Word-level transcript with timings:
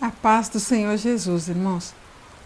A 0.00 0.10
paz 0.10 0.48
do 0.48 0.60
Senhor 0.60 0.96
Jesus, 0.96 1.48
irmãos. 1.48 1.92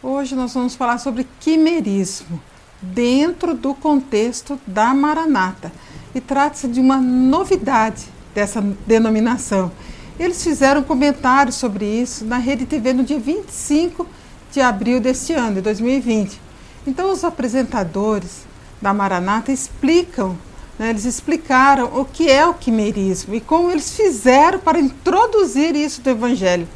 Hoje 0.02 0.34
nós 0.34 0.54
vamos 0.54 0.74
falar 0.74 0.96
sobre 0.96 1.28
quimerismo 1.38 2.40
dentro 2.80 3.52
do 3.52 3.74
contexto 3.74 4.58
da 4.66 4.94
Maranata. 4.94 5.70
E 6.14 6.20
trata-se 6.20 6.66
de 6.66 6.80
uma 6.80 6.96
novidade 6.96 8.06
dessa 8.34 8.62
denominação. 8.86 9.70
Eles 10.18 10.42
fizeram 10.42 10.82
comentários 10.82 11.56
sobre 11.56 11.84
isso 11.84 12.24
na 12.24 12.38
Rede 12.38 12.64
TV 12.64 12.95
no 12.95 13.04
dia 13.04 13.20
25 13.20 14.06
de 14.50 14.62
abril 14.62 14.98
deste 14.98 15.34
ano, 15.34 15.56
de 15.56 15.60
2020. 15.60 16.41
Então, 16.87 17.12
os 17.12 17.23
apresentadores 17.23 18.46
da 18.80 18.95
Maranata 18.95 19.52
explicam, 19.52 20.38
né, 20.78 20.88
eles 20.88 21.05
explicaram 21.05 22.00
o 22.00 22.06
que 22.06 22.30
é 22.30 22.46
o 22.46 22.55
quimerismo 22.55 23.34
e 23.34 23.42
como 23.42 23.70
eles 23.70 23.95
fizeram 23.95 24.59
para 24.59 24.80
introduzir 24.80 25.77
isso 25.77 26.00
do 26.00 26.09
Evangelho. 26.09 26.66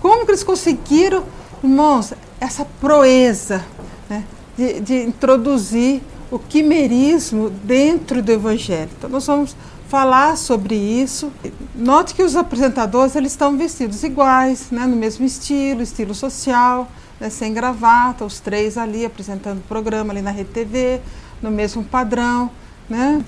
Como 0.00 0.24
que 0.24 0.30
eles 0.30 0.44
conseguiram, 0.44 1.24
irmãos, 1.62 2.12
essa 2.40 2.64
proeza 2.64 3.64
né, 4.08 4.24
de, 4.56 4.80
de 4.80 5.02
introduzir 5.04 6.00
o 6.30 6.38
quimerismo 6.38 7.50
dentro 7.50 8.22
do 8.22 8.30
Evangelho? 8.30 8.90
Então, 8.96 9.10
nós 9.10 9.26
vamos 9.26 9.56
falar 9.88 10.36
sobre 10.36 10.74
isso. 10.74 11.32
Note 11.74 12.14
que 12.14 12.22
os 12.22 12.36
apresentadores 12.36 13.16
eles 13.16 13.32
estão 13.32 13.56
vestidos 13.56 14.02
iguais, 14.04 14.66
né, 14.70 14.86
no 14.86 14.94
mesmo 14.94 15.24
estilo, 15.24 15.82
estilo 15.82 16.14
social, 16.14 16.88
né, 17.18 17.30
sem 17.30 17.52
gravata, 17.52 18.24
os 18.24 18.38
três 18.38 18.76
ali 18.78 19.04
apresentando 19.04 19.58
o 19.58 19.62
programa 19.62 20.12
ali 20.12 20.22
na 20.22 20.30
Rede 20.30 20.50
TV, 20.50 21.00
no 21.42 21.50
mesmo 21.50 21.82
padrão. 21.82 22.50
Né? 22.88 23.24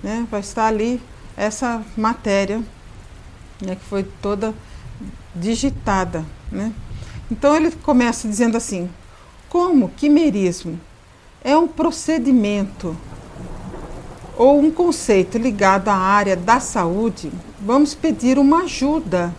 Né, 0.03 0.27
vai 0.29 0.41
estar 0.41 0.67
ali 0.67 1.01
essa 1.35 1.83
matéria, 1.95 2.61
né, 3.61 3.75
que 3.75 3.83
foi 3.85 4.03
toda 4.03 4.53
digitada. 5.35 6.23
Né. 6.51 6.71
Então 7.31 7.55
ele 7.55 7.71
começa 7.71 8.27
dizendo 8.27 8.57
assim: 8.57 8.89
como 9.49 9.89
quimerismo 9.89 10.79
é 11.43 11.57
um 11.57 11.67
procedimento 11.67 12.95
ou 14.37 14.59
um 14.59 14.71
conceito 14.71 15.37
ligado 15.37 15.89
à 15.89 15.95
área 15.95 16.35
da 16.35 16.59
saúde, 16.59 17.31
vamos 17.59 17.95
pedir 17.95 18.37
uma 18.37 18.63
ajuda 18.63 19.33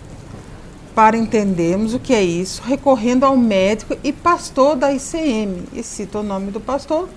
para 0.95 1.17
entendermos 1.17 1.95
o 1.95 2.01
que 2.01 2.13
é 2.13 2.23
isso, 2.23 2.61
recorrendo 2.63 3.25
ao 3.25 3.37
médico 3.37 3.97
e 4.03 4.13
pastor 4.13 4.75
da 4.75 4.93
ICM. 4.93 5.65
E 5.73 5.83
cita 5.83 6.19
o 6.19 6.23
nome 6.25 6.51
do 6.51 6.61
pastor, 6.61 7.09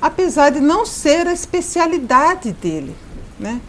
apesar 0.00 0.50
de 0.50 0.60
não 0.60 0.84
ser 0.84 1.26
a 1.26 1.32
especialidade 1.32 2.52
dele. 2.52 2.94
Né? 3.40 3.60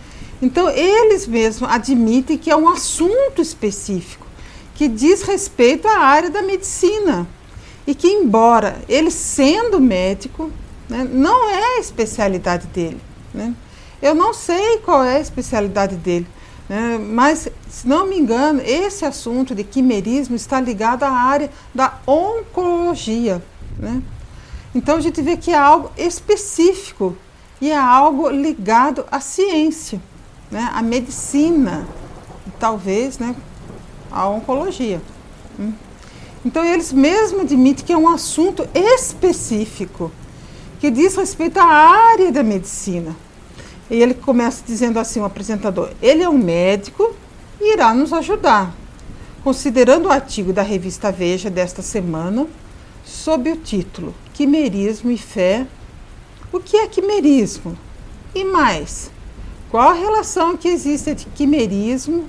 Então, 0.42 0.70
eles 0.70 1.26
mesmos 1.26 1.70
admitem 1.70 2.38
que 2.38 2.52
é 2.52 2.56
um 2.56 2.68
assunto 2.68 3.42
específico, 3.42 4.28
que 4.74 4.90
diz 4.90 5.22
respeito 5.22 5.88
à 5.88 6.00
área 6.00 6.30
da 6.30 6.42
medicina. 6.42 7.26
E 7.88 7.96
que, 7.96 8.08
embora 8.08 8.78
ele 8.90 9.12
sendo 9.12 9.80
médico, 9.80 10.52
né, 10.90 11.08
não 11.10 11.50
é 11.50 11.78
a 11.78 11.80
especialidade 11.80 12.68
dele. 12.68 13.00
Né? 13.34 13.54
Eu 14.02 14.14
não 14.14 14.34
sei 14.34 14.80
qual 14.80 15.04
é 15.04 15.18
a 15.18 15.22
especialidade 15.22 15.96
dele, 15.96 16.28
né? 16.68 16.98
mas, 16.98 17.48
se 17.70 17.88
não 17.88 18.08
me 18.08 18.18
engano, 18.18 18.62
esse 18.62 19.06
assunto 19.06 19.54
de 19.54 19.64
quimerismo 19.64 20.36
está 20.36 20.60
ligado 20.60 21.04
à 21.04 21.12
área 21.12 21.50
da 21.74 22.00
oncologia. 22.08 23.44
Né? 23.78 24.02
Então 24.74 24.98
a 24.98 25.02
gente 25.02 25.22
vê 25.22 25.38
que 25.38 25.52
é 25.52 25.58
algo 25.58 25.92
específico 25.98 27.16
e 27.62 27.72
é 27.72 27.78
algo 27.78 28.30
ligado 28.30 29.06
à 29.12 29.20
ciência, 29.20 30.02
né? 30.52 30.70
à 30.74 30.82
medicina, 30.82 31.88
talvez 32.60 33.18
né? 33.20 33.36
à 34.12 34.28
oncologia. 34.28 35.02
Hum? 35.60 35.74
Então 36.44 36.64
eles 36.64 36.92
mesmo 36.92 37.42
admitem 37.42 37.86
que 37.86 37.94
é 37.94 37.98
um 37.98 38.10
assunto 38.10 38.68
específico, 38.74 40.12
que 40.80 40.92
diz 40.92 41.16
respeito 41.16 41.58
à 41.58 41.66
área 41.66 42.32
da 42.32 42.44
medicina. 42.44 43.16
E 43.90 44.02
ele 44.02 44.14
começa 44.14 44.64
dizendo 44.66 45.00
assim, 45.00 45.20
o 45.20 45.26
apresentador, 45.26 45.92
ele 46.02 46.24
é 46.24 46.30
um 46.30 46.38
médico 46.38 47.16
e 47.62 47.74
irá 47.74 47.94
nos 47.94 48.12
ajudar. 48.12 48.74
Considerando 49.44 50.08
o 50.08 50.12
artigo 50.12 50.52
da 50.52 50.64
revista 50.64 51.12
Veja 51.12 51.50
desta 51.50 51.82
semana, 51.82 52.48
sob 53.06 53.52
o 53.52 53.58
título 53.58 54.14
Quimerismo 54.34 55.12
e 55.12 55.18
Fé, 55.18 55.68
o 56.52 56.60
que 56.60 56.78
é 56.78 56.88
quimerismo? 56.88 57.78
E 58.34 58.44
mais, 58.44 59.12
qual 59.70 59.90
a 59.90 59.94
relação 59.94 60.58
que 60.58 60.68
existe 60.68 61.10
entre 61.10 61.28
quimerismo, 61.36 62.28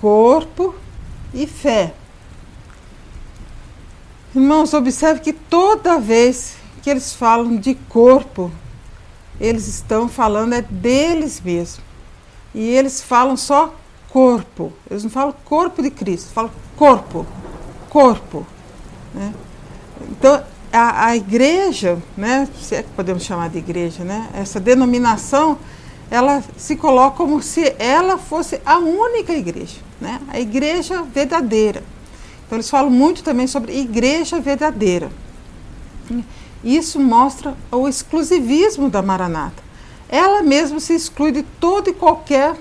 corpo 0.00 0.74
e 1.34 1.46
fé? 1.46 1.94
Irmãos, 4.34 4.72
observe 4.72 5.20
que 5.20 5.32
toda 5.32 5.98
vez 5.98 6.56
que 6.82 6.88
eles 6.88 7.12
falam 7.12 7.56
de 7.56 7.74
corpo, 7.74 8.50
eles 9.40 9.66
estão 9.66 10.08
falando 10.08 10.52
é 10.52 10.62
deles 10.62 11.40
mesmos. 11.40 11.80
E 12.54 12.60
eles 12.60 13.00
falam 13.00 13.36
só 13.36 13.74
corpo. 14.10 14.72
Eles 14.90 15.02
não 15.02 15.10
falam 15.10 15.34
corpo 15.44 15.82
de 15.82 15.90
Cristo, 15.90 16.30
falam 16.32 16.50
corpo. 16.76 17.26
Corpo. 17.88 18.46
Né? 19.14 19.32
Então, 20.10 20.42
a, 20.72 21.06
a, 21.06 21.16
igreja, 21.16 21.98
né, 22.16 22.48
se 22.60 22.74
é 22.74 22.82
que 22.82 22.90
podemos 22.90 23.22
chamar 23.22 23.48
de 23.48 23.58
igreja, 23.58 24.04
né, 24.04 24.28
essa 24.34 24.60
denominação, 24.60 25.58
ela 26.10 26.42
se 26.56 26.76
coloca 26.76 27.16
como 27.16 27.42
se 27.42 27.74
ela 27.78 28.18
fosse 28.18 28.60
a 28.64 28.78
única 28.78 29.32
igreja, 29.32 29.78
né, 30.00 30.20
a 30.28 30.38
igreja 30.38 31.02
verdadeira. 31.02 31.82
Então, 32.46 32.56
eles 32.56 32.68
falam 32.68 32.90
muito 32.90 33.22
também 33.22 33.46
sobre 33.46 33.78
igreja 33.78 34.40
verdadeira. 34.40 35.10
Isso 36.62 37.00
mostra 37.00 37.56
o 37.70 37.88
exclusivismo 37.88 38.90
da 38.90 39.00
Maranata. 39.00 39.62
Ela 40.08 40.42
mesma 40.42 40.80
se 40.80 40.94
exclui 40.94 41.32
de 41.32 41.42
todo 41.42 41.88
e 41.88 41.94
qualquer 41.94 42.56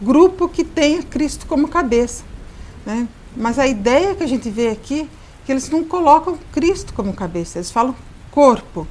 grupo 0.00 0.48
que 0.48 0.64
tenha 0.64 1.02
Cristo 1.02 1.46
como 1.46 1.68
cabeça. 1.68 2.24
Né? 2.84 3.08
Mas 3.36 3.58
a 3.58 3.66
ideia 3.66 4.14
que 4.14 4.22
a 4.22 4.28
gente 4.28 4.50
vê 4.50 4.68
aqui 4.68 5.02
é 5.02 5.06
que 5.46 5.52
eles 5.52 5.70
não 5.70 5.82
colocam 5.82 6.38
Cristo 6.52 6.92
como 6.92 7.12
cabeça, 7.12 7.58
eles 7.58 7.70
falam 7.70 7.94
corpo. 8.30 8.86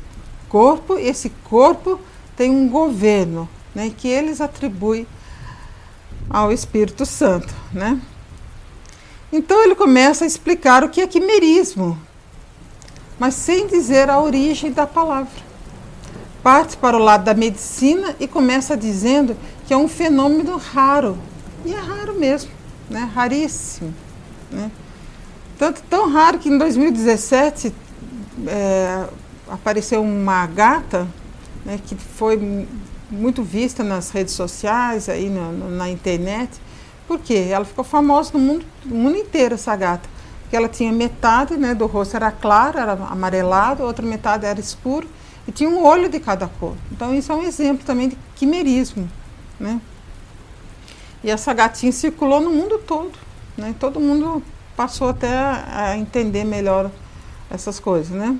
Corpo, 0.50 0.98
esse 0.98 1.30
corpo 1.50 2.00
tem 2.36 2.50
um 2.50 2.70
governo 2.70 3.48
né, 3.76 3.92
que 3.96 4.08
eles 4.08 4.42
atribuem 4.42 5.06
ao 6.30 6.52
Espírito 6.52 7.06
Santo. 7.06 7.54
Né? 7.72 8.00
Então 9.32 9.62
ele 9.64 9.76
começa 9.76 10.24
a 10.24 10.28
explicar 10.28 10.84
o 10.84 10.90
que 10.90 11.02
é 11.02 11.08
quimerismo, 11.08 12.00
mas 13.20 13.34
sem 13.34 13.68
dizer 13.68 14.10
a 14.10 14.20
origem 14.20 14.72
da 14.72 14.86
palavra. 14.86 15.48
Parte 16.44 16.78
para 16.78 16.96
o 16.96 17.00
lado 17.00 17.24
da 17.24 17.34
medicina 17.34 18.16
e 18.20 18.28
começa 18.28 18.78
dizendo 18.78 19.36
que 19.66 19.74
é 19.74 19.78
um 19.78 19.88
fenômeno 19.88 20.58
raro. 20.58 21.18
E 21.66 21.74
é 21.74 21.80
raro 21.80 22.18
mesmo, 22.18 22.52
né? 22.90 23.10
raríssimo. 23.14 23.94
Né? 24.52 24.72
Tanto 25.58 25.82
tão 25.90 26.10
raro 26.10 26.38
que 26.38 26.50
em 26.50 26.58
2017 26.58 27.74
é, 28.48 29.06
apareceu 29.50 30.02
uma 30.02 30.46
gata 30.46 31.08
né, 31.66 31.80
que 31.86 31.96
foi 31.96 32.68
muito 33.10 33.44
vista 33.44 33.84
nas 33.84 34.12
redes 34.12 34.34
sociais, 34.34 35.10
aí 35.10 35.30
na, 35.30 35.52
na 35.52 35.90
internet. 35.90 36.52
Por 37.08 37.20
quê? 37.20 37.48
Ela 37.50 37.66
ficou 37.66 37.84
famosa 37.84 38.32
no 38.34 38.40
mundo, 38.40 38.66
no 38.86 38.96
mundo 38.96 39.18
inteiro, 39.18 39.56
essa 39.56 39.76
gata. 39.76 40.08
Porque 40.48 40.56
ela 40.56 40.70
tinha 40.70 40.94
metade 40.94 41.58
né, 41.58 41.76
do 41.76 41.86
rosto 41.88 42.16
era 42.16 42.32
claro, 42.32 42.80
era 42.80 42.94
amarelado, 42.94 43.84
a 43.84 43.86
outra 43.86 44.06
metade 44.06 44.46
era 44.46 44.58
escuro 44.58 45.06
e 45.46 45.52
tinha 45.52 45.70
um 45.70 45.86
olho 45.86 46.08
de 46.08 46.22
cada 46.22 46.48
cor. 46.48 46.74
Então 46.90 47.14
isso 47.14 47.34
é 47.34 47.36
um 47.36 47.44
exemplo 47.44 47.86
também 47.86 48.08
de 48.08 48.18
quimerismo. 48.34 49.12
Né? 49.60 49.82
E 51.22 51.30
essa 51.30 51.54
gatinha 51.54 51.92
circulou 51.92 52.40
no 52.40 52.50
mundo 52.50 52.78
todo. 52.78 53.12
Né? 53.58 53.76
Todo 53.78 54.00
mundo 54.00 54.42
passou 54.74 55.10
até 55.10 55.38
a, 55.38 55.90
a 55.90 55.98
entender 55.98 56.46
melhor 56.46 56.90
essas 57.52 57.78
coisas. 57.78 58.16
Né? 58.16 58.40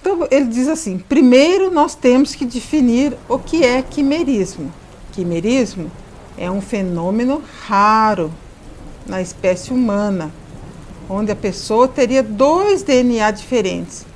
Então 0.00 0.28
ele 0.30 0.46
diz 0.46 0.68
assim: 0.68 1.00
primeiro 1.00 1.68
nós 1.68 1.96
temos 1.96 2.32
que 2.36 2.44
definir 2.44 3.16
o 3.28 3.40
que 3.40 3.64
é 3.64 3.82
quimerismo. 3.82 4.72
Quimerismo 5.10 5.90
é 6.38 6.48
um 6.48 6.60
fenômeno 6.60 7.42
raro 7.66 8.32
na 9.04 9.20
espécie 9.20 9.72
humana, 9.72 10.32
onde 11.12 11.30
a 11.30 11.36
pessoa 11.36 11.86
teria 11.86 12.22
dois 12.22 12.82
DNA 12.82 13.30
diferentes, 13.32 14.06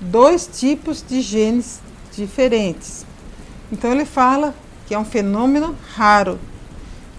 dois 0.00 0.48
tipos 0.50 1.04
de 1.06 1.20
genes 1.20 1.80
diferentes. 2.12 3.04
Então 3.70 3.92
ele 3.92 4.06
fala 4.06 4.54
que 4.86 4.94
é 4.94 4.98
um 4.98 5.04
fenômeno 5.04 5.76
raro. 5.94 6.38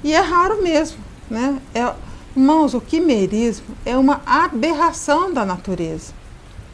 E 0.04 0.14
é 0.14 0.20
raro 0.20 0.64
mesmo, 0.64 0.98
né? 1.30 1.60
É, 1.74 1.94
irmãos, 2.36 2.74
o 2.74 2.82
quimerismo 2.82 3.76
é 3.86 3.96
uma 3.96 4.22
aberração 4.26 5.32
da 5.32 5.46
natureza. 5.46 6.14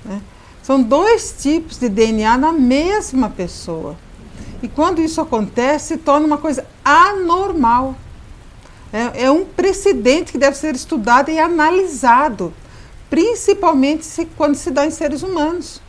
Né? 0.06 0.22
São 0.62 0.82
dois 0.82 1.36
tipos 1.38 1.78
de 1.78 1.90
DNA 1.90 2.38
na 2.38 2.54
mesma 2.54 3.30
pessoa. 3.30 3.98
E 4.62 4.68
quando 4.70 5.02
isso 5.02 5.20
acontece, 5.20 5.88
se 5.90 5.98
torna 5.98 6.26
uma 6.26 6.38
coisa 6.38 6.66
anormal. 6.86 7.96
É, 8.94 9.24
é 9.24 9.32
um 9.32 9.44
precedente 9.44 10.32
que 10.32 10.38
deve 10.38 10.56
ser 10.56 10.76
estudado 10.76 11.32
e 11.32 11.40
analisado, 11.40 12.54
principalmente 13.10 14.06
se, 14.06 14.26
quando 14.38 14.54
se 14.54 14.70
dá 14.70 14.86
em 14.86 14.92
seres 14.92 15.24
humanos. 15.24 15.82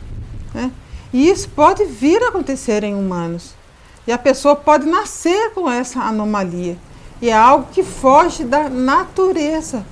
Né? 0.51 0.71
E 1.13 1.29
isso 1.29 1.47
pode 1.49 1.85
vir 1.85 2.21
a 2.23 2.29
acontecer 2.29 2.83
em 2.83 2.95
humanos. 2.95 3.53
E 4.07 4.11
a 4.11 4.17
pessoa 4.17 4.55
pode 4.55 4.87
nascer 4.87 5.51
com 5.51 5.69
essa 5.69 5.99
anomalia. 5.99 6.77
E 7.21 7.29
é 7.29 7.33
algo 7.33 7.67
que 7.71 7.83
foge 7.83 8.43
da 8.43 8.69
natureza 8.69 9.85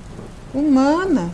humana. 0.52 1.32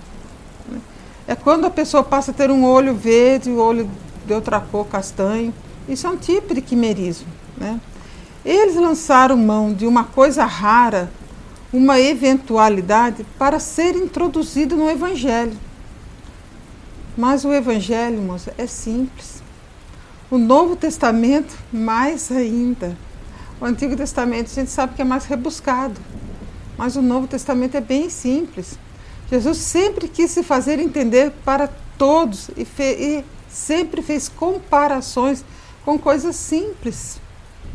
É 1.27 1.35
quando 1.35 1.65
a 1.65 1.71
pessoa 1.71 2.03
passa 2.03 2.31
a 2.31 2.35
ter 2.35 2.50
um 2.50 2.65
olho 2.65 2.94
verde, 2.94 3.50
o 3.50 3.59
olho 3.59 3.91
de 4.27 4.35
outra 4.35 4.61
cor, 4.61 4.87
castanho. 4.87 5.53
Isso 5.88 6.06
é 6.06 6.11
um 6.11 6.17
tipo 6.17 6.55
de 6.55 6.61
quimerismo. 6.61 7.29
Né? 7.56 7.81
Eles 8.44 8.77
lançaram 8.77 9.37
mão 9.37 9.73
de 9.73 9.87
uma 9.87 10.05
coisa 10.05 10.44
rara, 10.44 11.11
uma 11.72 12.00
eventualidade, 12.00 13.25
para 13.38 13.61
ser 13.61 13.94
introduzido 13.94 14.76
no 14.76 14.90
Evangelho. 14.90 15.56
Mas 17.17 17.44
o 17.44 17.52
Evangelho, 17.52 18.20
moça, 18.20 18.52
é 18.58 18.67
simples. 18.67 19.43
O 20.31 20.38
Novo 20.38 20.75
Testamento, 20.75 21.56
mais 21.72 22.31
ainda. 22.32 22.96
O 23.61 23.64
Antigo 23.64 23.96
Testamento 23.96 24.50
a 24.50 24.55
gente 24.55 24.70
sabe 24.70 24.94
que 24.94 25.02
é 25.02 25.05
mais 25.05 25.26
rebuscado, 25.26 26.00
mas 26.78 26.96
o 26.96 27.02
Novo 27.02 27.26
Testamento 27.26 27.76
é 27.76 27.81
bem 27.81 28.08
simples. 28.08 28.78
Jesus 29.31 29.58
sempre 29.58 30.08
quis 30.08 30.31
se 30.31 30.43
fazer 30.43 30.78
entender 30.78 31.31
para 31.44 31.69
todos 31.99 32.49
e, 32.56 32.67
e 32.81 33.25
sempre 33.49 34.02
fez 34.02 34.28
comparações 34.28 35.44
com 35.84 35.99
coisas 35.99 36.37
simples, 36.37 37.20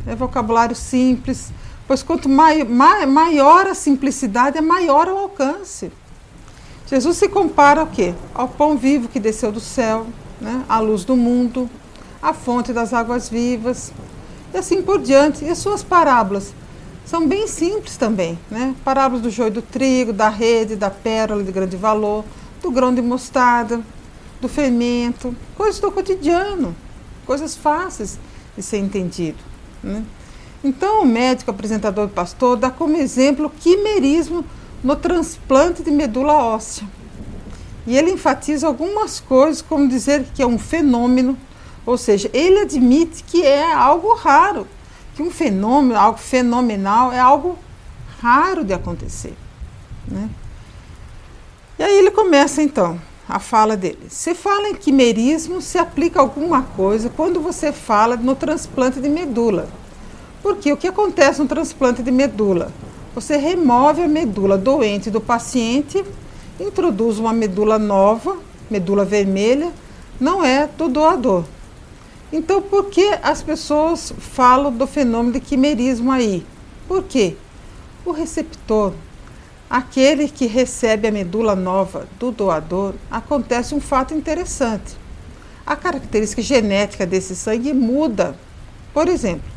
é 0.07 0.15
vocabulário 0.15 0.75
simples, 0.75 1.51
pois 1.87 2.03
quanto 2.03 2.27
mai, 2.27 2.63
mai, 2.63 3.05
maior 3.05 3.67
a 3.67 3.73
simplicidade, 3.73 4.57
é 4.57 4.61
maior 4.61 5.07
o 5.07 5.17
alcance. 5.17 5.91
Jesus 6.87 7.17
se 7.17 7.27
compara 7.27 7.81
ao 7.81 7.87
quê? 7.87 8.13
Ao 8.33 8.47
pão 8.47 8.77
vivo 8.77 9.07
que 9.07 9.19
desceu 9.19 9.51
do 9.51 9.59
céu, 9.59 10.05
né? 10.39 10.63
a 10.69 10.79
luz 10.79 11.03
do 11.03 11.15
mundo, 11.15 11.69
a 12.21 12.33
fonte 12.33 12.71
das 12.71 12.93
águas 12.93 13.29
vivas, 13.29 13.91
e 14.53 14.57
assim 14.57 14.81
por 14.81 14.99
diante. 14.99 15.43
E 15.45 15.49
as 15.49 15.57
suas 15.57 15.83
parábolas 15.83 16.53
são 17.05 17.27
bem 17.27 17.47
simples 17.47 17.97
também, 17.97 18.37
né? 18.49 18.75
Parábolas 18.83 19.21
do 19.21 19.29
joio 19.29 19.51
do 19.51 19.61
trigo, 19.61 20.11
da 20.11 20.29
rede, 20.29 20.75
da 20.75 20.89
pérola 20.89 21.43
de 21.43 21.51
grande 21.51 21.77
valor, 21.77 22.25
do 22.61 22.71
grão 22.71 22.93
de 22.93 23.01
mostarda, 23.01 23.81
do 24.41 24.47
fermento, 24.47 25.35
coisas 25.55 25.79
do 25.79 25.91
cotidiano, 25.91 26.75
coisas 27.25 27.55
fáceis 27.55 28.17
de 28.55 28.63
ser 28.63 28.77
entendido. 28.77 29.37
Né? 29.83 30.03
Então, 30.65 31.03
o 31.03 31.05
médico 31.05 31.51
apresentador 31.51 32.07
do 32.07 32.13
pastor 32.13 32.57
dá 32.57 32.71
como 32.71 32.97
exemplo 32.97 33.45
o 33.45 33.49
quimerismo 33.51 34.43
no 34.83 34.95
transplante 34.95 35.83
de 35.83 35.91
medula 35.91 36.33
óssea. 36.33 36.87
E 37.85 37.95
ele 37.95 38.09
enfatiza 38.09 38.65
algumas 38.65 39.19
coisas, 39.19 39.61
como 39.61 39.87
dizer 39.87 40.25
que 40.33 40.41
é 40.41 40.47
um 40.47 40.57
fenômeno, 40.57 41.37
ou 41.85 41.99
seja, 41.99 42.31
ele 42.33 42.61
admite 42.61 43.23
que 43.25 43.43
é 43.43 43.71
algo 43.71 44.15
raro, 44.15 44.67
que 45.13 45.21
um 45.21 45.29
fenômeno, 45.29 45.99
algo 45.99 46.17
fenomenal, 46.17 47.13
é 47.13 47.19
algo 47.19 47.59
raro 48.19 48.63
de 48.63 48.73
acontecer. 48.73 49.37
Né? 50.07 50.27
E 51.77 51.83
aí 51.83 51.95
ele 51.95 52.09
começa 52.09 52.63
então 52.63 52.99
a 53.29 53.37
fala 53.37 53.77
dele. 53.77 54.07
Se 54.09 54.33
fala 54.33 54.69
em 54.69 54.73
quimerismo, 54.73 55.61
se 55.61 55.77
aplica 55.77 56.19
alguma 56.19 56.63
coisa 56.63 57.07
quando 57.07 57.39
você 57.39 57.71
fala 57.71 58.15
no 58.15 58.33
transplante 58.33 58.99
de 58.99 59.09
medula. 59.09 59.69
Porque 60.45 60.71
o 60.71 60.77
que 60.77 60.85
acontece 60.85 61.41
no 61.41 61.47
transplante 61.47 62.03
de 62.03 62.11
medula? 62.11 62.71
Você 63.15 63.35
remove 63.35 64.03
a 64.03 64.07
medula 64.07 64.59
doente 64.59 65.09
do 65.09 65.19
paciente, 65.19 66.05
introduz 66.59 67.17
uma 67.17 67.33
medula 67.33 67.79
nova, 67.79 68.37
medula 68.69 69.03
vermelha, 69.03 69.71
não 70.19 70.45
é 70.45 70.67
do 70.67 70.87
doador. 70.87 71.45
Então, 72.31 72.61
por 72.61 72.91
que 72.91 73.17
as 73.23 73.41
pessoas 73.41 74.13
falam 74.19 74.71
do 74.71 74.85
fenômeno 74.85 75.33
de 75.33 75.39
quimerismo 75.39 76.11
aí? 76.11 76.45
Por 76.87 77.01
quê? 77.01 77.35
O 78.05 78.11
receptor 78.11 78.93
aquele 79.67 80.27
que 80.29 80.45
recebe 80.45 81.07
a 81.07 81.11
medula 81.11 81.55
nova 81.55 82.07
do 82.19 82.29
doador, 82.29 82.93
acontece 83.09 83.73
um 83.73 83.81
fato 83.81 84.13
interessante. 84.13 84.95
A 85.65 85.75
característica 85.75 86.43
genética 86.43 87.03
desse 87.03 87.35
sangue 87.35 87.73
muda. 87.73 88.35
Por 88.93 89.07
exemplo, 89.07 89.54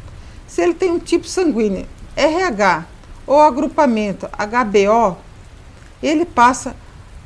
se 0.48 0.60
ele 0.60 0.74
tem 0.74 0.90
um 0.90 0.98
tipo 0.98 1.28
sanguíneo 1.28 1.86
RH 2.16 2.86
ou 3.24 3.40
agrupamento 3.40 4.28
HBO, 4.28 5.16
ele 6.02 6.24
passa 6.24 6.74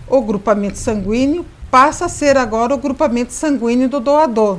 o 0.06 0.20
grupamento 0.20 0.76
sanguíneo 0.76 1.46
passa 1.70 2.04
a 2.04 2.08
ser 2.10 2.36
agora 2.36 2.74
o 2.74 2.78
grupamento 2.78 3.32
sanguíneo 3.32 3.88
do 3.88 3.98
doador, 3.98 4.58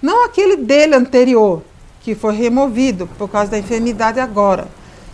não 0.00 0.24
aquele 0.24 0.56
dele 0.56 0.94
anterior, 0.94 1.62
que 2.00 2.14
foi 2.14 2.34
removido 2.34 3.06
por 3.18 3.28
causa 3.28 3.50
da 3.50 3.58
enfermidade 3.58 4.18
agora 4.18 4.66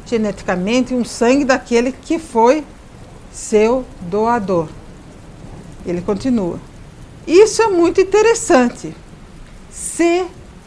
geneticamente 0.06 0.94
um 0.94 1.04
sangue 1.04 1.44
daquele 1.44 1.90
que 1.90 2.18
foi 2.18 2.64
seu 3.32 3.84
doador. 4.02 4.68
Ele 5.86 6.00
continua. 6.00 6.60
Isso 7.26 7.62
é 7.62 7.68
muito 7.68 8.00
interessante. 8.00 8.94
Se 9.70 10.24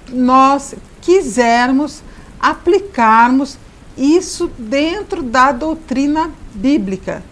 nós 0.10 0.75
quisermos 1.01 2.01
aplicarmos 2.49 3.57
isso 3.97 4.47
dentro 4.57 5.23
da 5.23 5.51
doutrina 5.51 6.31
bíblica. 6.53 7.23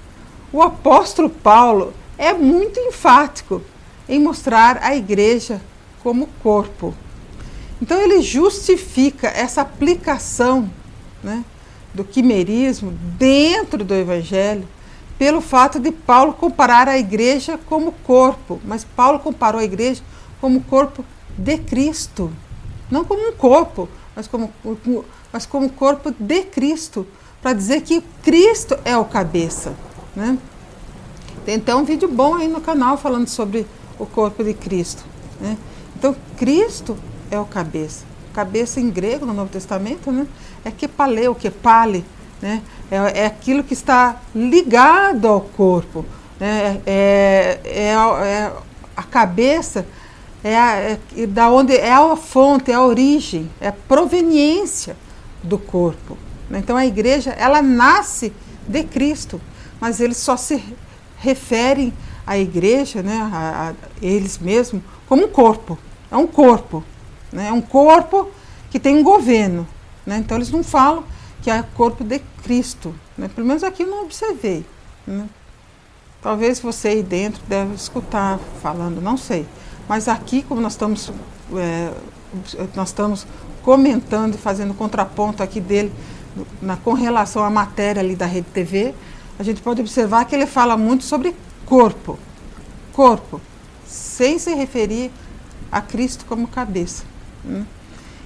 O 0.51 0.59
apóstolo 0.59 1.29
Paulo 1.29 1.93
é 2.17 2.33
muito 2.33 2.79
enfático 2.79 3.61
em 4.09 4.19
mostrar 4.19 4.79
a 4.81 4.95
igreja 4.95 5.61
como 6.01 6.27
corpo. 6.41 6.95
Então 7.79 8.01
ele 8.01 8.23
justifica 8.23 9.27
essa 9.27 9.61
aplicação 9.61 10.67
né, 11.23 11.45
do 11.93 12.03
quimerismo 12.03 12.91
dentro 13.17 13.83
do 13.83 13.93
Evangelho 13.93 14.67
pelo 15.19 15.41
fato 15.41 15.79
de 15.79 15.91
Paulo 15.91 16.33
comparar 16.33 16.87
a 16.87 16.97
igreja 16.97 17.59
como 17.67 17.91
corpo, 18.03 18.59
mas 18.65 18.83
Paulo 18.83 19.19
comparou 19.19 19.61
a 19.61 19.63
igreja 19.63 20.01
como 20.41 20.61
corpo 20.61 21.05
de 21.37 21.57
Cristo, 21.59 22.31
não 22.89 23.05
como 23.05 23.29
um 23.29 23.33
corpo, 23.33 23.87
mas 24.15 24.27
como, 24.27 24.53
mas 25.31 25.45
como 25.45 25.69
corpo 25.69 26.13
de 26.17 26.43
Cristo, 26.43 27.05
para 27.41 27.53
dizer 27.53 27.81
que 27.81 28.01
Cristo 28.21 28.77
é 28.85 28.97
o 28.97 29.05
cabeça. 29.05 29.73
Né? 30.15 30.37
Tem 31.45 31.55
até 31.55 31.75
um 31.75 31.83
vídeo 31.83 32.07
bom 32.07 32.35
aí 32.35 32.47
no 32.47 32.61
canal 32.61 32.97
falando 32.97 33.27
sobre 33.27 33.67
o 33.99 34.05
corpo 34.05 34.43
de 34.43 34.53
Cristo. 34.53 35.03
Né? 35.41 35.57
Então, 35.97 36.15
Cristo 36.37 36.97
é 37.29 37.39
o 37.39 37.45
cabeça. 37.45 38.05
Cabeça 38.33 38.79
em 38.79 38.89
grego 38.89 39.25
no 39.25 39.33
Novo 39.33 39.51
Testamento, 39.51 40.11
né? 40.11 40.27
é 40.63 40.71
que 40.71 40.87
paleu, 40.87 41.35
que 41.35 41.49
pale, 41.49 42.03
né? 42.41 42.61
É, 42.89 43.21
é 43.21 43.25
aquilo 43.25 43.63
que 43.63 43.73
está 43.73 44.21
ligado 44.33 45.27
ao 45.27 45.41
corpo. 45.41 46.05
É, 46.39 46.79
é, 46.85 47.59
é, 47.63 47.91
é 47.91 48.53
a 48.95 49.03
cabeça 49.03 49.85
é, 50.43 50.57
a, 50.57 50.75
é, 50.79 50.99
da 51.27 51.49
onde 51.49 51.75
é 51.75 51.93
a 51.93 52.15
fonte, 52.15 52.71
é 52.71 52.75
a 52.75 52.83
origem, 52.83 53.49
é 53.61 53.69
a 53.69 53.71
proveniência 53.71 54.97
do 55.41 55.57
corpo. 55.57 56.17
Né? 56.49 56.59
Então 56.59 56.75
a 56.75 56.85
igreja 56.85 57.31
ela 57.31 57.61
nasce 57.61 58.33
de 58.67 58.83
Cristo, 58.83 59.39
mas 59.79 59.99
eles 59.99 60.17
só 60.17 60.35
se 60.35 60.61
referem 61.17 61.93
à 62.27 62.37
igreja, 62.37 63.01
né, 63.01 63.29
a, 63.31 63.69
a 63.69 63.73
eles 64.01 64.37
mesmos, 64.37 64.81
como 65.07 65.25
um 65.25 65.29
corpo. 65.29 65.77
É 66.11 66.17
um 66.17 66.27
corpo, 66.27 66.83
né? 67.31 67.47
é 67.47 67.53
um 67.53 67.61
corpo 67.61 68.29
que 68.69 68.79
tem 68.79 68.97
um 68.97 69.03
governo. 69.03 69.67
Né? 70.05 70.17
Então 70.17 70.37
eles 70.37 70.51
não 70.51 70.63
falam 70.63 71.03
que 71.41 71.49
é 71.49 71.63
corpo 71.75 72.03
de 72.03 72.19
Cristo. 72.43 72.93
Né? 73.17 73.29
Pelo 73.33 73.47
menos 73.47 73.63
aqui 73.63 73.83
eu 73.83 73.87
não 73.87 74.03
observei. 74.03 74.65
Né? 75.07 75.27
Talvez 76.21 76.59
você 76.59 76.89
aí 76.89 77.03
dentro 77.03 77.41
deve 77.47 77.73
escutar 77.73 78.39
falando, 78.61 79.01
não 79.01 79.17
sei. 79.17 79.45
Mas 79.87 80.07
aqui, 80.07 80.43
como 80.43 80.61
nós 80.61 80.73
estamos, 80.73 81.11
é, 81.55 81.91
nós 82.75 82.89
estamos 82.89 83.27
comentando 83.61 84.35
e 84.35 84.37
fazendo 84.37 84.73
contraponto 84.73 85.41
aqui 85.41 85.59
dele 85.59 85.91
na, 86.61 86.77
com 86.77 86.93
relação 86.93 87.43
à 87.43 87.49
matéria 87.49 88.01
ali 88.01 88.15
da 88.15 88.25
Rede 88.25 88.47
TV, 88.53 88.93
a 89.37 89.43
gente 89.43 89.61
pode 89.61 89.81
observar 89.81 90.25
que 90.25 90.35
ele 90.35 90.45
fala 90.45 90.77
muito 90.77 91.03
sobre 91.03 91.35
corpo. 91.65 92.17
Corpo, 92.91 93.41
sem 93.87 94.37
se 94.37 94.53
referir 94.53 95.11
a 95.71 95.81
Cristo 95.81 96.25
como 96.25 96.47
cabeça. 96.47 97.03
Né? 97.43 97.65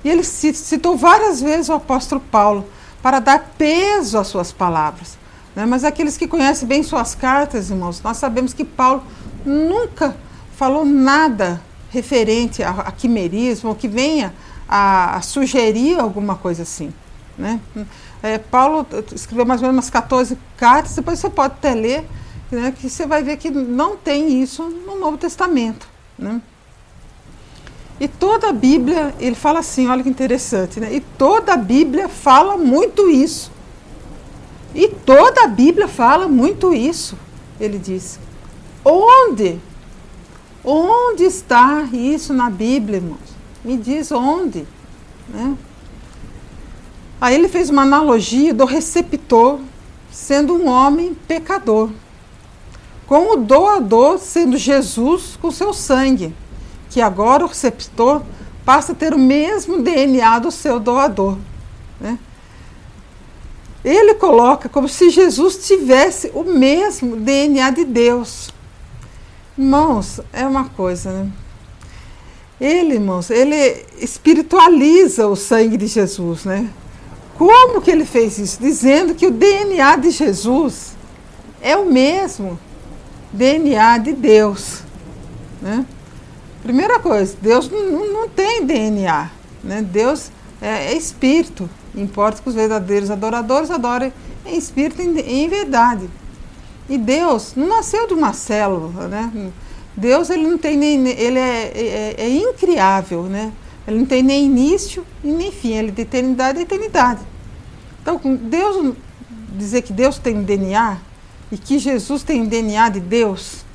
E 0.03 0.09
ele 0.09 0.23
citou 0.23 0.97
várias 0.97 1.41
vezes 1.41 1.69
o 1.69 1.73
apóstolo 1.73 2.21
Paulo 2.21 2.65
para 3.01 3.19
dar 3.19 3.53
peso 3.57 4.17
às 4.17 4.27
suas 4.27 4.51
palavras. 4.51 5.17
Né? 5.55 5.65
Mas 5.65 5.83
aqueles 5.83 6.17
que 6.17 6.27
conhecem 6.27 6.67
bem 6.67 6.83
suas 6.83 7.15
cartas, 7.15 7.69
irmãos, 7.69 8.01
nós 8.01 8.17
sabemos 8.17 8.53
que 8.53 8.63
Paulo 8.63 9.03
nunca 9.45 10.15
falou 10.57 10.83
nada 10.83 11.61
referente 11.91 12.63
a, 12.63 12.71
a 12.71 12.91
quimerismo, 12.91 13.75
que 13.75 13.87
venha 13.87 14.33
a, 14.67 15.17
a, 15.17 15.21
sugerir 15.21 15.99
alguma 15.99 16.35
coisa 16.35 16.63
assim. 16.63 16.91
Né? 17.37 17.59
É, 18.23 18.39
Paulo 18.39 18.85
escreveu 19.13 19.45
mais 19.45 19.61
ou 19.61 19.67
menos 19.67 19.85
umas 19.85 19.89
14 19.91 20.35
cartas, 20.57 20.95
depois 20.95 21.19
você 21.19 21.29
pode 21.29 21.53
até 21.53 21.75
ler, 21.75 22.03
né, 22.51 22.73
que 22.75 22.89
você 22.89 23.05
vai 23.05 23.21
ver 23.21 23.37
que 23.37 23.51
não 23.51 23.95
tem 23.95 24.41
isso 24.41 24.63
no 24.63 24.99
Novo 24.99 25.17
Testamento. 25.17 25.87
Né? 26.17 26.41
E 27.99 28.07
toda 28.07 28.49
a 28.49 28.53
Bíblia, 28.53 29.13
ele 29.19 29.35
fala 29.35 29.59
assim, 29.59 29.87
olha 29.87 30.01
que 30.01 30.09
interessante, 30.09 30.79
né? 30.79 30.93
E 30.93 30.99
toda 30.99 31.53
a 31.53 31.57
Bíblia 31.57 32.07
fala 32.07 32.55
muito 32.55 33.09
isso. 33.09 33.51
E 34.75 34.87
toda 34.87 35.43
a 35.43 35.47
Bíblia 35.47 35.87
fala 35.87 36.27
muito 36.27 36.73
isso, 36.73 37.17
ele 37.59 37.79
disse. 37.79 38.19
Onde? 38.85 39.59
Onde 40.69 41.23
está 41.23 41.87
isso 41.93 42.33
na 42.33 42.49
Bíblia, 42.49 42.97
irmãos? 42.97 43.37
Me 43.63 43.77
diz 43.77 44.11
onde. 44.11 44.67
Né? 45.29 45.55
Aí 47.21 47.35
ele 47.35 47.47
fez 47.47 47.69
uma 47.69 47.83
analogia 47.83 48.53
do 48.53 48.65
receptor 48.65 49.61
sendo 50.11 50.53
um 50.53 50.67
homem 50.67 51.13
pecador, 51.27 51.89
com 53.05 53.33
o 53.33 53.37
doador 53.37 54.17
sendo 54.17 54.57
Jesus 54.57 55.37
com 55.39 55.51
seu 55.51 55.73
sangue 55.73 56.35
que 56.89 57.01
agora 57.01 57.45
o 57.45 57.47
receptor 57.47 58.21
passa 58.65 58.91
a 58.91 58.95
ter 58.95 59.13
o 59.13 59.19
mesmo 59.19 59.81
DNA 59.81 60.39
do 60.39 60.51
seu 60.51 60.79
doador. 60.79 61.37
Né? 61.99 62.17
Ele 63.83 64.15
coloca 64.15 64.67
como 64.67 64.89
se 64.89 65.09
Jesus 65.09 65.67
tivesse 65.67 66.31
o 66.33 66.43
mesmo 66.43 67.15
DNA 67.15 67.69
de 67.71 67.85
Deus. 67.85 68.49
Irmãos, 69.57 70.21
é 70.31 70.45
uma 70.45 70.65
coisa, 70.65 71.11
né? 71.11 71.31
Ele, 72.59 72.95
irmãos, 72.95 73.29
ele 73.29 73.85
espiritualiza 73.99 75.27
o 75.27 75.35
sangue 75.35 75.77
de 75.77 75.87
Jesus, 75.87 76.45
né? 76.45 76.69
Como 77.37 77.81
que 77.81 77.91
ele 77.91 78.05
fez 78.05 78.37
isso? 78.37 78.59
Dizendo 78.59 79.13
que 79.13 79.27
o 79.27 79.31
DNA 79.31 79.95
de 79.95 80.09
Jesus 80.11 80.95
é 81.61 81.75
o 81.77 81.85
mesmo 81.85 82.59
DNA 83.31 83.97
de 83.99 84.13
Deus, 84.13 84.81
né? 85.61 85.85
Primeira 86.63 86.99
coisa, 86.99 87.35
Deus 87.41 87.69
não, 87.69 88.27
tem 88.27 88.65
DNA. 88.65 89.31
Né? 89.63 89.81
Deus 89.81 90.31
é, 90.61 90.91
é, 90.91 90.97
espírito. 90.97 91.69
Importa 91.95 92.41
que 92.41 92.49
os 92.49 92.55
verdadeiros 92.55 93.09
adoradores 93.09 93.71
adorem 93.71 94.11
em 94.45 94.57
espírito 94.57 95.01
e 95.01 95.43
em 95.43 95.47
verdade. 95.47 96.09
E 96.89 96.97
Deus 96.97 97.53
não 97.55 97.67
nasceu 97.67 98.07
de 98.07 98.13
uma 98.13 98.33
célula, 98.33 99.07
né? 99.07 99.51
Deus 99.95 100.29
ele 100.29 100.47
não 100.47 100.57
tem 100.57 100.77
nem 100.77 101.07
ele 101.07 101.39
é, 101.39 101.71
é, 101.75 102.15
é, 102.17 102.29
incriável, 102.29 103.23
né? 103.23 103.51
Ele 103.87 103.99
não 103.99 104.05
tem 104.05 104.21
nem 104.21 104.45
início 104.45 105.05
e 105.23 105.27
nem 105.27 105.51
fim, 105.51 105.73
ele 105.73 105.89
é 105.89 105.91
de 105.91 106.01
eternidade 106.01 106.59
a 106.59 106.61
eternidade. 106.61 107.21
Então, 108.01 108.19
Deus 108.35 108.93
dizer 109.57 109.81
que 109.81 109.91
Deus 109.91 110.17
tem 110.17 110.43
DNA 110.43 110.97
e 111.51 111.57
que 111.57 111.79
Jesus 111.79 112.23
tem 112.23 112.45
DNA 112.45 112.89
de 112.89 112.99
Deus, 112.99 113.65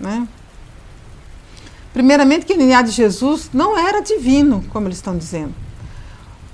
né? 0.00 0.26
Primeiramente, 1.92 2.46
que 2.46 2.52
o 2.52 2.58
DNA 2.58 2.82
de 2.82 2.90
Jesus 2.90 3.50
não 3.52 3.76
era 3.76 4.00
divino, 4.00 4.64
como 4.70 4.86
eles 4.86 4.98
estão 4.98 5.16
dizendo. 5.16 5.54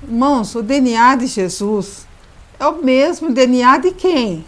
Irmãos, 0.02 0.54
o 0.54 0.62
DNA 0.62 1.16
de 1.16 1.26
Jesus 1.26 2.06
é 2.58 2.66
o 2.66 2.82
mesmo 2.82 3.32
DNA 3.32 3.78
de 3.78 3.92
quem? 3.92 4.44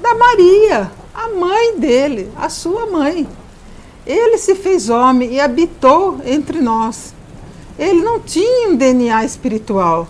Da 0.00 0.14
Maria, 0.14 0.90
a 1.14 1.28
mãe 1.28 1.78
dele, 1.78 2.30
a 2.36 2.48
sua 2.48 2.86
mãe. 2.86 3.28
Ele 4.06 4.38
se 4.38 4.54
fez 4.54 4.88
homem 4.88 5.34
e 5.34 5.40
habitou 5.40 6.20
entre 6.24 6.60
nós. 6.60 7.12
Ele 7.78 8.00
não 8.00 8.18
tinha 8.20 8.70
um 8.70 8.76
DNA 8.76 9.24
espiritual. 9.24 10.08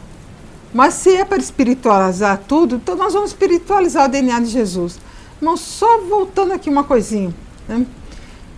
Mas 0.72 0.94
se 0.94 1.16
é 1.16 1.24
para 1.24 1.38
espiritualizar 1.38 2.42
tudo, 2.46 2.76
então 2.76 2.94
nós 2.94 3.14
vamos 3.14 3.30
espiritualizar 3.30 4.04
o 4.04 4.08
DNA 4.08 4.40
de 4.40 4.46
Jesus. 4.46 4.98
Irmãos, 5.40 5.60
só 5.60 6.00
voltando 6.02 6.52
aqui 6.52 6.68
uma 6.68 6.84
coisinha. 6.84 7.34
Né? 7.66 7.86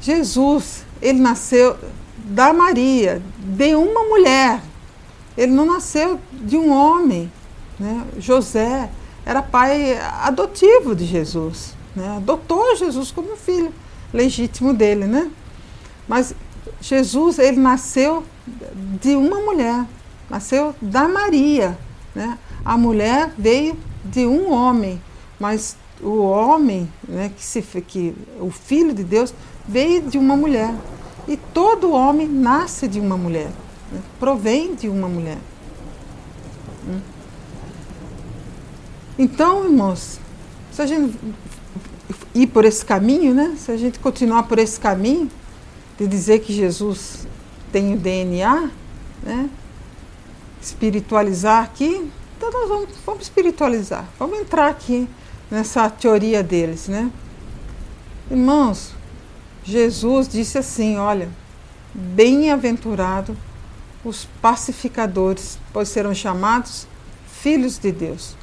Jesus, 0.01 0.85
ele 1.01 1.21
nasceu 1.21 1.77
da 2.17 2.53
Maria, 2.53 3.23
de 3.39 3.75
uma 3.75 4.05
mulher. 4.05 4.61
Ele 5.37 5.53
não 5.53 5.67
nasceu 5.67 6.21
de 6.33 6.57
um 6.57 6.71
homem. 6.71 7.31
Né? 7.79 8.05
José 8.19 8.91
era 9.25 9.43
pai 9.43 9.99
adotivo 10.23 10.95
de 10.95 11.05
Jesus. 11.05 11.75
Né? 11.95 12.17
Adotou 12.17 12.77
Jesus 12.77 13.11
como 13.11 13.37
filho 13.37 13.73
legítimo 14.13 14.73
dele. 14.73 15.07
Né? 15.07 15.31
Mas 16.09 16.35
Jesus, 16.81 17.39
ele 17.39 17.59
nasceu 17.59 18.25
de 19.01 19.15
uma 19.15 19.41
mulher. 19.41 19.85
Nasceu 20.29 20.75
da 20.81 21.09
Maria. 21.09 21.79
Né? 22.15 22.39
A 22.65 22.77
mulher 22.77 23.33
veio 23.37 23.77
de 24.05 24.27
um 24.27 24.53
homem. 24.53 25.01
Mas 25.39 25.77
o 26.03 26.23
homem, 26.23 26.91
né, 27.07 27.31
que, 27.35 27.45
se, 27.45 27.63
que 27.63 28.15
o 28.41 28.51
filho 28.51 28.95
de 28.95 29.05
Deus, 29.05 29.35
veio 29.67 30.03
de 30.03 30.19
uma 30.19 30.37
mulher. 30.37 30.75
E 31.29 31.37
todo 31.37 31.93
homem 31.93 32.27
nasce 32.27 32.89
de 32.89 32.99
uma 32.99 33.17
mulher, 33.17 33.51
né? 33.93 34.01
provém 34.19 34.75
de 34.75 34.89
uma 34.89 35.09
mulher. 35.09 35.39
Então, 39.23 39.67
irmãos, 39.67 40.19
se 40.73 40.81
a 40.81 40.87
gente 40.87 41.15
ir 42.35 42.47
por 42.47 42.65
esse 42.65 42.83
caminho, 42.83 43.35
né? 43.35 43.55
se 43.59 43.71
a 43.71 43.77
gente 43.77 43.99
continuar 43.99 44.45
por 44.45 44.59
esse 44.59 44.81
caminho, 44.81 45.31
de 45.99 46.07
dizer 46.07 46.39
que 46.39 46.55
Jesus 46.55 47.29
tem 47.71 47.93
o 47.93 47.99
DNA, 47.99 48.71
né? 49.23 49.51
espiritualizar 50.59 51.63
aqui, 51.63 52.11
então 52.35 52.51
nós 52.51 52.67
vamos, 52.67 52.89
vamos 53.05 53.23
espiritualizar, 53.25 54.09
vamos 54.19 54.39
entrar 54.39 54.69
aqui 54.69 55.07
nessa 55.51 55.91
teoria 55.91 56.43
deles, 56.43 56.89
né? 56.89 57.11
Irmãos, 58.31 58.95
Jesus 59.63 60.29
disse 60.29 60.57
assim: 60.57 60.97
Olha, 60.97 61.29
bem-aventurado 61.93 63.37
os 64.03 64.27
pacificadores, 64.41 65.59
pois 65.75 65.91
serão 65.91 66.15
chamados 66.15 66.87
filhos 67.27 67.77
de 67.77 67.93
Deus. 67.93 68.40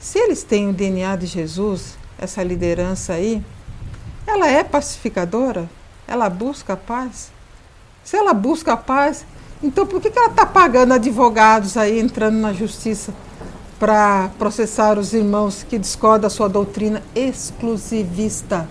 Se 0.00 0.18
eles 0.18 0.42
têm 0.42 0.68
o 0.68 0.72
DNA 0.72 1.16
de 1.16 1.26
Jesus, 1.26 1.98
essa 2.18 2.42
liderança 2.42 3.14
aí, 3.14 3.42
ela 4.26 4.48
é 4.48 4.62
pacificadora? 4.62 5.68
Ela 6.06 6.30
busca 6.30 6.74
a 6.74 6.76
paz? 6.76 7.30
Se 8.04 8.16
ela 8.16 8.32
busca 8.32 8.74
a 8.74 8.76
paz, 8.76 9.26
então 9.62 9.86
por 9.86 10.00
que, 10.00 10.10
que 10.10 10.18
ela 10.18 10.30
está 10.30 10.46
pagando 10.46 10.94
advogados 10.94 11.76
aí 11.76 11.98
entrando 11.98 12.36
na 12.36 12.52
justiça 12.52 13.12
para 13.78 14.30
processar 14.38 14.98
os 14.98 15.12
irmãos 15.12 15.62
que 15.62 15.78
discordam 15.78 16.22
da 16.22 16.30
sua 16.30 16.48
doutrina 16.48 17.02
exclusivista? 17.14 18.68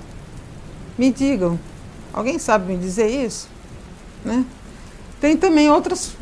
Me 0.98 1.12
digam. 1.12 1.60
Alguém 2.14 2.40
sabe 2.40 2.74
me 2.74 2.80
dizer 2.80 3.08
isso? 3.08 3.50
Né? 4.24 4.46
Tem 5.20 5.36
também 5.36 5.70
outras, 5.70 6.16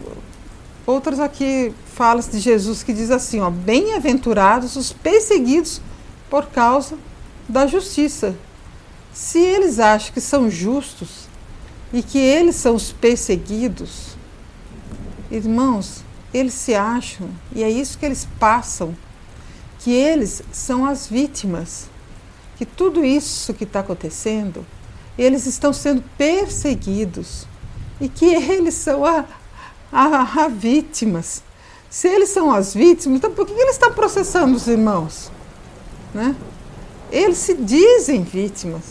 outras 0.86 1.20
aqui 1.20 1.74
falas 1.94 2.30
de 2.30 2.40
Jesus 2.40 2.84
que 2.84 2.94
diz 2.94 3.12
assim, 3.12 3.40
ó, 3.40 3.50
bem-aventurados 3.50 4.76
os 4.76 4.92
perseguidos 4.92 5.82
por 6.30 6.48
causa 6.48 6.98
da 7.48 7.66
justiça. 7.68 8.36
Se 9.14 9.40
eles 9.40 9.80
acham 9.80 10.14
que 10.14 10.22
são 10.22 10.50
justos 10.50 11.28
e 11.94 12.04
que 12.04 12.18
eles 12.18 12.56
são 12.56 12.76
os 12.76 12.92
perseguidos, 12.92 14.16
irmãos, 15.32 16.04
eles 16.34 16.54
se 16.54 16.76
acham, 16.76 17.30
e 17.54 17.64
é 17.64 17.70
isso 17.70 17.98
que 17.98 18.06
eles 18.06 18.28
passam, 18.38 18.96
que 19.80 19.92
eles 19.92 20.42
são 20.52 20.86
as 20.86 21.08
vítimas, 21.08 21.88
que 22.58 22.66
tudo 22.66 23.06
isso 23.06 23.54
que 23.54 23.64
está 23.64 23.80
acontecendo, 23.80 24.66
eles 25.18 25.46
estão 25.46 25.72
sendo 25.72 26.04
perseguidos 26.18 27.48
e 28.02 28.10
que 28.10 28.26
eles 28.26 28.74
são 28.74 29.06
a, 29.06 29.24
a, 29.96 30.44
a 30.44 30.48
vítimas. 30.50 31.42
Se 31.90 32.10
eles 32.10 32.30
são 32.30 32.54
as 32.54 32.74
vítimas, 32.74 33.18
então 33.18 33.32
por 33.32 33.46
que 33.46 33.54
eles 33.54 33.76
estão 33.76 33.94
processando 33.94 34.56
os 34.56 34.68
irmãos? 34.68 35.32
Né? 36.14 36.36
Eles 37.10 37.38
se 37.38 37.54
dizem 37.54 38.24
vítimas. 38.24 38.84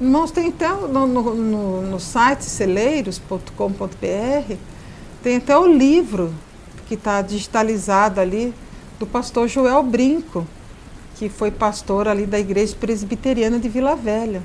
Irmãos, 0.00 0.30
tem 0.30 0.48
até 0.48 0.68
no, 0.68 1.06
no, 1.06 1.82
no, 1.82 2.00
site 2.00 2.44
celeiros.com.br, 2.44 4.54
tem 5.22 5.36
até 5.36 5.58
o 5.58 5.66
livro 5.66 6.32
que 6.88 6.94
está 6.94 7.20
digitalizado 7.20 8.18
ali 8.18 8.54
do 8.98 9.06
pastor 9.06 9.46
Joel 9.46 9.82
Brinco, 9.82 10.46
que 11.16 11.28
foi 11.28 11.50
pastor 11.50 12.08
ali 12.08 12.24
da 12.24 12.38
igreja 12.38 12.74
presbiteriana 12.80 13.58
de 13.58 13.68
Vila 13.68 13.94
Velha, 13.94 14.42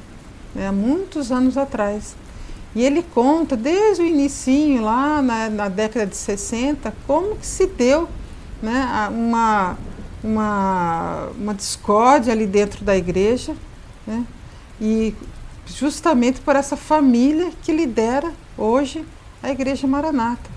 né, 0.54 0.68
há 0.68 0.74
muitos 0.74 1.32
anos 1.32 1.58
atrás. 1.58 2.18
E 2.76 2.84
ele 2.84 3.02
conta 3.02 3.56
desde 3.56 4.04
o 4.04 4.06
início, 4.06 4.82
lá 4.82 5.22
na, 5.22 5.50
na, 5.50 5.70
década 5.70 6.06
de 6.06 6.18
60, 6.18 6.94
como 7.08 7.38
que 7.38 7.46
se 7.46 7.66
deu 7.68 8.10
né, 8.62 9.10
uma, 9.10 9.78
uma, 10.22 11.30
uma 11.40 11.54
discórdia 11.54 12.34
ali 12.34 12.46
dentro 12.46 12.84
da 12.84 12.98
igreja, 12.98 13.56
né, 14.06 14.26
e 14.82 15.16
justamente 15.66 16.42
por 16.42 16.56
essa 16.58 16.76
família 16.76 17.50
que 17.64 17.72
lidera 17.72 18.34
hoje 18.58 19.06
a 19.42 19.50
Igreja 19.50 19.88
Maranata. 19.88 20.50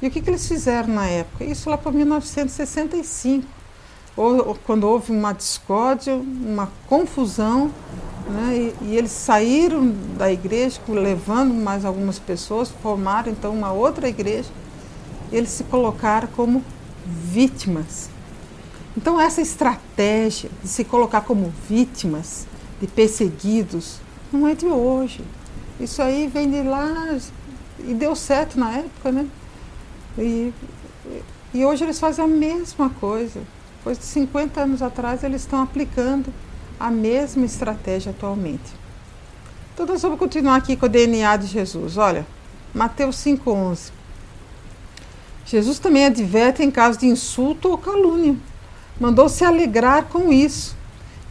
E 0.00 0.06
o 0.06 0.10
que, 0.10 0.20
que 0.20 0.30
eles 0.30 0.46
fizeram 0.46 0.94
na 0.94 1.06
época? 1.06 1.44
Isso 1.44 1.70
lá 1.70 1.76
para 1.76 1.90
1965, 1.90 3.46
ou, 4.16 4.48
ou, 4.48 4.58
quando 4.66 4.84
houve 4.84 5.10
uma 5.10 5.32
discórdia, 5.32 6.14
uma 6.14 6.70
confusão 6.86 7.72
né? 8.28 8.74
E, 8.80 8.84
e, 8.84 8.96
eles 8.96 9.10
saíram 9.10 9.94
da 10.16 10.30
igreja, 10.30 10.80
levando 10.88 11.54
mais 11.54 11.84
algumas 11.84 12.18
pessoas, 12.18 12.70
formaram 12.82 13.30
então 13.30 13.52
uma 13.52 13.72
outra 13.72 14.08
igreja. 14.08 14.50
Eles 15.32 15.50
se 15.50 15.64
colocaram 15.64 16.28
como 16.28 16.64
vítimas. 17.04 18.10
Então, 18.96 19.20
essa 19.20 19.40
estratégia 19.40 20.50
de 20.62 20.68
se 20.68 20.84
colocar 20.84 21.20
como 21.20 21.52
vítimas, 21.68 22.46
de 22.80 22.86
perseguidos, 22.86 23.98
não 24.32 24.46
é 24.46 24.54
de 24.54 24.66
hoje. 24.66 25.22
Isso 25.78 26.00
aí 26.00 26.26
vem 26.26 26.50
de 26.50 26.62
lá 26.62 27.18
e 27.80 27.94
deu 27.94 28.16
certo 28.16 28.58
na 28.58 28.72
época, 28.72 29.12
né? 29.12 29.26
E, 30.18 30.52
e 31.52 31.64
hoje 31.64 31.84
eles 31.84 32.00
fazem 32.00 32.24
a 32.24 32.28
mesma 32.28 32.88
coisa. 32.88 33.40
Depois 33.78 33.98
de 33.98 34.04
50 34.04 34.60
anos 34.60 34.82
atrás, 34.82 35.22
eles 35.22 35.42
estão 35.42 35.62
aplicando 35.62 36.32
a 36.78 36.90
mesma 36.90 37.44
estratégia 37.44 38.10
atualmente. 38.10 38.72
Então 39.74 39.86
nós 39.86 40.02
vamos 40.02 40.18
continuar 40.18 40.56
aqui 40.56 40.76
com 40.76 40.86
o 40.86 40.88
DNA 40.88 41.36
de 41.36 41.46
Jesus. 41.46 41.96
Olha, 41.96 42.26
Mateus 42.74 43.16
5,11. 43.16 43.90
Jesus 45.44 45.78
também 45.78 46.06
adverte 46.06 46.62
em 46.62 46.70
caso 46.70 46.98
de 46.98 47.06
insulto 47.06 47.68
ou 47.68 47.78
calúnia. 47.78 48.36
Mandou 48.98 49.28
se 49.28 49.44
alegrar 49.44 50.04
com 50.04 50.32
isso 50.32 50.76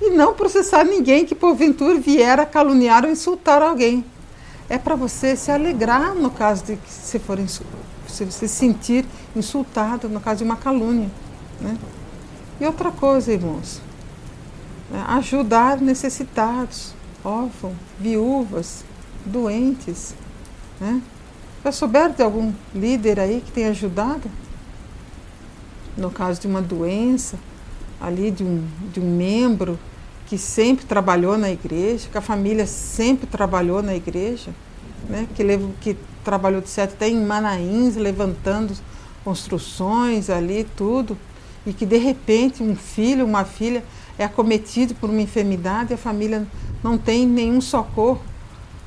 e 0.01 0.09
não 0.11 0.33
processar 0.33 0.83
ninguém 0.83 1.25
que 1.25 1.35
porventura 1.35 1.99
vier 1.99 2.39
a 2.39 2.45
caluniar 2.45 3.03
ou 3.03 3.11
insultar 3.11 3.61
alguém. 3.61 4.05
É 4.69 4.77
para 4.77 4.95
você 4.95 5.35
se 5.35 5.51
alegrar 5.51 6.15
no 6.15 6.31
caso 6.31 6.65
de 6.65 6.75
que 6.75 6.89
se 6.89 7.19
for 7.19 7.37
se 7.47 7.61
você 8.07 8.31
se 8.31 8.47
sentir 8.47 9.05
insultado 9.35 10.07
no 10.07 10.19
caso 10.19 10.39
de 10.39 10.43
uma 10.43 10.55
calúnia, 10.55 11.09
né? 11.59 11.77
E 12.59 12.65
outra 12.65 12.91
coisa, 12.91 13.33
irmãos, 13.33 13.81
ajudar 15.07 15.79
necessitados, 15.81 16.93
órfãos, 17.23 17.75
viúvas, 17.99 18.83
doentes. 19.25 20.15
Né? 20.79 21.01
Já 21.63 21.71
souberam 21.71 22.13
de 22.13 22.21
algum 22.21 22.53
líder 22.73 23.19
aí 23.19 23.41
que 23.43 23.51
tenha 23.51 23.69
ajudado? 23.69 24.29
No 25.97 26.11
caso 26.11 26.41
de 26.41 26.47
uma 26.47 26.61
doença, 26.61 27.39
ali 27.99 28.29
de 28.29 28.43
um, 28.43 28.67
de 28.91 28.99
um 28.99 29.15
membro 29.15 29.79
que 30.27 30.37
sempre 30.37 30.85
trabalhou 30.85 31.37
na 31.37 31.49
igreja, 31.49 32.07
que 32.11 32.17
a 32.17 32.21
família 32.21 32.65
sempre 32.65 33.27
trabalhou 33.27 33.81
na 33.81 33.95
igreja, 33.95 34.51
né? 35.09 35.27
que, 35.35 35.43
levo, 35.43 35.71
que 35.79 35.95
trabalhou 36.23 36.61
de 36.61 36.69
certo 36.69 36.93
até 36.93 37.07
em 37.07 37.23
Manaíns, 37.23 37.95
levantando 37.95 38.73
construções 39.23 40.29
ali, 40.29 40.67
tudo, 40.75 41.17
e 41.65 41.73
que 41.73 41.85
de 41.85 41.97
repente 41.97 42.61
um 42.61 42.75
filho, 42.75 43.25
uma 43.25 43.43
filha 43.43 43.83
é 44.17 44.23
acometido 44.23 44.95
por 44.95 45.09
uma 45.09 45.21
enfermidade 45.21 45.91
e 45.91 45.95
a 45.95 45.97
família 45.97 46.47
não 46.83 46.97
tem 46.97 47.25
nenhum 47.25 47.59
socorro, 47.59 48.21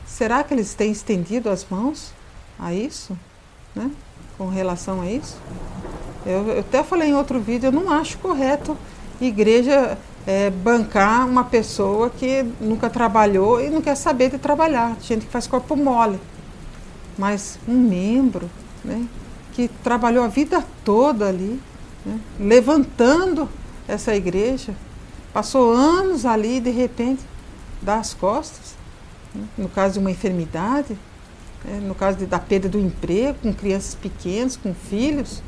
será 0.07 0.43
que 0.43 0.55
eles 0.55 0.75
têm 0.75 0.91
estendido 0.91 1.51
as 1.51 1.67
mãos 1.69 2.13
a 2.59 2.73
isso? 2.73 3.17
Né? 3.75 3.91
Com 4.37 4.49
relação 4.49 5.01
a 5.01 5.11
isso? 5.11 5.37
Eu, 6.25 6.47
eu 6.49 6.61
até 6.61 6.83
falei 6.83 7.11
em 7.11 7.15
outro 7.15 7.41
vídeo, 7.41 7.69
eu 7.69 7.73
não 7.73 7.91
acho 7.91 8.19
correto 8.19 8.77
igreja 9.21 9.99
é, 10.27 10.51
bancar 10.51 11.27
uma 11.27 11.45
pessoa 11.45 12.11
que 12.11 12.45
nunca 12.61 12.89
trabalhou 12.89 13.61
e 13.61 13.71
não 13.71 13.81
quer 13.81 13.97
saber 13.97 14.31
de 14.31 14.39
trabalhar, 14.39 14.97
gente 15.01 15.27
que 15.27 15.33
faz 15.33 15.47
corpo 15.47 15.75
mole. 15.75 16.21
Mas 17.17 17.59
um 17.67 17.77
membro 17.77 18.49
né, 18.85 19.07
que 19.53 19.69
trabalhou 19.83 20.23
a 20.23 20.29
vida 20.29 20.63
toda 20.85 21.27
ali, 21.27 21.61
né, 22.05 22.21
levantando 22.39 23.49
essa 23.89 24.15
igreja, 24.15 24.75
Passou 25.39 25.73
anos 25.73 26.27
ali 26.27 26.57
e 26.57 26.61
de 26.61 26.71
repente 26.71 27.23
dá 27.81 28.01
as 28.01 28.13
costas. 28.13 28.75
Né? 29.33 29.45
No 29.57 29.69
caso 29.69 29.93
de 29.93 30.01
uma 30.01 30.11
enfermidade, 30.11 30.99
né? 31.65 31.79
no 31.81 31.95
caso 31.95 32.19
de, 32.19 32.27
da 32.27 32.41
perda 32.41 32.69
do 32.69 32.77
emprego, 32.77 33.39
com 33.41 33.55
crianças 33.55 33.95
pequenas, 33.95 34.57
com 34.57 34.75
filhos, 34.75 35.41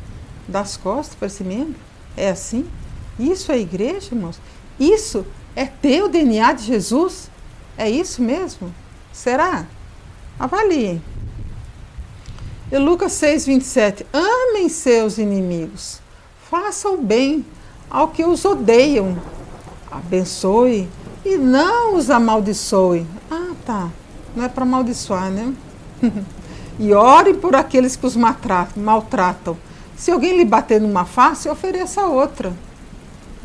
dá 0.47 0.61
as 0.61 0.77
costas 0.77 1.17
para 1.17 1.27
esse 1.27 1.43
membro. 1.43 1.75
É 2.17 2.31
assim? 2.31 2.71
Isso 3.19 3.51
é 3.51 3.59
igreja, 3.59 4.15
irmãos? 4.15 4.41
Isso 4.79 5.27
é 5.57 5.67
ter 5.67 6.05
o 6.05 6.09
DNA 6.09 6.53
de 6.53 6.67
Jesus? 6.67 7.29
É 7.77 7.91
isso 7.91 8.23
mesmo? 8.23 8.73
Será? 9.13 9.67
Avaliem. 10.39 11.03
E 12.71 12.79
Lucas 12.79 13.11
6, 13.15 13.45
27. 13.45 14.07
Amem 14.13 14.69
seus 14.69 15.19
inimigos, 15.19 16.01
façam 16.49 16.95
o 16.95 17.03
bem 17.03 17.45
ao 17.91 18.07
que 18.07 18.25
os 18.25 18.45
odeiam 18.45 19.19
abençoe 19.91 20.89
e 21.25 21.37
não 21.37 21.97
os 21.97 22.11
amaldiçoe. 22.11 23.07
Ah, 23.31 23.53
tá. 23.65 23.91
Não 24.35 24.45
é 24.45 24.49
para 24.49 24.63
amaldiçoar, 24.63 25.31
né? 25.31 25.53
e 26.79 26.93
ore 26.93 27.35
por 27.35 27.55
aqueles 27.57 27.97
que 27.97 28.07
os 28.07 28.17
maltratam. 28.17 29.57
Se 29.97 30.11
alguém 30.11 30.37
lhe 30.37 30.45
bater 30.45 30.81
numa 30.81 31.05
face, 31.05 31.49
ofereça 31.49 32.03
outra. 32.07 32.53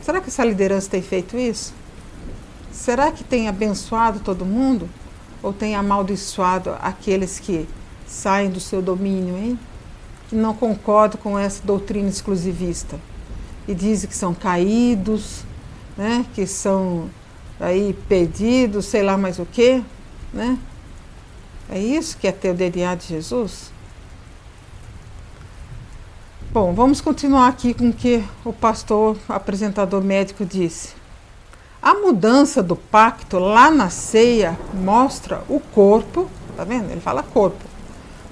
Será 0.01 0.21
que 0.21 0.29
essa 0.29 0.45
liderança 0.45 0.89
tem 0.89 1.01
feito 1.01 1.37
isso? 1.37 1.73
Será 2.71 3.11
que 3.11 3.23
tem 3.23 3.47
abençoado 3.47 4.19
todo 4.19 4.45
mundo? 4.45 4.87
Ou 5.41 5.51
tem 5.51 5.75
amaldiçoado 5.75 6.75
aqueles 6.81 7.39
que 7.39 7.67
saem 8.05 8.49
do 8.49 8.59
seu 8.59 8.81
domínio, 8.81 9.35
hein? 9.37 9.59
Que 10.29 10.35
não 10.35 10.53
concordam 10.53 11.19
com 11.21 11.37
essa 11.37 11.61
doutrina 11.63 12.07
exclusivista 12.07 12.99
e 13.67 13.73
dizem 13.73 14.09
que 14.09 14.15
são 14.15 14.33
caídos, 14.33 15.43
né, 15.97 16.25
que 16.33 16.45
são 16.45 17.09
aí 17.59 17.93
pedidos, 18.07 18.85
sei 18.85 19.01
lá 19.01 19.17
mais 19.17 19.39
o 19.39 19.45
que, 19.45 19.83
né? 20.33 20.57
É 21.69 21.79
isso 21.79 22.17
que 22.17 22.27
é 22.27 22.31
ter 22.31 22.51
o 22.51 22.53
DNA 22.53 22.95
de 22.95 23.07
Jesus? 23.07 23.71
Bom, 26.51 26.73
vamos 26.73 27.01
continuar 27.01 27.47
aqui 27.47 27.73
com 27.73 27.89
o 27.89 27.93
que 27.93 28.23
o 28.45 28.53
pastor 28.53 29.17
apresentador 29.27 30.01
médico 30.03 30.45
disse. 30.45 30.93
A 31.81 31.93
mudança 31.95 32.63
do 32.63 32.75
pacto 32.75 33.37
lá 33.39 33.69
na 33.69 33.89
ceia 33.89 34.57
mostra 34.73 35.43
o 35.49 35.59
corpo, 35.59 36.29
tá 36.55 36.63
vendo? 36.63 36.91
Ele 36.91 37.01
fala 37.01 37.21
corpo. 37.21 37.63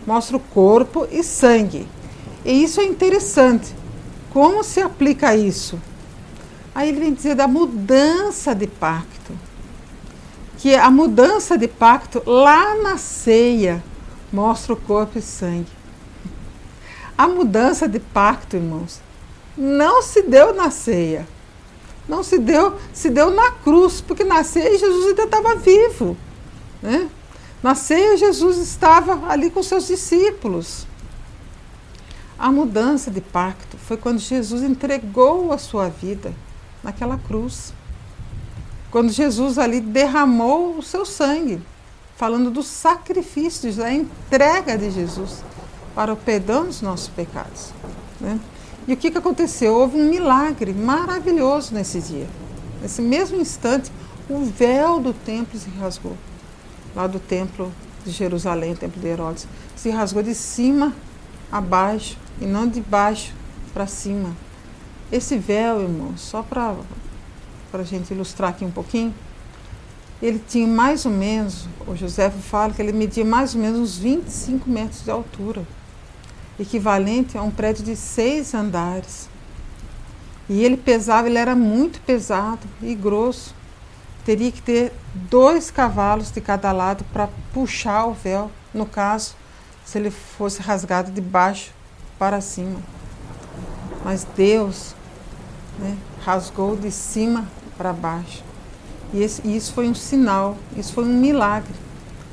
Mostra 0.08 0.38
o 0.38 0.40
corpo 0.40 1.08
e 1.12 1.24
sangue. 1.24 1.88
E 2.46 2.64
isso 2.64 2.80
é 2.80 2.86
interessante. 2.86 3.76
Como 4.32 4.64
se 4.64 4.82
aplica 4.82 5.36
isso? 5.36 5.80
Aí 6.76 6.90
ele 6.90 7.00
vem 7.00 7.14
dizer 7.14 7.36
da 7.36 7.48
mudança 7.48 8.56
de 8.56 8.68
pacto. 8.68 9.34
Que 10.58 10.76
a 10.76 10.90
mudança 10.90 11.58
de 11.58 11.68
pacto 11.68 12.24
lá 12.26 12.76
na 12.76 12.98
ceia 12.98 13.84
mostra 14.32 14.74
o 14.74 14.78
corpo 14.78 15.20
e 15.20 15.22
sangue. 15.22 15.72
A 17.18 17.28
mudança 17.28 17.88
de 17.88 18.00
pacto, 18.00 18.56
irmãos, 18.56 19.00
não 19.56 20.02
se 20.02 20.24
deu 20.24 20.54
na 20.56 20.72
ceia. 20.72 21.28
Não 22.08 22.24
se 22.24 22.40
deu, 22.40 22.78
se 22.92 23.10
deu 23.10 23.30
na 23.30 23.52
cruz, 23.52 24.02
porque 24.02 24.24
na 24.24 24.44
ceia 24.44 24.78
Jesus 24.78 25.08
ainda 25.08 25.24
estava 25.24 25.56
vivo. 25.56 26.18
Né? 26.82 27.08
Na 27.62 27.76
ceia, 27.76 28.18
Jesus 28.18 28.58
estava 28.58 29.30
ali 29.30 29.50
com 29.50 29.64
seus 29.64 29.88
discípulos. 29.88 30.86
A 32.38 32.52
mudança 32.52 33.10
de 33.10 33.22
pacto 33.22 33.78
foi 33.78 33.96
quando 33.96 34.20
Jesus 34.20 34.64
entregou 34.64 35.54
a 35.54 35.58
sua 35.58 35.88
vida 35.88 36.34
naquela 36.84 37.18
cruz. 37.18 37.74
Quando 38.92 39.12
Jesus 39.12 39.58
ali 39.58 39.80
derramou 39.80 40.78
o 40.78 40.84
seu 40.84 41.06
sangue, 41.06 41.62
falando 42.16 42.52
do 42.52 42.62
sacrifício, 42.62 43.74
da 43.74 43.92
entrega 43.92 44.78
de 44.78 44.92
Jesus 44.92 45.44
para 45.96 46.14
o 46.14 46.16
perdão 46.16 46.66
dos 46.66 46.82
nossos 46.82 47.08
pecados. 47.08 47.72
Né? 48.20 48.40
E 48.88 48.94
o 48.94 48.98
que, 48.98 49.10
que 49.10 49.18
aconteceu? 49.18 49.74
Houve 49.74 49.98
um 49.98 50.10
milagre 50.10 50.74
maravilhoso 50.74 51.74
nesse 51.74 52.02
dia. 52.02 52.28
Nesse 52.82 53.02
mesmo 53.02 53.40
instante, 53.40 53.92
o 54.30 54.44
véu 54.44 55.00
do 55.00 55.14
templo 55.14 55.58
se 55.58 55.70
rasgou 55.70 56.18
lá 56.96 57.08
do 57.08 57.20
templo 57.20 57.72
de 58.06 58.12
Jerusalém, 58.12 58.74
o 58.74 58.78
templo 58.78 59.02
de 59.02 59.08
Herodes, 59.08 59.48
se 59.76 59.90
rasgou 59.90 60.22
de 60.22 60.36
cima 60.36 60.94
a 61.52 61.60
baixo 61.60 62.18
e 62.42 62.46
não 62.46 62.68
de 62.68 62.82
baixo 62.82 63.34
para 63.74 63.88
cima. 63.88 64.36
Esse 65.14 65.38
véu, 65.38 65.84
irmão, 65.84 66.18
só 66.18 66.42
para 66.42 66.76
a 67.72 67.84
gente 67.84 68.12
ilustrar 68.12 68.50
aqui 68.50 68.66
um 68.66 68.72
pouquinho, 68.72 69.14
ele 70.20 70.40
tinha 70.40 70.66
mais 70.66 71.06
ou 71.06 71.12
menos, 71.12 71.68
o 71.86 71.96
José 71.96 72.32
fala 72.32 72.74
que 72.74 72.82
ele 72.82 72.92
media 72.92 73.24
mais 73.24 73.54
ou 73.54 73.62
menos 73.62 73.80
uns 73.80 73.96
25 74.00 74.68
metros 74.68 75.04
de 75.04 75.12
altura, 75.12 75.68
equivalente 76.60 77.38
a 77.38 77.44
um 77.44 77.52
prédio 77.52 77.84
de 77.84 77.96
seis 77.96 78.56
andares. 78.56 79.30
E 80.50 80.66
ele 80.66 80.78
pesava, 80.78 81.28
ele 81.28 81.38
era 81.38 81.56
muito 81.56 82.02
pesado 82.02 82.68
e 82.82 82.96
grosso 82.96 83.54
teria 84.26 84.52
que 84.52 84.64
ter 84.64 84.92
dois 85.14 85.70
cavalos 85.70 86.32
de 86.32 86.42
cada 86.42 86.72
lado 86.72 87.06
para 87.14 87.30
puxar 87.54 88.08
o 88.08 88.14
véu, 88.14 88.50
no 88.74 88.88
caso, 88.88 89.36
se 89.86 90.00
ele 90.00 90.10
fosse 90.10 90.60
rasgado 90.60 91.12
de 91.12 91.22
baixo 91.22 91.72
para 92.18 92.42
cima. 92.42 92.80
Mas 94.04 94.26
Deus 94.36 94.96
né, 95.80 95.98
rasgou 96.24 96.76
de 96.76 96.92
cima 96.92 97.48
para 97.78 97.94
baixo. 97.94 98.44
E, 99.14 99.22
esse, 99.22 99.42
e, 99.46 99.56
isso 99.56 99.74
foi 99.74 99.88
um 99.88 99.96
sinal, 99.96 100.58
isso 100.76 100.94
foi 100.94 101.04
um 101.04 101.20
milagre, 101.20 101.74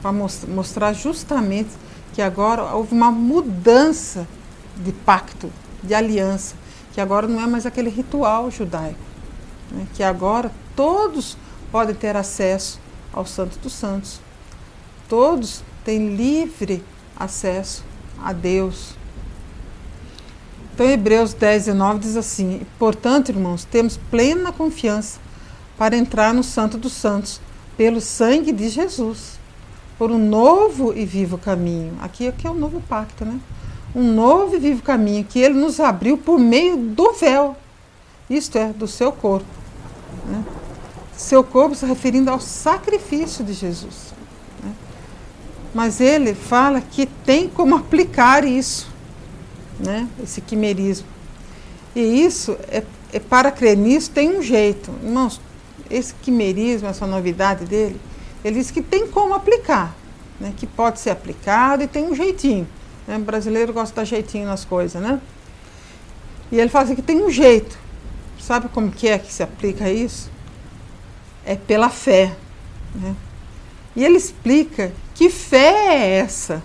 para 0.01 0.13
mostrar 0.13 0.93
justamente 0.93 1.71
que 2.13 2.23
agora 2.23 2.75
houve 2.75 2.95
uma 2.95 3.11
mudança 3.11 4.27
de 4.77 4.93
pacto, 4.93 5.51
de 5.83 5.95
aliança, 5.95 6.55
que 6.93 7.01
agora 7.01 7.27
não 7.27 7.41
é 7.41 7.47
mais 7.47 7.67
aquele 7.67 7.91
ritual 7.91 8.51
judaico, 8.51 8.99
né, 9.71 9.87
que 9.95 10.03
agora 10.03 10.51
todos 10.75 11.37
podem 11.71 11.95
ter 11.95 12.17
acesso 12.17 12.81
ao 13.13 13.27
Santo 13.27 13.59
dos 13.59 13.73
Santos. 13.73 14.21
Todos 15.09 15.63
têm 15.85 16.15
livre 16.15 16.83
acesso 17.17 17.85
a 18.23 18.33
Deus. 18.33 18.95
Então, 20.81 20.91
Hebreus 20.91 21.35
10 21.35 21.69
e 21.69 21.73
9 21.75 21.99
diz 21.99 22.17
assim: 22.17 22.63
Portanto, 22.79 23.29
irmãos, 23.29 23.67
temos 23.67 23.99
plena 23.99 24.51
confiança 24.51 25.21
para 25.77 25.95
entrar 25.95 26.33
no 26.33 26.43
Santo 26.43 26.79
dos 26.79 26.95
Santos, 26.95 27.39
pelo 27.77 28.01
sangue 28.01 28.51
de 28.51 28.67
Jesus, 28.71 29.39
por 29.99 30.11
um 30.11 30.19
novo 30.19 30.97
e 30.97 31.05
vivo 31.05 31.37
caminho. 31.37 31.99
Aqui, 32.01 32.29
aqui 32.29 32.47
é 32.47 32.51
o 32.51 32.55
um 32.55 32.59
novo 32.59 32.83
pacto, 32.89 33.27
né? 33.27 33.39
Um 33.95 34.15
novo 34.15 34.57
e 34.57 34.59
vivo 34.59 34.83
caminho 34.83 35.23
que 35.23 35.39
ele 35.39 35.53
nos 35.53 35.81
abriu 35.81 36.17
por 36.17 36.39
meio 36.39 36.79
do 36.79 37.13
véu, 37.13 37.55
isto 38.31 38.57
é, 38.57 38.73
do 38.73 38.89
seu 38.89 39.13
corpo. 39.13 39.45
Né? 40.27 40.43
seu 41.13 41.45
corpo 41.45 41.75
se 41.75 41.85
referindo 41.85 42.31
ao 42.31 42.41
sacrifício 42.41 43.45
de 43.45 43.53
Jesus. 43.53 44.15
Né? 44.65 44.73
Mas 45.75 46.01
ele 46.01 46.35
fala 46.35 46.81
que 46.81 47.05
tem 47.05 47.51
como 47.51 47.77
aplicar 47.77 48.47
isso, 48.47 48.90
né? 49.81 50.09
esse 50.23 50.41
quimerismo. 50.41 51.07
E 51.95 52.01
isso, 52.01 52.57
é, 52.69 52.83
é 53.13 53.19
para 53.19 53.51
crer 53.51 53.77
nisso, 53.77 54.11
tem 54.11 54.37
um 54.37 54.43
jeito. 54.43 54.93
Irmãos, 55.03 55.41
esse 55.91 56.15
quimerismo, 56.15 56.89
essa 56.89 57.07
novidade 57.07 57.65
dele, 57.65 58.01
ele 58.45 58.59
diz 58.59 58.71
que 58.71 58.81
tem 58.81 59.07
como 59.09 59.35
aplicar, 59.35 59.95
né? 60.39 60.53
que 60.57 60.67
pode 60.67 61.01
ser 61.01 61.11
aplicado 61.11 61.83
e 61.83 61.87
tem 61.87 62.05
um 62.05 62.15
jeitinho. 62.15 62.67
Né? 63.07 63.17
O 63.17 63.21
brasileiro 63.21 63.73
gosta 63.73 63.93
de 63.93 63.97
dar 63.97 64.05
jeitinho 64.05 64.47
nas 64.47 64.65
coisas, 64.65 65.01
né? 65.03 65.21
E 66.53 66.59
ele 66.59 66.69
fala 66.69 66.85
assim 66.85 66.95
que 66.95 67.03
tem 67.03 67.23
um 67.23 67.31
jeito. 67.31 67.79
Sabe 68.39 68.69
como 68.69 68.91
que 68.91 69.09
é 69.09 69.19
que 69.19 69.33
se 69.33 69.43
aplica 69.43 69.91
isso? 69.91 70.31
é 71.45 71.57
pela 71.57 71.89
fé. 71.89 72.37
Né? 72.95 73.15
E 73.95 74.05
ele 74.05 74.17
explica 74.17 74.93
que 75.15 75.29
fé 75.29 75.95
é 75.95 76.19
essa, 76.19 76.63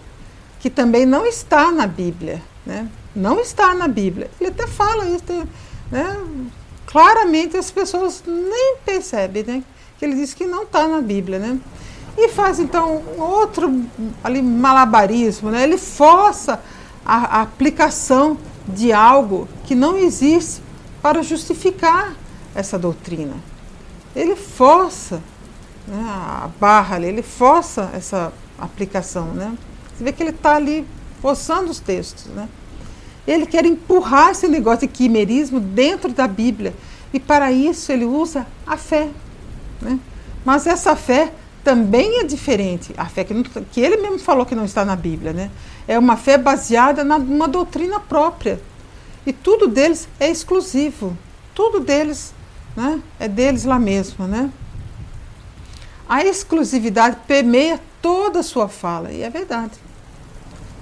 que 0.60 0.70
também 0.70 1.06
não 1.06 1.26
está 1.26 1.72
na 1.72 1.88
Bíblia. 1.88 2.42
Né? 2.66 2.88
Não 3.16 3.40
está 3.40 3.74
na 3.74 3.88
Bíblia. 3.88 4.30
Ele 4.40 4.50
até 4.50 4.68
fala 4.68 5.06
isso. 5.06 5.24
Né? 5.92 6.18
Claramente 6.86 7.58
as 7.58 7.72
pessoas 7.72 8.24
nem 8.26 8.78
percebem 8.86 9.44
né? 9.44 9.64
que 9.98 10.06
ele 10.06 10.16
diz 10.16 10.34
que 10.34 10.46
não 10.46 10.64
está 10.64 10.88
na 10.88 11.02
Bíblia. 11.02 11.40
Né? 11.40 11.60
E 12.18 12.30
faz 12.30 12.60
então 12.60 13.02
outro 13.18 13.84
ali, 14.24 14.42
malabarismo. 14.42 15.52
Né? 15.52 15.64
Ele 15.64 15.78
força 15.78 16.62
a, 17.06 17.40
a 17.40 17.42
aplicação 17.42 18.38
de 18.68 18.92
algo 18.92 19.48
que 19.64 19.76
não 19.76 19.96
existe 19.96 20.62
para 21.02 21.22
justificar 21.22 22.16
essa 22.54 22.80
doutrina 22.80 23.36
ele 24.16 24.36
força 24.36 25.22
né, 25.88 26.04
a 26.08 26.50
barra 26.60 26.96
ali, 26.96 27.08
ele 27.08 27.22
força 27.22 27.92
essa 27.94 28.32
aplicação. 28.58 29.28
Né? 29.34 29.56
Você 29.96 30.04
vê 30.04 30.14
que 30.14 30.24
ele 30.24 30.30
está 30.30 30.56
ali 30.56 30.88
forçando 31.22 31.70
os 31.70 31.80
textos. 31.80 32.26
Né? 32.28 32.48
Ele 33.28 33.46
quer 33.46 33.66
empurrar 33.66 34.32
esse 34.32 34.48
negócio 34.48 34.88
de 34.88 34.94
quimerismo 34.94 35.60
dentro 35.60 36.12
da 36.12 36.28
Bíblia. 36.28 36.74
E 37.14 37.20
para 37.20 37.52
isso 37.52 37.92
ele 37.92 38.06
usa 38.06 38.46
a 38.66 38.78
fé. 38.78 39.10
Né? 39.82 40.00
Mas 40.44 40.68
essa 40.68 40.96
fé 40.96 41.34
também 41.64 42.20
é 42.20 42.24
diferente. 42.24 42.94
A 42.98 43.06
fé 43.06 43.24
que, 43.24 43.34
não, 43.34 43.44
que, 43.44 43.82
ele 43.82 43.98
mesmo 43.98 44.20
falou 44.20 44.46
que 44.46 44.54
não 44.54 44.66
está 44.66 44.86
na 44.86 44.96
Bíblia. 44.96 45.34
Né? 45.34 45.50
É 45.88 45.98
uma 45.98 46.18
fé 46.18 46.38
baseada 46.38 47.04
numa 47.04 47.48
doutrina 47.48 48.00
própria. 48.00 48.62
E 49.26 49.34
tudo 49.34 49.68
deles 49.68 50.08
é 50.20 50.30
exclusivo. 50.30 51.18
Tudo 51.56 51.80
deles 51.80 52.34
né? 52.76 53.02
é 53.20 53.28
deles 53.28 53.64
lá 53.64 53.80
mesmo. 53.80 54.28
Né? 54.28 54.52
A 56.08 56.24
exclusividade 56.24 57.18
permeia 57.28 57.80
toda 58.02 58.40
a 58.40 58.44
sua 58.44 58.68
fala, 58.68 59.12
e 59.12 59.24
é 59.24 59.30
verdade. 59.30 59.74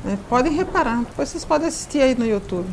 Né? 0.03 0.17
Podem 0.29 0.53
reparar, 0.53 0.99
depois 0.99 1.29
vocês 1.29 1.45
podem 1.45 1.67
assistir 1.67 2.01
aí 2.01 2.15
no 2.15 2.25
YouTube. 2.25 2.69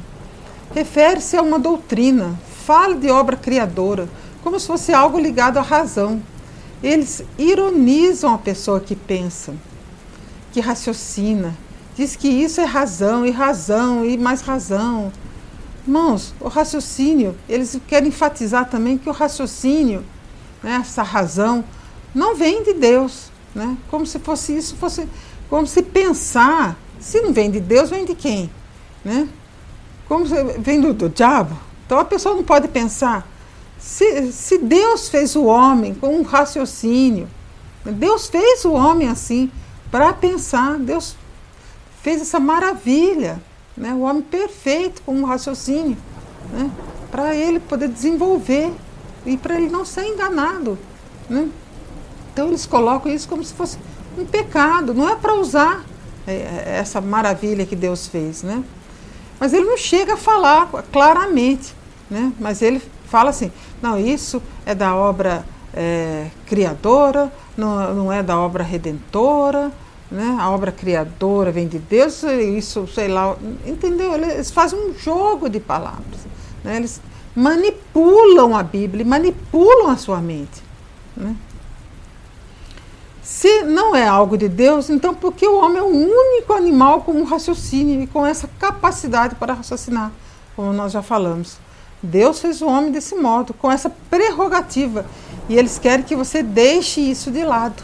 Refere-se 0.75 1.37
a 1.37 1.43
uma 1.43 1.59
doutrina, 1.59 2.39
fala 2.65 2.95
de 2.95 3.11
obra 3.11 3.37
criadora, 3.37 4.09
como 4.43 4.59
se 4.59 4.67
fosse 4.67 4.93
algo 4.93 5.19
ligado 5.19 5.59
à 5.59 5.63
razão. 5.63 6.23
Eles 6.83 7.23
ironizam 7.39 8.35
a 8.35 8.39
pessoa 8.39 8.81
que 8.81 8.97
pensa, 8.97 9.55
que 10.53 10.61
raciocina, 10.61 11.57
diz 11.97 12.17
que 12.17 12.29
isso 12.29 12.61
é 12.61 12.65
razão, 12.65 13.27
e 13.27 13.31
razão, 13.31 14.05
e 14.05 14.17
mais 14.17 14.41
razão. 14.41 15.13
Irmãos, 15.87 16.35
o 16.41 16.49
raciocínio, 16.49 17.37
eles 17.49 17.79
querem 17.87 18.09
enfatizar 18.09 18.69
também 18.69 18.97
que 18.97 19.09
o 19.09 19.13
raciocínio, 19.13 20.05
né, 20.63 20.79
essa 20.81 21.03
razão, 21.03 21.65
não 22.15 22.35
vem 22.37 22.63
de 22.63 22.75
Deus. 22.75 23.31
Né? 23.55 23.77
Como 23.91 24.07
se 24.07 24.19
fosse 24.19 24.57
isso, 24.57 24.77
fosse 24.77 25.09
como 25.49 25.67
se 25.67 25.83
pensar, 25.83 26.77
se 27.01 27.21
não 27.21 27.33
vem 27.33 27.51
de 27.51 27.59
Deus, 27.59 27.91
vem 27.91 28.05
de 28.05 28.15
quem? 28.15 28.51
Né? 29.05 29.29
Como 30.07 30.25
vem 30.59 30.81
do, 30.81 30.93
do 30.93 31.09
diabo. 31.09 31.57
Então 31.87 31.99
a 31.99 32.05
pessoa 32.05 32.35
não 32.35 32.45
pode 32.45 32.69
pensar. 32.69 33.27
Se, 33.79 34.31
se 34.31 34.59
Deus 34.59 35.09
fez 35.09 35.35
o 35.35 35.45
homem 35.45 35.95
com 35.95 36.15
um 36.15 36.23
raciocínio, 36.23 37.27
Deus 37.85 38.29
fez 38.29 38.65
o 38.65 38.73
homem 38.73 39.09
assim, 39.09 39.51
para 39.91 40.13
pensar, 40.13 40.79
Deus 40.79 41.17
fez 42.03 42.21
essa 42.21 42.39
maravilha 42.39 43.41
né? 43.77 43.95
o 43.95 44.01
homem 44.01 44.23
perfeito 44.23 45.03
com 45.03 45.15
um 45.15 45.25
raciocínio, 45.25 45.97
né? 46.53 46.71
para 47.11 47.35
ele 47.35 47.59
poder 47.59 47.89
desenvolver 47.89 48.71
e 49.25 49.37
para 49.37 49.57
ele 49.57 49.71
não 49.71 49.85
ser 49.85 50.05
enganado. 50.05 50.79
Né? 51.29 51.49
Então 52.33 52.49
eles 52.49 52.67
colocam 52.67 53.11
isso 53.11 53.29
como 53.29 53.43
se 53.43 53.55
fosse 53.55 53.79
um 54.19 54.27
pecado, 54.27 54.93
não 54.93 55.09
é 55.09 55.17
para 55.17 55.35
usar 55.35 55.85
essa 56.31 57.01
maravilha 57.01 57.67
que 57.67 57.77
Deus 57.77 58.07
fez. 58.07 58.43
Né? 58.43 58.63
Mas 59.39 59.53
ele 59.53 59.65
não 59.65 59.77
chega 59.77 60.15
a 60.15 60.17
falar 60.17 60.69
claramente, 60.93 61.75
né? 62.11 62.33
mas 62.39 62.63
ele 62.63 62.81
fala 63.07 63.31
assim: 63.31 63.51
não, 63.83 63.99
isso 63.99 64.43
é 64.65 64.75
da 64.75 64.95
obra 64.95 65.45
é, 65.75 66.27
criadora, 66.47 67.33
não, 67.57 67.95
não 67.95 68.13
é 68.13 68.23
da 68.23 68.39
obra 68.39 68.63
redentora 68.63 69.73
né? 70.11 70.37
A 70.41 70.51
obra 70.51 70.73
criadora 70.73 71.53
vem 71.53 71.69
de 71.69 71.79
Deus, 71.79 72.23
isso, 72.25 72.87
sei 72.89 73.09
lá, 73.09 73.37
entendeu? 73.65 74.15
Eles 74.15 74.51
fazem 74.51 74.79
um 74.79 74.99
jogo 74.99 75.49
de 75.49 75.61
palavras, 75.61 76.27
né? 76.65 76.77
Eles 76.77 77.01
manipulam 77.35 78.57
a 78.57 78.63
Bíblia, 78.63 79.05
manipulam 79.05 79.89
a 79.89 79.97
sua 79.97 80.19
mente, 80.19 80.63
né? 81.17 81.37
Se 83.31 83.63
não 83.63 83.95
é 83.95 84.05
algo 84.05 84.37
de 84.37 84.49
Deus, 84.49 84.91
então 84.91 85.15
por 85.15 85.33
que 85.33 85.47
o 85.47 85.57
homem 85.61 85.79
é 85.79 85.83
o 85.83 85.87
único 85.87 86.53
animal 86.53 87.03
com 87.03 87.13
um 87.13 87.23
raciocínio 87.23 88.03
e 88.03 88.07
com 88.09 88.27
essa 88.27 88.51
capacidade 88.59 89.37
para 89.37 89.55
raciocinar, 89.55 90.11
como 90.57 90.73
nós 90.73 90.91
já 90.91 91.01
falamos? 91.01 91.57
Deus 92.03 92.41
fez 92.41 92.61
o 92.61 92.67
homem 92.67 92.91
desse 92.91 93.15
modo, 93.15 93.55
com 93.55 93.71
essa 93.71 93.89
prerrogativa. 94.11 95.07
E 95.49 95.57
eles 95.57 95.79
querem 95.79 96.05
que 96.05 96.17
você 96.17 96.43
deixe 96.43 97.01
isso 97.01 97.31
de 97.31 97.45
lado. 97.45 97.81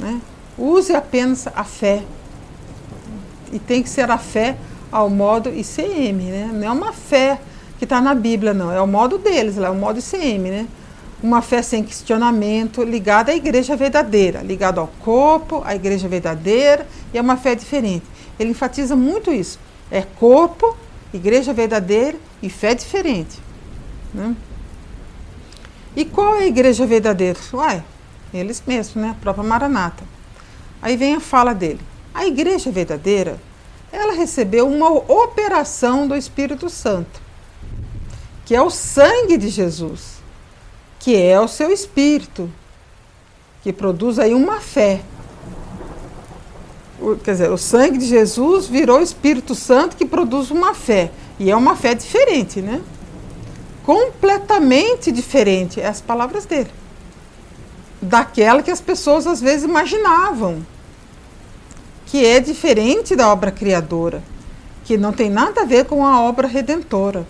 Né? 0.00 0.22
Use 0.56 0.96
apenas 0.96 1.46
a 1.48 1.62
fé. 1.62 2.02
E 3.52 3.58
tem 3.58 3.82
que 3.82 3.90
ser 3.90 4.10
a 4.10 4.16
fé 4.16 4.56
ao 4.90 5.10
modo 5.10 5.50
ICM, 5.50 6.30
né? 6.30 6.50
Não 6.50 6.66
é 6.66 6.70
uma 6.70 6.94
fé 6.94 7.38
que 7.78 7.84
está 7.84 8.00
na 8.00 8.14
Bíblia, 8.14 8.54
não. 8.54 8.72
É 8.72 8.80
o 8.80 8.86
modo 8.86 9.18
deles, 9.18 9.56
lá, 9.56 9.68
é 9.68 9.70
o 9.70 9.74
modo 9.74 9.98
ICM, 9.98 10.48
né? 10.48 10.66
Uma 11.22 11.40
fé 11.40 11.62
sem 11.62 11.82
questionamento, 11.82 12.82
ligada 12.82 13.32
à 13.32 13.34
igreja 13.34 13.74
verdadeira, 13.74 14.42
ligada 14.42 14.80
ao 14.80 14.88
corpo, 15.00 15.62
à 15.64 15.74
igreja 15.74 16.06
verdadeira, 16.06 16.86
e 17.12 17.18
é 17.18 17.20
uma 17.20 17.36
fé 17.36 17.54
diferente. 17.54 18.04
Ele 18.38 18.50
enfatiza 18.50 18.94
muito 18.94 19.32
isso. 19.32 19.58
É 19.90 20.02
corpo, 20.02 20.76
igreja 21.12 21.52
verdadeira 21.52 22.18
e 22.42 22.50
fé 22.50 22.74
diferente. 22.74 23.40
Né? 24.12 24.36
E 25.96 26.04
qual 26.04 26.36
é 26.36 26.40
a 26.40 26.46
igreja 26.46 26.86
verdadeira? 26.86 27.38
Uai, 27.52 27.82
eles 28.32 28.62
mesmos, 28.66 28.96
né? 28.96 29.10
A 29.10 29.22
própria 29.22 29.42
Maranata. 29.42 30.04
Aí 30.82 30.96
vem 30.96 31.14
a 31.14 31.20
fala 31.20 31.54
dele. 31.54 31.80
A 32.14 32.26
igreja 32.26 32.70
verdadeira, 32.70 33.40
ela 33.90 34.12
recebeu 34.12 34.68
uma 34.68 34.90
operação 34.90 36.06
do 36.06 36.14
Espírito 36.14 36.68
Santo, 36.68 37.20
que 38.44 38.54
é 38.54 38.60
o 38.60 38.70
sangue 38.70 39.38
de 39.38 39.48
Jesus, 39.48 40.15
que 40.98 41.16
é 41.16 41.40
o 41.40 41.48
seu 41.48 41.70
espírito, 41.70 42.50
que 43.62 43.72
produz 43.72 44.18
aí 44.18 44.34
uma 44.34 44.60
fé. 44.60 45.00
O, 47.00 47.16
quer 47.16 47.32
dizer, 47.32 47.50
o 47.50 47.58
sangue 47.58 47.98
de 47.98 48.06
Jesus 48.06 48.66
virou 48.66 49.00
o 49.00 49.02
Espírito 49.02 49.54
Santo 49.54 49.96
que 49.96 50.06
produz 50.06 50.50
uma 50.50 50.74
fé. 50.74 51.10
E 51.38 51.50
é 51.50 51.56
uma 51.56 51.76
fé 51.76 51.94
diferente, 51.94 52.62
né? 52.62 52.80
Completamente 53.84 55.12
diferente, 55.12 55.80
é 55.80 55.86
as 55.86 56.00
palavras 56.00 56.46
dele. 56.46 56.70
Daquela 58.00 58.62
que 58.62 58.70
as 58.70 58.80
pessoas 58.80 59.26
às 59.26 59.40
vezes 59.40 59.64
imaginavam, 59.64 60.64
que 62.06 62.24
é 62.24 62.40
diferente 62.40 63.14
da 63.14 63.30
obra 63.30 63.50
criadora, 63.50 64.22
que 64.84 64.96
não 64.96 65.12
tem 65.12 65.28
nada 65.28 65.62
a 65.62 65.64
ver 65.64 65.84
com 65.84 66.06
a 66.06 66.20
obra 66.22 66.46
redentora. 66.46 67.26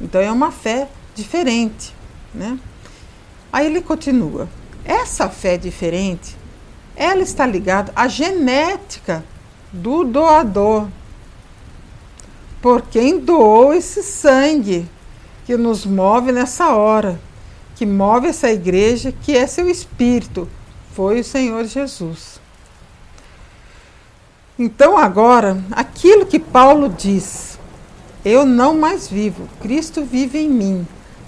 Então 0.00 0.20
é 0.20 0.30
uma 0.30 0.50
fé 0.50 0.88
diferente, 1.14 1.94
né? 2.34 2.58
Aí 3.56 3.64
ele 3.64 3.80
continua. 3.80 4.50
Essa 4.84 5.30
fé 5.30 5.56
diferente, 5.56 6.36
ela 6.94 7.22
está 7.22 7.46
ligada 7.46 7.90
à 7.96 8.06
genética 8.06 9.24
do 9.72 10.04
doador 10.04 10.88
por 12.60 12.82
quem 12.82 13.18
doou 13.18 13.72
esse 13.72 14.02
sangue 14.02 14.86
que 15.46 15.56
nos 15.56 15.86
move 15.86 16.32
nessa 16.32 16.74
hora, 16.76 17.18
que 17.76 17.86
move 17.86 18.28
essa 18.28 18.50
igreja, 18.50 19.10
que 19.10 19.34
é 19.34 19.46
seu 19.46 19.70
espírito, 19.70 20.46
foi 20.92 21.20
o 21.20 21.24
Senhor 21.24 21.64
Jesus. 21.64 22.38
Então, 24.58 24.98
agora, 24.98 25.64
aquilo 25.72 26.26
que 26.26 26.38
Paulo 26.38 26.90
diz, 26.90 27.58
eu 28.22 28.44
não 28.44 28.76
mais 28.76 29.08
vivo, 29.08 29.48
Cristo 29.62 30.04
vive 30.04 30.40
em 30.40 30.50
mim. 30.50 30.86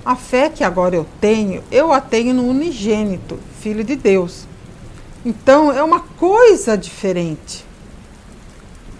A 0.08 0.16
fé 0.16 0.48
que 0.48 0.64
agora 0.64 0.96
eu 0.96 1.06
tenho, 1.20 1.62
eu 1.70 1.92
a 1.92 2.00
tenho 2.00 2.32
no 2.32 2.48
unigênito, 2.48 3.38
Filho 3.60 3.84
de 3.84 3.94
Deus. 3.94 4.46
Então, 5.22 5.70
é 5.70 5.84
uma 5.84 6.00
coisa 6.00 6.78
diferente. 6.78 7.62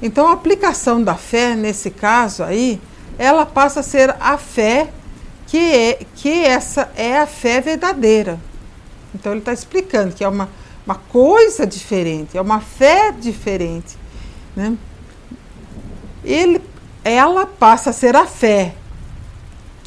Então 0.02 0.28
a 0.28 0.32
aplicação 0.34 1.02
da 1.02 1.14
fé, 1.14 1.56
nesse 1.56 1.90
caso 1.90 2.42
aí, 2.42 2.78
ela 3.18 3.46
passa 3.46 3.80
a 3.80 3.82
ser 3.82 4.14
a 4.20 4.36
fé 4.36 4.90
que, 5.46 5.56
é, 5.56 6.00
que 6.14 6.44
essa 6.44 6.92
é 6.94 7.16
a 7.16 7.26
fé 7.26 7.62
verdadeira. 7.62 8.38
Então 9.14 9.32
ele 9.32 9.40
está 9.40 9.54
explicando 9.54 10.14
que 10.14 10.22
é 10.22 10.28
uma, 10.28 10.50
uma 10.84 10.96
coisa 10.96 11.66
diferente, 11.66 12.36
é 12.36 12.40
uma 12.42 12.60
fé 12.60 13.12
diferente. 13.12 13.96
Né? 14.54 14.76
Ele, 16.22 16.60
ela 17.02 17.46
passa 17.46 17.88
a 17.88 17.94
ser 17.94 18.14
a 18.14 18.26
fé, 18.26 18.74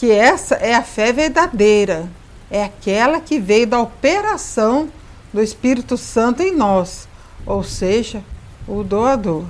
que 0.01 0.09
essa 0.09 0.55
é 0.55 0.73
a 0.73 0.81
fé 0.81 1.13
verdadeira, 1.13 2.09
é 2.49 2.63
aquela 2.63 3.19
que 3.19 3.39
veio 3.39 3.67
da 3.67 3.79
operação 3.79 4.89
do 5.31 5.39
Espírito 5.39 5.95
Santo 5.95 6.41
em 6.41 6.55
nós, 6.55 7.07
ou 7.45 7.61
seja, 7.61 8.23
o 8.67 8.81
doador. 8.81 9.45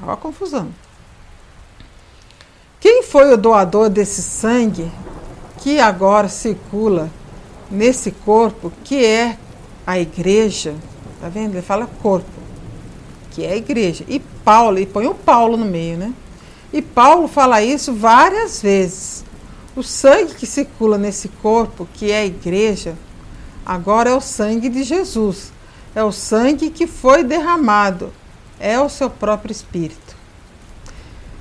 Olha 0.00 0.12
a 0.12 0.16
confusão. 0.16 0.68
Quem 2.78 3.02
foi 3.02 3.34
o 3.34 3.36
doador 3.36 3.90
desse 3.90 4.22
sangue 4.22 4.88
que 5.58 5.80
agora 5.80 6.28
circula 6.28 7.10
nesse 7.68 8.12
corpo, 8.12 8.72
que 8.84 9.04
é 9.04 9.36
a 9.84 9.98
igreja? 9.98 10.76
Tá 11.20 11.28
vendo? 11.28 11.54
Ele 11.54 11.62
fala 11.62 11.90
corpo, 12.00 12.30
que 13.32 13.44
é 13.44 13.54
a 13.54 13.56
igreja. 13.56 14.04
E 14.06 14.20
Paulo, 14.20 14.78
e 14.78 14.86
põe 14.86 15.08
o 15.08 15.14
Paulo 15.14 15.56
no 15.56 15.66
meio, 15.66 15.98
né? 15.98 16.14
E 16.72 16.80
Paulo 16.80 17.26
fala 17.26 17.60
isso 17.60 17.92
várias 17.92 18.62
vezes. 18.62 19.28
O 19.76 19.82
sangue 19.82 20.34
que 20.34 20.46
circula 20.46 20.98
nesse 20.98 21.28
corpo, 21.28 21.88
que 21.94 22.10
é 22.10 22.20
a 22.20 22.26
igreja, 22.26 22.96
agora 23.64 24.10
é 24.10 24.14
o 24.14 24.20
sangue 24.20 24.68
de 24.68 24.82
Jesus. 24.82 25.52
É 25.94 26.02
o 26.02 26.12
sangue 26.12 26.70
que 26.70 26.86
foi 26.86 27.22
derramado 27.22 28.12
é 28.60 28.78
o 28.78 28.90
seu 28.90 29.08
próprio 29.08 29.50
espírito. 29.50 30.14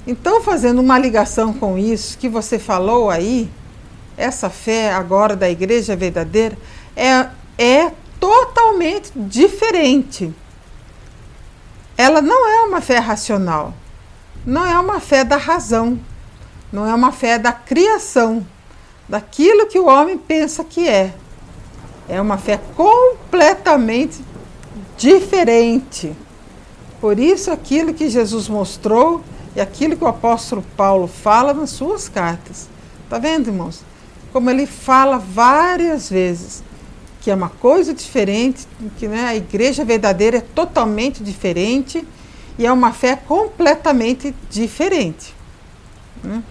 Então, 0.08 0.42
fazendo 0.42 0.80
uma 0.80 0.98
ligação 0.98 1.54
com 1.54 1.78
isso 1.78 2.18
que 2.18 2.30
você 2.30 2.58
falou 2.58 3.10
aí, 3.10 3.52
essa 4.18 4.50
fé 4.50 4.94
agora 4.94 5.36
da 5.36 5.50
igreja 5.50 5.96
verdadeira 5.96 6.58
é, 6.96 7.28
é 7.58 7.92
totalmente 8.20 9.12
diferente. 9.16 10.34
Ela 11.98 12.22
não 12.22 12.50
é 12.50 12.62
uma 12.62 12.80
fé 12.80 12.98
racional, 12.98 13.74
não 14.46 14.66
é 14.66 14.80
uma 14.80 15.02
fé 15.02 15.26
da 15.26 15.36
razão, 15.36 16.00
não 16.72 16.86
é 16.86 16.94
uma 16.94 17.12
fé 17.12 17.38
da 17.40 17.52
criação, 17.52 18.46
daquilo 19.08 19.68
que 19.68 19.80
o 19.80 19.88
homem 19.88 20.18
pensa 20.18 20.64
que 20.64 20.88
é. 20.88 21.14
É 22.08 22.22
uma 22.22 22.38
fé 22.38 22.60
completamente 22.76 24.20
diferente. 24.98 26.16
Por 27.02 27.18
isso, 27.18 27.52
aquilo 27.52 27.94
que 27.94 28.10
Jesus 28.10 28.48
mostrou 28.48 29.24
e 29.56 29.62
aquilo 29.62 29.96
que 29.96 30.04
o 30.04 30.08
apóstolo 30.08 30.64
Paulo 30.76 31.08
fala 31.08 31.54
nas 31.54 31.70
suas 31.72 32.10
cartas. 32.10 32.68
Está 33.04 33.18
vendo, 33.18 33.48
irmãos? 33.48 33.84
Como 34.32 34.50
ele 34.50 34.66
fala 34.68 35.18
várias 35.18 36.10
vezes 36.10 36.64
que 37.22 37.30
é 37.30 37.36
uma 37.36 37.50
coisa 37.50 37.94
diferente, 37.94 38.66
que 38.98 39.08
né, 39.08 39.26
a 39.26 39.36
igreja 39.36 39.84
verdadeira 39.84 40.38
é 40.38 40.42
totalmente 40.42 41.24
diferente 41.24 42.06
e 42.58 42.66
é 42.66 42.72
uma 42.72 42.94
fé 42.94 43.16
completamente 43.16 44.34
diferente. 44.50 45.36
Né? 46.24 46.42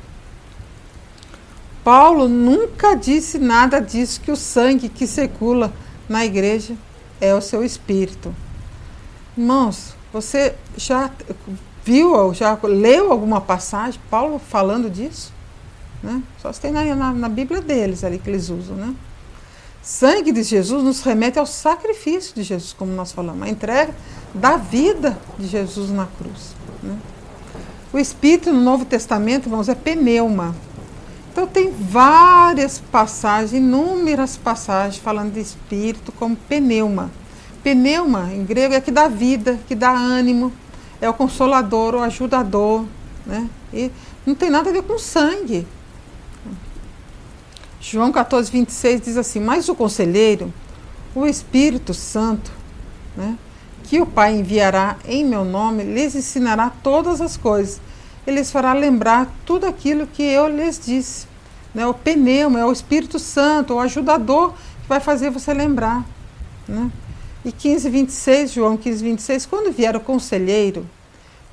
Paulo 1.88 2.28
nunca 2.28 2.94
disse 2.94 3.38
nada 3.38 3.80
disso, 3.80 4.20
que 4.20 4.30
o 4.30 4.36
sangue 4.36 4.90
que 4.90 5.06
circula 5.06 5.72
na 6.06 6.22
igreja 6.22 6.74
é 7.18 7.34
o 7.34 7.40
seu 7.40 7.64
espírito. 7.64 8.36
Irmãos, 9.34 9.94
você 10.12 10.54
já 10.76 11.10
viu 11.82 12.12
ou 12.12 12.34
já 12.34 12.58
leu 12.62 13.10
alguma 13.10 13.40
passagem, 13.40 13.98
Paulo 14.10 14.38
falando 14.38 14.90
disso? 14.90 15.32
Né? 16.02 16.22
Só 16.42 16.52
se 16.52 16.60
tem 16.60 16.72
na, 16.72 16.94
na, 16.94 17.10
na, 17.14 17.26
Bíblia 17.30 17.62
deles 17.62 18.04
ali 18.04 18.18
que 18.18 18.28
eles 18.28 18.50
usam, 18.50 18.76
né? 18.76 18.94
Sangue 19.80 20.30
de 20.30 20.42
Jesus 20.42 20.84
nos 20.84 21.00
remete 21.00 21.38
ao 21.38 21.46
sacrifício 21.46 22.34
de 22.34 22.42
Jesus, 22.42 22.74
como 22.74 22.92
nós 22.92 23.12
falamos, 23.12 23.44
a 23.44 23.48
entrega 23.48 23.94
da 24.34 24.58
vida 24.58 25.18
de 25.38 25.46
Jesus 25.46 25.88
na 25.88 26.06
cruz. 26.18 26.54
Né? 26.82 26.98
O 27.94 27.98
Espírito 27.98 28.52
no 28.52 28.60
Novo 28.60 28.84
Testamento, 28.84 29.46
irmãos, 29.46 29.70
é 29.70 29.74
pneuma. 29.74 30.54
Então 31.38 31.46
tem 31.46 31.70
várias 31.70 32.80
passagens, 32.80 33.52
inúmeras 33.52 34.36
passagens 34.36 34.98
falando 35.00 35.34
de 35.34 35.38
Espírito 35.38 36.10
como 36.10 36.34
pneuma. 36.34 37.12
Pneuma, 37.62 38.32
em 38.34 38.44
grego, 38.44 38.74
é 38.74 38.80
que 38.80 38.90
dá 38.90 39.06
vida, 39.06 39.56
que 39.68 39.76
dá 39.76 39.92
ânimo, 39.92 40.52
é 41.00 41.08
o 41.08 41.14
consolador, 41.14 41.94
o 41.94 42.00
ajudador. 42.00 42.84
Né? 43.24 43.48
E 43.72 43.88
não 44.26 44.34
tem 44.34 44.50
nada 44.50 44.70
a 44.70 44.72
ver 44.72 44.82
com 44.82 44.98
sangue. 44.98 45.64
João 47.80 48.10
14, 48.10 48.50
26 48.50 49.00
diz 49.00 49.16
assim: 49.16 49.38
Mas 49.38 49.68
o 49.68 49.76
conselheiro, 49.76 50.52
o 51.14 51.24
Espírito 51.24 51.94
Santo, 51.94 52.50
né, 53.16 53.38
que 53.84 54.00
o 54.00 54.06
Pai 54.06 54.34
enviará 54.34 54.96
em 55.04 55.24
meu 55.24 55.44
nome, 55.44 55.84
lhes 55.84 56.16
ensinará 56.16 56.68
todas 56.82 57.20
as 57.20 57.36
coisas. 57.36 57.80
Ele 58.26 58.40
lhes 58.40 58.50
fará 58.50 58.72
lembrar 58.72 59.32
tudo 59.46 59.66
aquilo 59.66 60.04
que 60.04 60.24
eu 60.24 60.48
lhes 60.48 60.84
disse. 60.84 61.27
Né? 61.74 61.86
O 61.86 61.94
pneuma 61.94 62.60
é 62.60 62.64
o 62.64 62.72
Espírito 62.72 63.18
Santo, 63.18 63.74
o 63.74 63.80
ajudador 63.80 64.52
que 64.82 64.88
vai 64.88 65.00
fazer 65.00 65.30
você 65.30 65.52
lembrar. 65.52 66.04
Né? 66.66 66.90
E 67.44 67.52
15, 67.52 67.88
26, 67.88 68.52
João 68.52 68.76
15, 68.76 69.04
26, 69.04 69.46
quando 69.46 69.72
vier 69.72 69.94
o 69.96 70.00
conselheiro, 70.00 70.86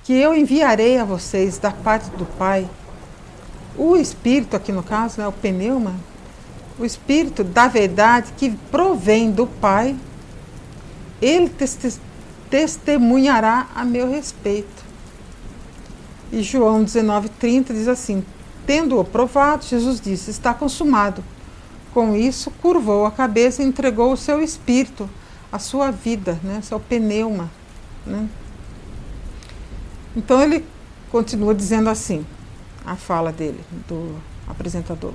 que 0.03 0.13
eu 0.13 0.35
enviarei 0.35 0.97
a 0.97 1.03
vocês 1.03 1.57
da 1.57 1.71
parte 1.71 2.09
do 2.11 2.25
Pai, 2.25 2.69
o 3.77 3.95
Espírito, 3.95 4.55
aqui 4.55 4.71
no 4.71 4.83
caso, 4.83 5.19
né, 5.19 5.27
o 5.27 5.31
pneuma, 5.31 5.95
o 6.77 6.85
Espírito 6.85 7.43
da 7.43 7.67
verdade 7.67 8.33
que 8.37 8.51
provém 8.71 9.31
do 9.31 9.47
Pai, 9.47 9.95
ele 11.21 11.51
testemunhará 12.49 13.67
a 13.73 13.83
meu 13.83 14.09
respeito. 14.09 14.83
E 16.31 16.41
João 16.41 16.83
19,30 16.83 17.73
diz 17.73 17.87
assim: 17.87 18.23
Tendo-o 18.65 19.03
provado, 19.03 19.65
Jesus 19.65 19.99
disse: 19.99 20.31
Está 20.31 20.53
consumado. 20.53 21.23
Com 21.93 22.15
isso, 22.15 22.51
curvou 22.61 23.05
a 23.05 23.11
cabeça 23.11 23.63
e 23.63 23.65
entregou 23.65 24.11
o 24.11 24.17
seu 24.17 24.41
espírito, 24.41 25.09
a 25.51 25.59
sua 25.59 25.91
vida, 25.91 26.37
né, 26.43 26.59
seu 26.61 26.79
pneuma. 26.79 27.49
Né? 28.05 28.27
Então 30.15 30.41
ele 30.41 30.65
continua 31.09 31.55
dizendo 31.55 31.89
assim, 31.89 32.25
a 32.85 32.95
fala 32.97 33.31
dele, 33.31 33.61
do 33.87 34.15
apresentador. 34.47 35.13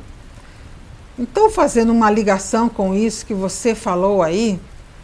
Então, 1.19 1.51
fazendo 1.51 1.93
uma 1.93 2.11
ligação 2.11 2.69
com 2.69 2.95
isso 2.95 3.27
que 3.27 3.35
você 3.35 3.75
falou 3.75 4.23
aí, 4.23 4.59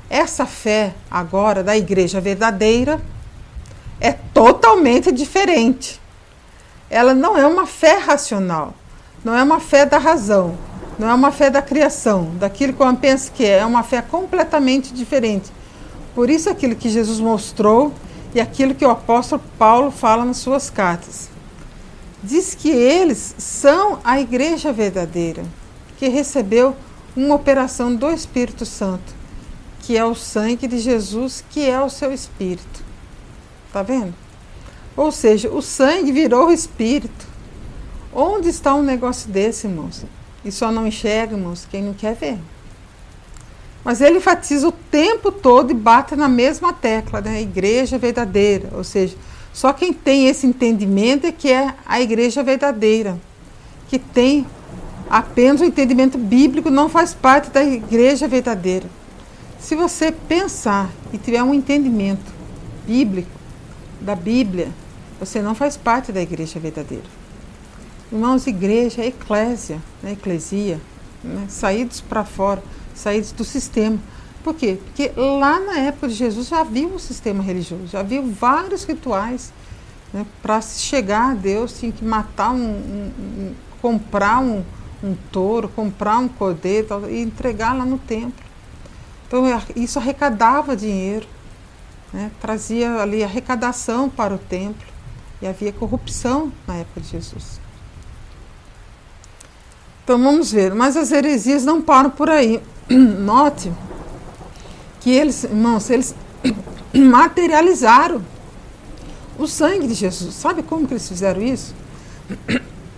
essa 0.09 0.47
fé 0.47 0.95
agora 1.11 1.63
da 1.63 1.77
igreja 1.77 2.21
verdadeira 2.21 3.01
é 4.01 4.13
totalmente 4.13 5.13
diferente. 5.13 6.01
Ela 6.89 7.15
não 7.15 7.37
é 7.37 7.47
uma 7.47 7.67
fé 7.67 7.99
racional, 7.99 8.75
não 9.25 9.35
é 9.35 9.43
uma 9.43 9.61
fé 9.61 9.85
da 9.85 9.99
razão, 9.99 10.57
não 10.99 11.09
é 11.09 11.15
uma 11.15 11.33
fé 11.33 11.51
da 11.51 11.61
criação, 11.61 12.31
daquilo 12.39 12.73
que 12.73 12.83
eu 12.83 12.97
penso 12.97 13.33
que 13.33 13.45
é, 13.45 13.59
é 13.59 13.67
uma 13.67 13.83
fé 13.83 14.01
completamente 14.01 14.95
diferente. 14.95 15.51
Por 16.15 16.31
isso 16.31 16.49
aquilo 16.49 16.77
que 16.77 16.89
Jesus 16.89 17.21
mostrou 17.21 17.93
e 18.35 18.41
aquilo 18.41 18.75
que 18.75 18.85
o 18.85 18.91
apóstolo 18.91 19.43
Paulo 19.59 19.91
fala 19.91 20.25
nas 20.25 20.39
suas 20.39 20.71
cartas. 20.71 21.29
Diz 22.23 22.55
que 22.55 22.71
eles 22.71 23.35
são 23.39 23.99
a 24.03 24.21
igreja 24.21 24.73
verdadeira, 24.73 25.45
que 25.99 26.09
recebeu 26.09 26.75
uma 27.17 27.35
operação 27.35 27.95
do 27.95 28.11
Espírito 28.11 28.65
Santo, 28.65 29.15
que 29.81 29.97
é 29.97 30.05
o 30.05 30.15
sangue 30.15 30.67
de 30.67 30.79
Jesus, 30.79 31.45
que 31.51 31.69
é 31.69 31.81
o 31.81 31.89
seu 31.89 32.13
espírito. 32.13 32.85
Tá 33.73 33.83
vendo? 33.83 34.15
Ou 34.97 35.13
seja, 35.13 35.51
o 35.51 35.61
sangue 35.61 36.11
virou 36.11 36.49
o 36.49 36.53
espírito. 36.53 37.27
Onde 38.13 38.49
está 38.49 38.75
um 38.75 38.83
negócio 38.83 39.31
desse, 39.31 39.67
irmãos? 39.67 40.05
E 40.45 40.51
só 40.51 40.73
não 40.73 40.87
enxerga, 40.87 41.37
irmãos, 41.37 41.67
quem 41.71 41.83
não 41.83 41.93
quer 41.93 42.15
ver. 42.15 42.39
Mas 43.85 44.01
ele 44.01 44.19
enfatiza 44.19 44.67
o 44.67 44.73
tempo 44.73 45.31
todo 45.31 45.71
e 45.71 45.75
bate 45.75 46.17
na 46.17 46.29
mesma 46.29 46.73
tecla, 46.73 47.21
né? 47.21 47.43
Igreja 47.43 47.99
verdadeira. 47.99 48.71
Ou 48.73 48.83
seja, 48.83 49.17
só 49.53 49.73
quem 49.73 49.93
tem 49.93 50.29
esse 50.29 50.47
entendimento 50.47 51.27
é 51.27 51.33
que 51.33 51.53
é 51.53 51.75
a 51.85 52.01
igreja 52.01 52.43
verdadeira. 52.43 53.19
Que 53.89 53.99
tem 53.99 54.47
apenas 55.09 55.61
o 55.61 55.65
entendimento 55.65 56.19
bíblico, 56.19 56.71
não 56.71 56.89
faz 56.89 57.15
parte 57.15 57.51
da 57.51 57.63
igreja 57.63 58.27
verdadeira. 58.27 58.87
Se 59.61 59.75
você 59.75 60.11
pensar 60.11 60.91
e 61.13 61.19
tiver 61.19 61.43
um 61.43 61.55
entendimento 61.55 62.33
bíblico 62.87 63.31
da 64.01 64.15
Bíblia, 64.15 64.69
você 65.19 65.41
não 65.41 65.55
faz 65.55 65.77
parte 65.77 66.13
da 66.13 66.21
igreja 66.21 66.61
verdadeira. 66.61 67.05
Irmãos, 68.13 68.47
igreja 68.47 69.03
é 69.03 69.07
eclésia, 69.07 69.81
né? 70.03 70.13
eclesia, 70.13 70.81
né? 71.25 71.47
saídos 71.49 72.01
para 72.01 72.25
fora, 72.25 72.63
saídos 72.95 73.33
do 73.33 73.45
sistema. 73.45 73.99
Por 74.45 74.55
quê? 74.55 74.79
Porque 74.85 75.13
lá 75.17 75.59
na 75.59 75.79
época 75.79 76.09
de 76.09 76.15
Jesus 76.15 76.49
já 76.49 76.61
havia 76.61 76.87
um 76.87 77.01
sistema 77.01 77.43
religioso, 77.43 77.89
já 77.89 78.01
havia 78.01 78.23
vários 78.23 78.85
rituais. 78.85 79.53
Né? 80.13 80.25
Para 80.41 80.61
chegar 80.61 81.33
a 81.33 81.35
Deus, 81.35 81.79
tinha 81.79 81.91
que 81.91 82.05
matar 82.05 82.53
um, 82.53 82.59
um, 82.59 83.13
um 83.19 83.55
comprar 83.83 84.39
um, 84.41 84.65
um 85.03 85.17
touro, 85.33 85.69
comprar 85.69 86.19
um 86.19 86.29
cordeiro 86.29 87.11
e 87.11 87.21
entregar 87.21 87.77
lá 87.77 87.85
no 87.85 87.99
templo. 87.99 88.45
Então 89.27 89.45
isso 89.75 89.99
arrecadava 89.99 90.77
dinheiro, 90.77 91.27
né? 92.13 92.31
trazia 92.41 93.03
ali 93.03 93.25
arrecadação 93.25 94.09
para 94.09 94.35
o 94.35 94.39
templo. 94.39 94.96
E 95.41 95.47
havia 95.47 95.73
corrupção 95.73 96.53
na 96.67 96.77
época 96.77 97.01
de 97.01 97.09
Jesus. 97.09 97.61
Então 100.03 100.23
vamos 100.23 100.53
ver, 100.53 100.75
mas 100.75 100.97
as 100.97 101.11
heresias 101.11 101.65
não 101.65 101.83
param 101.83 102.11
por 102.11 102.31
aí. 102.31 102.63
Note 102.89 103.73
que 105.01 105.11
eles, 105.11 105.45
irmãos, 105.45 105.91
eles 105.91 106.15
materializaram 106.95 108.23
o 109.39 109.47
sangue 109.47 109.89
de 109.89 109.95
Jesus. 109.95 110.35
Sabe 110.35 110.63
como 110.63 110.87
que 110.87 110.95
eles 110.95 111.09
fizeram 111.09 111.43
isso? 111.43 111.75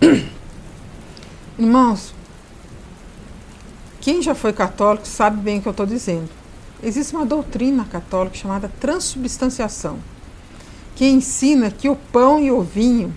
Irmãos, 1.57 2.13
quem 3.99 4.21
já 4.21 4.33
foi 4.33 4.53
católico 4.53 5.05
sabe 5.05 5.41
bem 5.41 5.59
o 5.59 5.61
que 5.61 5.67
eu 5.67 5.71
estou 5.71 5.85
dizendo. 5.85 6.29
Existe 6.81 7.13
uma 7.13 7.25
doutrina 7.25 7.83
católica 7.83 8.37
chamada 8.37 8.71
transubstanciação 8.79 9.99
que 10.99 11.07
ensina 11.07 11.71
que 11.71 11.87
o 11.87 11.95
pão 11.95 12.41
e 12.41 12.51
o 12.51 12.61
vinho 12.61 13.15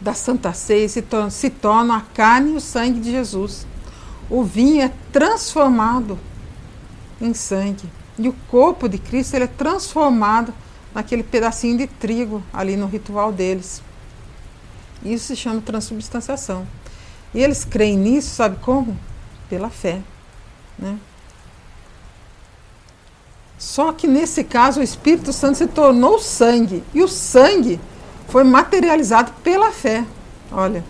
da 0.00 0.14
Santa 0.14 0.52
Ceia 0.52 0.88
se, 0.88 1.02
tornam, 1.02 1.28
se 1.28 1.50
tornam 1.50 1.96
a 1.96 2.00
carne 2.00 2.52
e 2.52 2.56
o 2.56 2.60
sangue 2.60 3.00
de 3.00 3.10
Jesus. 3.10 3.66
O 4.30 4.44
vinho 4.44 4.80
é 4.80 4.92
transformado 5.12 6.16
em 7.20 7.34
sangue. 7.34 7.90
E 8.16 8.28
o 8.28 8.32
corpo 8.48 8.88
de 8.88 8.98
Cristo 8.98 9.34
ele 9.34 9.46
é 9.46 9.48
transformado 9.48 10.54
naquele 10.94 11.24
pedacinho 11.24 11.76
de 11.76 11.88
trigo 11.88 12.40
ali 12.52 12.76
no 12.76 12.86
ritual 12.86 13.32
deles. 13.32 13.82
Isso 15.04 15.26
se 15.26 15.34
chama 15.34 15.60
transubstanciação. 15.60 16.64
E 17.34 17.42
eles 17.42 17.64
creem 17.64 17.96
nisso, 17.96 18.36
sabe 18.36 18.60
como? 18.60 18.96
Pela 19.48 19.70
fé. 19.70 20.00
Né? 20.78 20.96
Só 23.60 23.92
que 23.92 24.06
nesse 24.06 24.42
caso 24.42 24.80
o 24.80 24.82
Espírito 24.82 25.34
Santo 25.34 25.58
se 25.58 25.66
tornou 25.66 26.18
sangue. 26.18 26.82
E 26.94 27.02
o 27.02 27.08
sangue 27.08 27.78
foi 28.26 28.42
materializado 28.42 29.32
pela 29.44 29.70
fé. 29.70 30.02
Olha, 30.50 30.82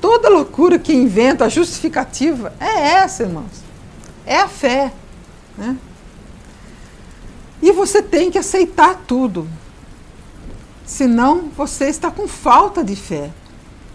toda 0.00 0.30
loucura 0.30 0.78
que 0.78 0.94
inventa 0.94 1.44
a 1.44 1.48
justificativa 1.50 2.54
é 2.58 2.94
essa, 2.94 3.24
irmãos. 3.24 3.62
É 4.24 4.38
a 4.38 4.48
fé. 4.48 4.94
Né? 5.58 5.76
E 7.60 7.70
você 7.70 8.00
tem 8.00 8.30
que 8.30 8.38
aceitar 8.38 9.02
tudo. 9.06 9.46
Senão 10.86 11.50
você 11.54 11.90
está 11.90 12.10
com 12.10 12.26
falta 12.26 12.82
de 12.82 12.96
fé. 12.96 13.30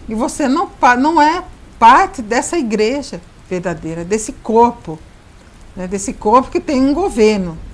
E 0.08 0.14
você 0.14 0.46
não, 0.46 0.70
não 0.96 1.20
é 1.20 1.42
parte 1.76 2.22
dessa 2.22 2.56
igreja 2.56 3.20
verdadeira, 3.50 4.04
desse 4.04 4.30
corpo. 4.30 4.96
Né? 5.74 5.88
Desse 5.88 6.12
corpo 6.12 6.52
que 6.52 6.60
tem 6.60 6.80
um 6.80 6.94
governo. 6.94 7.65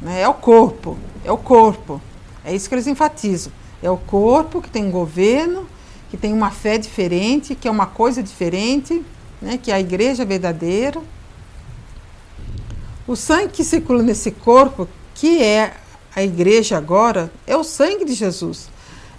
Né? 0.00 0.20
É 0.20 0.28
o 0.28 0.34
corpo, 0.34 0.96
é 1.24 1.32
o 1.32 1.38
corpo. 1.38 2.00
É 2.44 2.54
isso 2.54 2.68
que 2.68 2.74
eles 2.74 2.86
enfatizam. 2.86 3.52
É 3.82 3.90
o 3.90 3.96
corpo 3.96 4.62
que 4.62 4.70
tem 4.70 4.84
um 4.84 4.90
governo, 4.90 5.66
que 6.10 6.16
tem 6.16 6.32
uma 6.32 6.50
fé 6.50 6.78
diferente, 6.78 7.54
que 7.54 7.68
é 7.68 7.70
uma 7.70 7.86
coisa 7.86 8.22
diferente, 8.22 9.04
né? 9.40 9.58
que 9.58 9.70
é 9.70 9.74
a 9.74 9.80
igreja 9.80 10.24
verdadeira. 10.24 11.00
O 13.06 13.14
sangue 13.14 13.48
que 13.48 13.64
circula 13.64 14.02
nesse 14.02 14.30
corpo, 14.30 14.88
que 15.14 15.42
é 15.42 15.74
a 16.14 16.22
igreja 16.22 16.76
agora, 16.76 17.30
é 17.46 17.56
o 17.56 17.62
sangue 17.62 18.04
de 18.04 18.14
Jesus. 18.14 18.68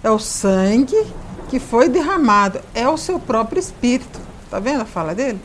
É 0.02 0.10
o 0.10 0.18
sangue 0.18 1.06
que 1.48 1.58
foi 1.58 1.88
derramado, 1.88 2.60
é 2.74 2.88
o 2.88 2.96
seu 2.96 3.18
próprio 3.18 3.58
espírito. 3.58 4.20
Tá 4.50 4.58
vendo 4.58 4.82
a 4.82 4.84
fala 4.84 5.14
dele? 5.14 5.40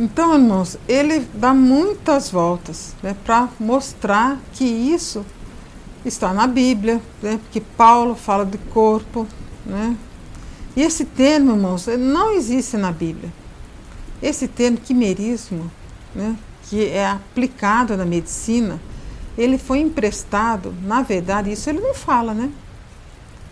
Então, 0.00 0.32
irmãos, 0.32 0.78
ele 0.88 1.28
dá 1.34 1.52
muitas 1.52 2.30
voltas 2.30 2.94
né, 3.02 3.14
para 3.22 3.50
mostrar 3.60 4.40
que 4.54 4.64
isso 4.64 5.26
está 6.06 6.32
na 6.32 6.46
Bíblia, 6.46 7.02
né, 7.22 7.38
porque 7.42 7.60
Paulo 7.60 8.14
fala 8.14 8.46
de 8.46 8.56
corpo. 8.56 9.26
Né? 9.66 9.94
E 10.74 10.80
esse 10.80 11.04
termo, 11.04 11.52
irmãos, 11.52 11.86
não 11.98 12.32
existe 12.32 12.78
na 12.78 12.90
Bíblia. 12.90 13.30
Esse 14.22 14.48
termo 14.48 14.78
quimerismo, 14.78 15.70
né, 16.14 16.34
que 16.62 16.86
é 16.86 17.06
aplicado 17.06 17.94
na 17.94 18.06
medicina, 18.06 18.80
ele 19.36 19.58
foi 19.58 19.80
emprestado, 19.80 20.74
na 20.82 21.02
verdade, 21.02 21.52
isso 21.52 21.68
ele 21.68 21.80
não 21.80 21.92
fala, 21.92 22.32
né? 22.32 22.50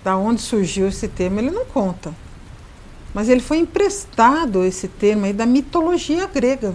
Da 0.02 0.16
onde 0.16 0.40
surgiu 0.40 0.88
esse 0.88 1.08
termo, 1.08 1.40
ele 1.40 1.50
não 1.50 1.66
conta. 1.66 2.14
Mas 3.14 3.28
ele 3.28 3.40
foi 3.40 3.58
emprestado 3.58 4.64
esse 4.64 4.88
termo 4.88 5.24
aí 5.24 5.32
da 5.32 5.46
mitologia 5.46 6.26
grega, 6.26 6.74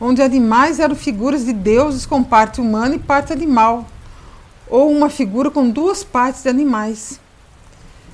onde 0.00 0.22
animais 0.22 0.78
eram 0.78 0.94
figuras 0.94 1.44
de 1.44 1.52
deuses 1.52 2.06
com 2.06 2.22
parte 2.22 2.60
humana 2.60 2.94
e 2.94 2.98
parte 2.98 3.32
animal, 3.32 3.86
ou 4.68 4.90
uma 4.90 5.10
figura 5.10 5.50
com 5.50 5.68
duas 5.68 6.02
partes 6.02 6.42
de 6.42 6.48
animais. 6.48 7.20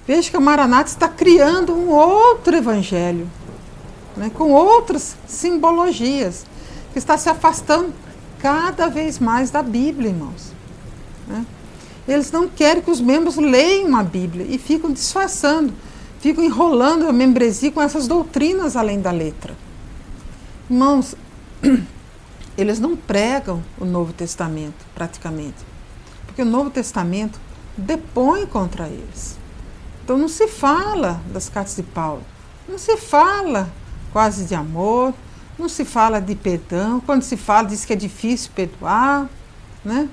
Veja 0.07 0.31
que 0.31 0.37
a 0.37 0.41
Maranata 0.41 0.89
está 0.89 1.07
criando 1.07 1.74
um 1.74 1.91
outro 1.91 2.57
evangelho, 2.57 3.29
né, 4.16 4.31
com 4.35 4.51
outras 4.53 5.16
simbologias. 5.26 6.47
que 6.93 6.99
está 6.99 7.18
se 7.18 7.29
afastando 7.29 7.93
cada 8.39 8.89
vez 8.89 9.18
mais 9.18 9.51
da 9.51 9.62
Bíblia, 9.62 10.11
irmãos. 10.11 10.53
Né? 11.26 11.45
Eles 12.07 12.33
não 12.33 12.49
querem 12.49 12.83
que 12.83 12.91
os 12.91 13.01
membros 13.01 13.37
leiam 13.37 13.95
a 13.97 14.03
Bíblia 14.03 14.47
e 14.49 14.59
ficam 14.59 14.91
disfarçando, 14.91 15.72
ficam 16.21 16.45
enrolando 16.45 17.09
a 17.09 17.12
membresia 17.12 17.71
com 17.71 17.81
essas 17.81 18.07
doutrinas 18.07 18.77
além 18.77 19.01
da 19.01 19.11
letra. 19.11 19.57
Irmãos, 20.69 21.14
eles 22.57 22.79
não 22.79 22.97
pregam 22.97 23.62
o 23.79 23.85
Novo 23.85 24.12
Testamento, 24.12 24.85
praticamente, 24.95 25.64
porque 26.27 26.43
o 26.43 26.47
Novo 26.47 26.71
Testamento 26.71 27.41
depõe 27.77 28.47
contra 28.47 28.89
eles. 28.89 29.39
Então 30.05 30.16
não 30.16 30.29
se 30.29 30.49
fala 30.49 31.21
das 31.33 31.49
cartas 31.49 31.77
de 31.77 31.83
Paulo, 31.83 32.23
não 32.69 32.79
se 32.79 32.97
fala 32.97 33.71
quase 34.12 34.45
de 34.45 34.55
amor, 34.55 35.14
não 35.59 35.69
se 35.69 35.85
fala 35.85 36.21
de 36.21 36.35
perdão. 36.35 37.01
Quando 37.01 37.23
se 37.23 37.37
fala, 37.37 37.69
diz 37.69 37.85
que 37.85 37.93
é 37.93 37.97
difícil 37.97 38.51
perdoar, 38.55 39.29
né? 39.85 40.09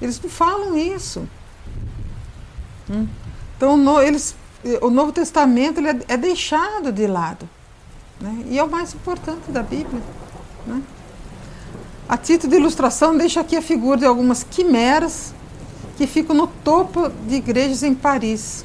Eles 0.00 0.20
não 0.20 0.30
falam 0.30 0.76
isso. 0.76 1.28
Hum? 2.90 3.06
Então, 3.56 3.76
no, 3.76 4.00
eles, 4.00 4.34
o 4.80 4.90
Novo 4.90 5.12
Testamento 5.12 5.78
ele 5.78 5.88
é, 5.88 6.00
é 6.08 6.16
deixado 6.16 6.92
de 6.92 7.06
lado. 7.06 7.48
Né? 8.20 8.44
E 8.50 8.58
é 8.58 8.64
o 8.64 8.70
mais 8.70 8.94
importante 8.94 9.50
da 9.50 9.62
Bíblia. 9.62 10.02
Né? 10.66 10.82
A 12.08 12.16
título 12.16 12.50
de 12.50 12.58
ilustração, 12.58 13.16
deixa 13.16 13.40
aqui 13.40 13.56
a 13.56 13.62
figura 13.62 13.98
de 13.98 14.06
algumas 14.06 14.42
quimeras 14.42 15.34
que 15.96 16.06
ficam 16.06 16.36
no 16.36 16.46
topo 16.46 17.08
de 17.26 17.36
igrejas 17.36 17.82
em 17.82 17.94
Paris. 17.94 18.64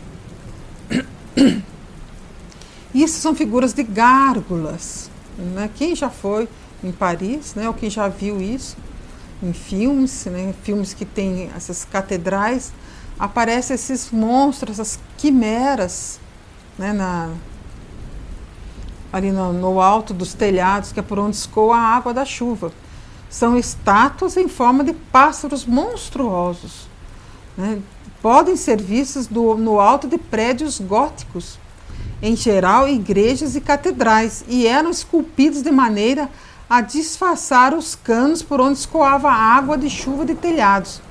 Isso 2.94 3.20
são 3.20 3.34
figuras 3.34 3.74
de 3.74 3.84
gárgulas. 3.84 5.10
Né? 5.38 5.70
Quem 5.76 5.96
já 5.96 6.10
foi 6.10 6.48
em 6.84 6.92
Paris, 6.92 7.56
né, 7.56 7.68
ou 7.68 7.74
quem 7.74 7.90
já 7.90 8.08
viu 8.08 8.42
isso 8.42 8.76
em 9.42 9.54
filmes, 9.54 10.26
né, 10.26 10.54
filmes 10.64 10.94
que 10.94 11.06
tem 11.06 11.50
essas 11.56 11.86
catedrais, 11.86 12.72
aparecem 13.22 13.76
esses 13.76 14.10
monstros, 14.10 14.80
essas 14.80 15.00
quimeras 15.16 16.20
né, 16.76 16.92
na, 16.92 17.30
ali 19.14 19.32
no, 19.32 19.54
no, 19.54 19.80
alto 19.80 20.12
dos 20.12 20.34
telhados, 20.34 20.92
que 20.92 21.00
é 21.00 21.04
por 21.04 21.20
onde 21.20 21.36
escoa 21.36 21.78
a 21.78 21.96
água 21.96 22.16
da 22.16 22.26
chuva. 22.26 22.74
São 23.30 23.56
estátuas 23.56 24.38
em 24.38 24.48
forma 24.48 24.84
de 24.84 24.94
pássaros 24.94 25.68
monstruosos. 25.68 26.88
Né? 27.56 27.80
Podem 28.24 28.56
ser 28.56 28.82
vistas 28.82 29.28
do, 29.28 29.56
no 29.56 29.80
alto 29.80 30.08
de 30.08 30.18
prédios 30.18 30.80
góticos, 30.80 31.60
em 32.24 32.36
geral 32.36 32.88
igrejas 32.88 33.56
e 33.56 33.62
catedrais, 33.62 34.44
e 34.48 34.66
eram 34.66 34.90
esculpidos 34.90 35.62
de 35.62 35.70
maneira 35.70 36.28
a 36.68 36.82
disfarçar 36.82 37.76
os 37.76 37.94
canos 37.94 38.42
por 38.42 38.60
onde 38.60 38.80
escoava 38.80 39.30
a 39.30 39.36
água 39.36 39.78
de 39.78 39.92
chuva 39.92 40.26
de 40.26 40.34
telhados. 40.34 41.02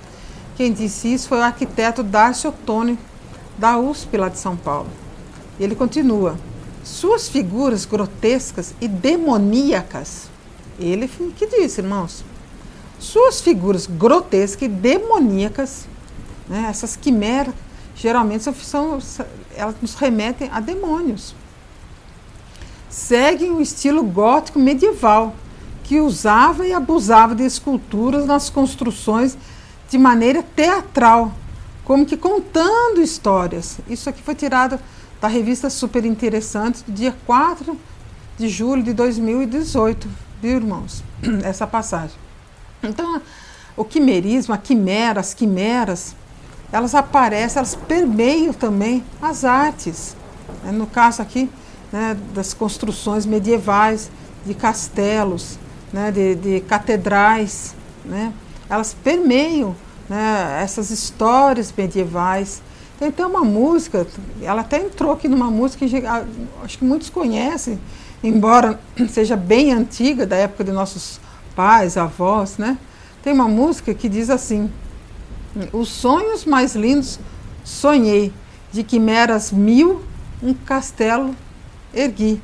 Quem 0.61 0.75
disse 0.75 1.11
isso 1.11 1.27
foi 1.27 1.39
o 1.39 1.43
arquiteto 1.43 2.03
Darcy 2.03 2.47
Ottoni, 2.47 2.99
da 3.57 3.79
USP 3.79 4.19
lá 4.19 4.29
de 4.29 4.37
São 4.37 4.59
Paulo. 4.59 4.91
Ele 5.59 5.75
continua: 5.75 6.37
suas 6.85 7.31
figuras 7.31 7.87
grotescas 7.87 8.75
e 8.79 8.87
demoníacas. 8.87 10.29
Ele 10.79 11.09
que 11.35 11.47
disse, 11.47 11.81
irmãos. 11.81 12.23
Suas 12.99 13.41
figuras 13.41 13.87
grotescas 13.87 14.61
e 14.61 14.69
demoníacas, 14.69 15.87
né, 16.47 16.67
essas 16.69 16.95
quimeras, 16.95 17.55
geralmente 17.97 18.43
são, 18.63 18.99
elas 19.57 19.77
nos 19.81 19.95
remetem 19.95 20.51
a 20.53 20.61
demônios. 20.61 21.35
Seguem 22.91 23.53
o 23.53 23.63
estilo 23.63 24.03
gótico 24.03 24.59
medieval, 24.59 25.35
que 25.85 26.01
usava 26.01 26.67
e 26.67 26.75
abusava 26.75 27.35
de 27.35 27.45
esculturas 27.45 28.27
nas 28.27 28.51
construções 28.51 29.39
de 29.91 29.99
maneira 29.99 30.43
teatral, 30.43 31.33
como 31.85 32.07
que 32.07 32.17
contando 32.17 33.03
histórias. 33.03 33.79
Isso 33.89 34.09
aqui 34.09 34.23
foi 34.23 34.37
tirado 34.37 34.79
da 35.21 35.27
revista 35.27 35.69
Super 35.69 36.05
Interessante, 36.05 36.85
do 36.85 36.93
dia 36.93 37.15
4 37.27 37.77
de 38.39 38.49
julho 38.49 38.83
de 38.83 38.93
2018, 38.95 40.09
viu, 40.41 40.57
irmãos? 40.57 41.03
Essa 41.45 41.67
passagem. 41.67 42.17
Então, 42.83 43.21
o 43.77 43.85
quimerismo, 43.85 44.55
a 44.55 44.59
quimera, 44.59 45.21
as 45.21 45.35
quimeras, 45.35 46.15
elas 46.73 46.95
aparecem, 46.95 47.59
elas 47.59 47.75
permeiam 47.75 48.53
também 48.53 49.05
as 49.21 49.45
artes. 49.45 50.17
Né? 50.63 50.71
No 50.71 50.87
caso 50.87 51.21
aqui, 51.21 51.51
né, 51.93 52.17
das 52.33 52.55
construções 52.55 53.27
medievais, 53.27 54.11
de 54.47 54.55
castelos, 54.55 55.59
né, 55.93 56.13
de, 56.13 56.37
de 56.37 56.61
catedrais, 56.61 57.75
né? 58.05 58.33
Elas 58.71 58.95
permeiam 58.95 59.75
né, 60.09 60.61
essas 60.63 60.91
histórias 60.91 61.75
medievais. 61.77 62.63
Tem 62.99 63.09
até 63.09 63.27
uma 63.27 63.43
música, 63.43 64.07
ela 64.41 64.61
até 64.61 64.79
entrou 64.79 65.13
aqui 65.13 65.27
numa 65.27 65.51
música 65.51 65.87
que 65.87 66.07
acho 66.63 66.79
que 66.79 66.85
muitos 66.85 67.11
conhecem, 67.11 67.81
embora 68.23 68.79
seja 69.11 69.37
bem 69.37 69.73
antiga, 69.73 70.25
da 70.25 70.37
época 70.37 70.65
de 70.65 70.71
nossos 70.71 71.21
pais, 71.57 71.97
avós, 71.97 72.57
né? 72.59 72.79
Tem 73.23 73.33
uma 73.33 73.49
música 73.49 73.93
que 73.93 74.09
diz 74.09 74.31
assim: 74.31 74.71
Os 75.73 75.89
sonhos 75.89 76.45
mais 76.45 76.75
lindos 76.75 77.19
sonhei, 77.65 78.33
de 78.73 78.85
quimeras 78.85 79.51
mil, 79.51 80.03
um 80.43 80.55
castelo 80.55 81.35
ergui. 81.93 82.41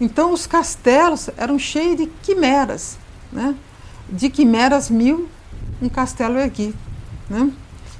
Então 0.00 0.32
os 0.32 0.46
castelos 0.46 1.30
eram 1.36 1.58
cheios 1.58 1.96
de 1.96 2.06
quimeras, 2.06 2.98
né? 3.32 3.54
De 4.08 4.28
quimeras 4.28 4.90
mil, 4.90 5.28
um 5.80 5.88
castelo 5.88 6.38
ergui. 6.38 6.74
Né? 7.28 7.50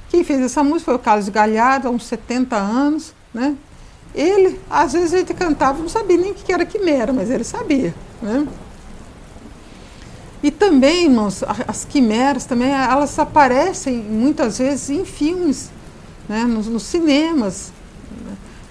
Quem 0.09 0.24
fez 0.24 0.41
essa 0.41 0.62
música 0.62 0.87
foi 0.87 0.95
o 0.95 0.99
Carlos 0.99 1.28
Galhardo, 1.28 1.89
há 1.89 1.91
uns 1.91 2.05
70 2.07 2.57
anos. 2.57 3.14
Né? 3.33 3.57
Ele, 4.14 4.61
às 4.68 4.93
vezes 4.93 5.11
gente 5.11 5.33
cantava, 5.35 5.78
não 5.78 5.89
sabia 5.89 6.16
nem 6.16 6.33
o 6.33 6.35
que 6.35 6.53
era 6.53 6.66
quimera, 6.66 7.12
mas 7.12 7.31
ele 7.31 7.45
sabia. 7.45 7.95
Né? 8.20 8.47
E 10.43 10.51
também, 10.51 11.05
irmãos, 11.05 11.45
as 11.68 11.85
quimeras 11.85 12.45
também, 12.45 12.70
elas 12.70 13.18
aparecem 13.18 13.99
muitas 13.99 14.59
vezes 14.59 14.91
em 14.91 15.05
filmes, 15.05 15.70
né? 16.28 16.45
nos, 16.45 16.66
nos 16.66 16.83
cinemas. 16.83 17.72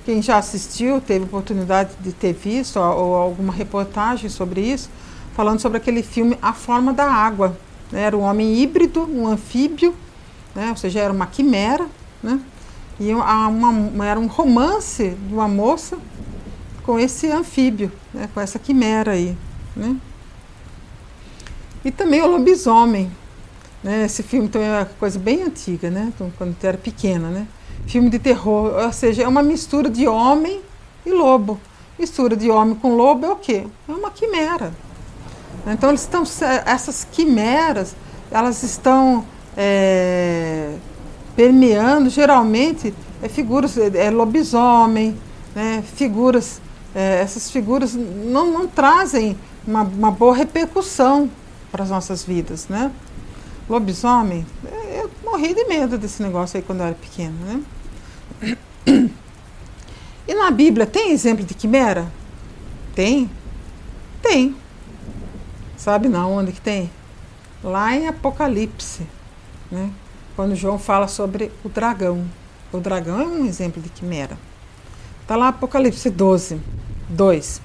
Quem 0.03 0.23
já 0.23 0.37
assistiu, 0.37 0.99
teve 0.99 1.25
oportunidade 1.25 1.91
de 2.01 2.11
ter 2.11 2.33
visto 2.33 2.77
ou, 2.77 2.97
ou 2.97 3.15
alguma 3.15 3.53
reportagem 3.53 4.27
sobre 4.27 4.61
isso, 4.61 4.89
falando 5.35 5.59
sobre 5.59 5.77
aquele 5.77 6.01
filme 6.01 6.35
A 6.41 6.51
Forma 6.51 6.91
da 6.91 7.05
Água. 7.05 7.55
Era 7.91 8.15
um 8.15 8.21
homem 8.21 8.55
híbrido, 8.59 9.01
um 9.01 9.27
anfíbio, 9.27 9.95
né? 10.55 10.69
ou 10.69 10.77
seja, 10.77 10.99
era 10.99 11.11
uma 11.11 11.25
quimera, 11.25 11.87
né? 12.21 12.39
e 12.99 13.13
uma, 13.13 14.05
era 14.05 14.19
um 14.19 14.27
romance 14.27 15.09
de 15.09 15.33
uma 15.33 15.47
moça 15.47 15.97
com 16.83 16.99
esse 16.99 17.27
anfíbio, 17.31 17.91
né? 18.13 18.29
com 18.33 18.41
essa 18.41 18.59
quimera 18.59 19.11
aí. 19.11 19.35
Né? 19.75 19.95
E 21.83 21.91
também 21.91 22.21
o 22.21 22.27
lobisomem. 22.27 23.09
Né? 23.83 24.05
Esse 24.05 24.21
filme 24.21 24.49
também 24.49 24.67
é 24.67 24.79
uma 24.79 24.85
coisa 24.85 25.17
bem 25.17 25.43
antiga, 25.43 25.89
né? 25.89 26.11
Então, 26.13 26.31
quando 26.37 26.55
eu 26.61 26.69
era 26.69 26.77
pequena. 26.77 27.29
Né? 27.29 27.47
Filme 27.87 28.09
de 28.09 28.19
terror, 28.19 28.73
ou 28.83 28.91
seja, 28.91 29.23
é 29.23 29.27
uma 29.27 29.41
mistura 29.41 29.89
de 29.89 30.07
homem 30.07 30.61
e 31.05 31.11
lobo. 31.11 31.59
Mistura 31.97 32.35
de 32.35 32.49
homem 32.49 32.75
com 32.75 32.95
lobo 32.95 33.25
é 33.25 33.29
o 33.29 33.35
quê? 33.35 33.65
É 33.87 33.91
uma 33.91 34.11
quimera. 34.11 34.73
Então 35.67 35.89
eles 35.89 36.01
estão, 36.01 36.23
essas 36.65 37.07
quimeras, 37.11 37.95
elas 38.31 38.63
estão 38.63 39.25
é, 39.57 40.75
permeando 41.35 42.09
geralmente 42.09 42.93
é, 43.21 43.29
figuras, 43.29 43.77
é, 43.77 44.05
é, 44.05 44.09
lobisomem, 44.09 45.17
né, 45.55 45.83
figuras, 45.95 46.61
é, 46.95 47.19
essas 47.21 47.51
figuras 47.51 47.93
não, 47.93 48.51
não 48.51 48.67
trazem 48.67 49.37
uma, 49.67 49.83
uma, 49.83 50.11
boa 50.11 50.35
repercussão 50.35 51.29
para 51.71 51.83
as 51.83 51.89
nossas 51.89 52.23
vidas, 52.23 52.67
né? 52.67 52.91
Lobisomem, 53.69 54.45
é, 54.65 55.01
eu 55.01 55.11
morri 55.23 55.53
de 55.53 55.65
medo 55.65 55.97
desse 55.97 56.23
negócio 56.23 56.57
aí 56.57 56.63
quando 56.63 56.79
eu 56.79 56.87
era 56.87 56.95
pequena, 56.95 57.35
né? 57.45 59.07
E 60.27 60.33
na 60.35 60.51
Bíblia 60.51 60.85
tem 60.85 61.11
exemplo 61.11 61.43
de 61.43 61.55
quimera? 61.55 62.05
Tem? 62.93 63.27
Tem. 64.21 64.55
Sabe 65.89 66.07
na 66.07 66.27
onde 66.27 66.51
que 66.51 66.61
tem? 66.61 66.87
Lá 67.63 67.95
em 67.95 68.07
Apocalipse 68.07 69.07
né? 69.71 69.89
quando 70.35 70.53
João 70.53 70.77
fala 70.77 71.07
sobre 71.07 71.51
o 71.65 71.67
dragão. 71.69 72.29
O 72.71 72.77
dragão 72.77 73.19
é 73.19 73.25
um 73.25 73.43
exemplo 73.47 73.81
de 73.81 73.89
quimera. 73.89 74.37
Está 75.23 75.35
lá 75.35 75.47
Apocalipse 75.47 76.11
12, 76.11 76.61
2. 77.09 77.61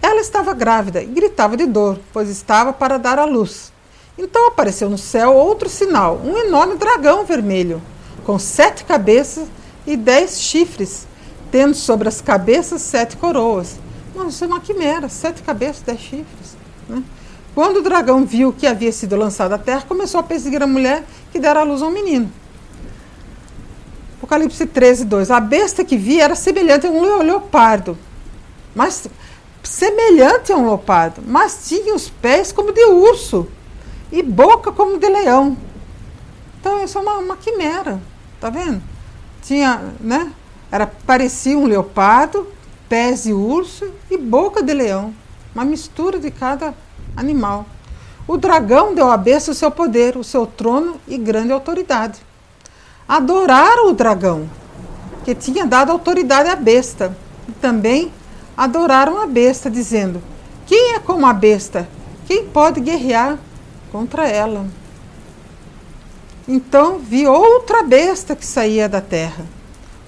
Ela 0.00 0.20
estava 0.20 0.54
grávida 0.54 1.02
e 1.02 1.06
gritava 1.06 1.56
de 1.56 1.66
dor, 1.66 1.98
pois 2.12 2.28
estava 2.28 2.72
para 2.72 3.00
dar 3.00 3.18
à 3.18 3.24
luz. 3.24 3.72
Então 4.16 4.46
apareceu 4.46 4.88
no 4.88 4.96
céu 4.96 5.34
outro 5.34 5.68
sinal, 5.68 6.20
um 6.24 6.38
enorme 6.38 6.76
dragão 6.76 7.24
vermelho, 7.24 7.82
com 8.24 8.38
sete 8.38 8.84
cabeças 8.84 9.48
e 9.84 9.96
dez 9.96 10.40
chifres, 10.40 11.04
tendo 11.50 11.74
sobre 11.74 12.06
as 12.06 12.20
cabeças 12.20 12.80
sete 12.80 13.16
coroas. 13.16 13.76
Não, 14.14 14.28
isso 14.28 14.44
é 14.44 14.46
uma 14.46 14.60
quimera, 14.60 15.08
sete 15.08 15.42
cabeças, 15.42 15.82
dez 15.82 15.98
chifres. 15.98 16.56
Né? 16.88 17.02
Quando 17.54 17.78
o 17.78 17.82
dragão 17.82 18.24
viu 18.24 18.52
que 18.52 18.66
havia 18.66 18.92
sido 18.92 19.16
lançado 19.16 19.52
à 19.52 19.58
terra, 19.58 19.84
começou 19.86 20.20
a 20.20 20.22
perseguir 20.22 20.62
a 20.62 20.66
mulher 20.66 21.04
que 21.32 21.38
dera 21.38 21.60
à 21.60 21.62
luz 21.62 21.82
a 21.82 21.86
um 21.86 21.90
menino. 21.90 22.30
Apocalipse 24.18 24.66
13, 24.66 25.04
2. 25.06 25.30
A 25.30 25.40
besta 25.40 25.84
que 25.84 25.96
vi 25.96 26.20
era 26.20 26.34
semelhante 26.34 26.86
a 26.86 26.90
um 26.90 27.22
leopardo, 27.22 27.98
mas 28.74 29.08
semelhante 29.62 30.52
a 30.52 30.56
um 30.56 30.66
leopardo, 30.66 31.22
mas 31.26 31.68
tinha 31.68 31.94
os 31.94 32.08
pés 32.08 32.52
como 32.52 32.72
de 32.72 32.84
urso 32.84 33.48
e 34.12 34.22
boca 34.22 34.70
como 34.70 34.98
de 34.98 35.08
leão. 35.08 35.56
Então 36.60 36.84
isso 36.84 36.98
é 36.98 37.00
uma, 37.00 37.18
uma 37.18 37.36
quimera, 37.36 38.00
tá 38.40 38.50
vendo? 38.50 38.82
Tinha, 39.42 39.82
né? 39.98 40.32
Era 40.70 40.86
parecia 40.86 41.58
um 41.58 41.66
leopardo, 41.66 42.46
pés 42.88 43.24
de 43.24 43.32
urso 43.32 43.90
e 44.10 44.16
boca 44.16 44.62
de 44.62 44.72
leão, 44.72 45.14
uma 45.54 45.64
mistura 45.64 46.18
de 46.18 46.30
cada 46.30 46.74
animal. 47.16 47.66
O 48.26 48.36
dragão 48.36 48.94
deu 48.94 49.10
à 49.10 49.16
besta 49.16 49.50
o 49.50 49.54
seu 49.54 49.70
poder, 49.70 50.16
o 50.16 50.22
seu 50.22 50.46
trono 50.46 51.00
e 51.08 51.18
grande 51.18 51.52
autoridade. 51.52 52.20
Adoraram 53.08 53.90
o 53.90 53.92
dragão, 53.92 54.48
que 55.24 55.34
tinha 55.34 55.66
dado 55.66 55.90
autoridade 55.90 56.48
à 56.48 56.54
besta, 56.54 57.16
e 57.48 57.52
também 57.52 58.12
adoraram 58.56 59.20
a 59.20 59.26
besta, 59.26 59.70
dizendo: 59.70 60.22
Quem 60.66 60.94
é 60.94 60.98
como 60.98 61.26
a 61.26 61.32
besta? 61.32 61.88
Quem 62.26 62.46
pode 62.46 62.80
guerrear 62.80 63.38
contra 63.90 64.28
ela? 64.28 64.66
Então 66.46 66.98
vi 66.98 67.26
outra 67.26 67.82
besta 67.82 68.36
que 68.36 68.46
saía 68.46 68.88
da 68.88 69.00
terra, 69.00 69.44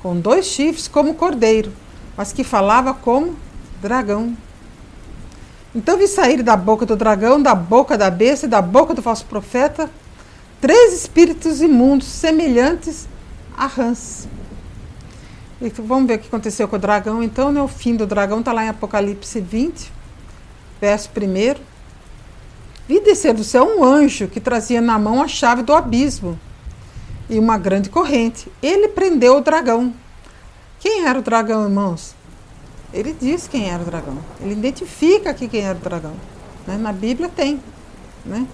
com 0.02 0.18
dois 0.18 0.46
chifres 0.46 0.86
como 0.86 1.14
cordeiro, 1.14 1.72
mas 2.16 2.32
que 2.32 2.44
falava 2.44 2.94
como 2.94 3.36
dragão. 3.80 4.36
Então 5.74 5.96
vi 5.96 6.06
sair 6.06 6.42
da 6.42 6.56
boca 6.56 6.84
do 6.84 6.96
dragão, 6.96 7.40
da 7.40 7.54
boca 7.54 7.96
da 7.96 8.10
besta 8.10 8.46
e 8.46 8.48
da 8.48 8.60
boca 8.60 8.92
do 8.92 9.02
falso 9.02 9.24
profeta 9.24 9.90
três 10.62 10.94
espíritos 10.94 11.60
imundos 11.60 12.06
semelhantes 12.06 13.08
a 13.56 13.66
rãs. 13.66 14.28
E 15.60 15.68
vamos 15.70 16.06
ver 16.06 16.14
o 16.14 16.18
que 16.20 16.28
aconteceu 16.28 16.68
com 16.68 16.76
o 16.76 16.78
dragão. 16.78 17.20
Então, 17.20 17.50
né, 17.50 17.60
o 17.60 17.66
fim 17.66 17.96
do 17.96 18.06
dragão 18.06 18.38
está 18.38 18.52
lá 18.52 18.64
em 18.64 18.68
Apocalipse 18.68 19.40
20, 19.40 19.90
verso 20.80 21.10
1. 21.10 21.60
Vi 22.86 23.00
descer 23.00 23.34
do 23.34 23.42
céu 23.42 23.64
um 23.64 23.82
anjo 23.82 24.28
que 24.28 24.40
trazia 24.40 24.80
na 24.80 24.98
mão 25.00 25.20
a 25.20 25.26
chave 25.26 25.64
do 25.64 25.72
abismo 25.72 26.38
e 27.28 27.40
uma 27.40 27.58
grande 27.58 27.90
corrente. 27.90 28.50
Ele 28.62 28.86
prendeu 28.86 29.38
o 29.38 29.40
dragão. 29.40 29.92
Quem 30.78 31.06
era 31.06 31.18
o 31.18 31.22
dragão, 31.22 31.64
irmãos? 31.64 32.14
Ele 32.92 33.16
diz 33.18 33.48
quem 33.48 33.70
era 33.70 33.82
o 33.82 33.86
dragão. 33.86 34.18
Ele 34.40 34.52
identifica 34.52 35.30
aqui 35.30 35.48
quem 35.48 35.62
era 35.62 35.78
o 35.78 35.80
dragão. 35.80 36.14
Né? 36.66 36.76
Na 36.76 36.92
Bíblia 36.92 37.28
tem. 37.28 37.60
Né? 38.24 38.46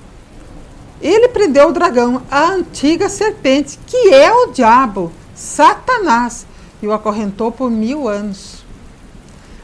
Ele 1.00 1.28
prendeu 1.28 1.68
o 1.68 1.72
dragão, 1.72 2.22
a 2.30 2.50
antiga 2.50 3.08
serpente, 3.08 3.78
que 3.86 4.12
é 4.12 4.32
o 4.32 4.48
diabo, 4.48 5.12
Satanás, 5.34 6.46
e 6.82 6.86
o 6.86 6.92
acorrentou 6.92 7.52
por 7.52 7.70
mil 7.70 8.08
anos. 8.08 8.64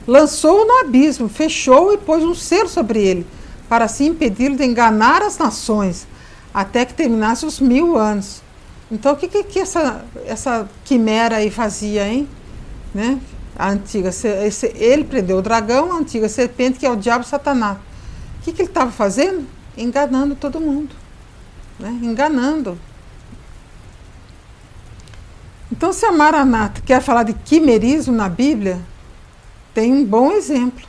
Lançou-o 0.06 0.64
no 0.64 0.80
abismo, 0.80 1.28
fechou 1.28 1.92
e 1.92 1.98
pôs 1.98 2.22
um 2.22 2.34
selo 2.34 2.68
sobre 2.68 3.00
ele, 3.00 3.26
para 3.68 3.86
assim 3.86 4.06
impedi-lo 4.06 4.56
de 4.56 4.64
enganar 4.64 5.22
as 5.22 5.38
nações, 5.38 6.06
até 6.52 6.84
que 6.84 6.94
terminasse 6.94 7.44
os 7.46 7.58
mil 7.58 7.96
anos. 7.96 8.42
Então, 8.90 9.12
o 9.12 9.16
que, 9.16 9.26
que, 9.26 9.42
que 9.42 9.58
essa, 9.58 10.04
essa 10.26 10.68
quimera 10.84 11.36
aí 11.36 11.50
fazia, 11.50 12.06
hein? 12.06 12.28
Né? 12.94 13.18
A 13.56 13.70
antiga, 13.70 14.10
ele 14.74 15.04
prendeu 15.04 15.38
o 15.38 15.42
dragão, 15.42 15.92
a 15.92 15.96
antiga 15.96 16.28
serpente, 16.28 16.78
que 16.78 16.86
é 16.86 16.90
o 16.90 16.96
diabo 16.96 17.24
Satanás. 17.24 17.78
O 18.40 18.42
que, 18.42 18.52
que 18.52 18.62
ele 18.62 18.68
estava 18.68 18.90
fazendo? 18.90 19.46
Enganando 19.76 20.34
todo 20.34 20.60
mundo. 20.60 20.94
Né? 21.78 21.90
Enganando. 22.02 22.78
Então, 25.70 25.92
se 25.92 26.04
a 26.04 26.12
Maranata 26.12 26.80
quer 26.82 27.00
falar 27.00 27.22
de 27.22 27.32
quimerismo 27.32 28.14
na 28.14 28.28
Bíblia, 28.28 28.80
tem 29.72 29.92
um 29.92 30.04
bom 30.04 30.32
exemplo, 30.32 30.86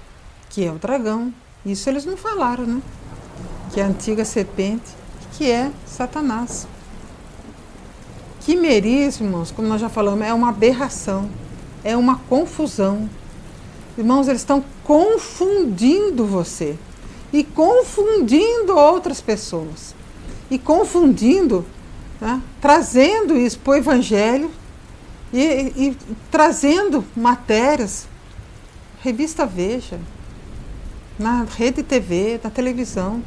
que 0.50 0.66
é 0.66 0.72
o 0.72 0.76
dragão. 0.76 1.34
Isso 1.66 1.90
eles 1.90 2.06
não 2.06 2.18
falaram, 2.18 2.66
né? 2.66 2.82
Que 3.72 3.80
é 3.80 3.84
a 3.84 3.88
antiga 3.88 4.26
serpente, 4.26 4.92
que 5.34 5.50
é 5.50 5.72
Satanás. 5.86 6.68
Quimerismos, 8.42 9.52
como 9.52 9.68
nós 9.68 9.82
já 9.82 9.90
falamos, 9.90 10.26
é 10.26 10.34
uma 10.34 10.50
aberração 10.50 11.30
é 11.86 11.96
uma 11.96 12.18
confusão. 12.18 13.08
Irmãos, 13.96 14.28
eles 14.28 14.42
estão 14.42 14.66
confundindo 14.84 16.26
você 16.26 16.76
e 17.32 17.44
confundindo 17.44 18.76
outras 18.76 19.22
pessoas 19.22 19.94
e 20.50 20.58
confundindo, 20.58 21.64
né, 22.20 22.42
trazendo 22.60 23.38
isso 23.38 23.60
para 23.60 23.72
o 23.72 23.76
Evangelho 23.76 24.52
e, 25.32 25.42
e, 25.42 25.98
trazendo 26.32 27.06
matérias, 27.16 28.08
revista 29.02 29.46
Veja, 29.46 30.00
na 31.20 31.44
rede 31.44 31.84
TV, 31.84 32.40
na 32.44 32.50
televisão. 32.50 33.24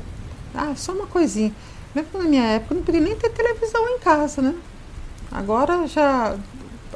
Ah, 0.54 0.74
só 0.76 0.92
uma 0.92 1.06
coisinha. 1.06 1.54
Que 1.94 2.18
na 2.18 2.24
minha 2.24 2.44
época 2.44 2.74
não 2.74 2.82
podia 2.82 3.00
nem 3.00 3.16
ter 3.16 3.30
televisão 3.30 3.88
em 3.88 3.98
casa, 3.98 4.42
né? 4.42 4.54
Agora 5.32 5.86
já 5.86 6.36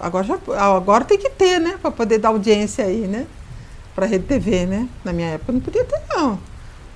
agora, 0.00 0.24
já, 0.24 0.38
agora 0.58 1.04
tem 1.04 1.18
que 1.18 1.30
ter, 1.30 1.58
né? 1.60 1.78
Para 1.80 1.90
poder 1.90 2.18
dar 2.18 2.28
audiência 2.28 2.84
aí, 2.84 3.06
né? 3.06 3.26
Para 3.94 4.06
a 4.06 4.08
Rede 4.08 4.24
TV, 4.24 4.66
né? 4.66 4.88
Na 5.04 5.12
minha 5.12 5.28
época 5.28 5.52
não 5.52 5.60
podia 5.60 5.84
ter, 5.84 6.00
não. 6.10 6.38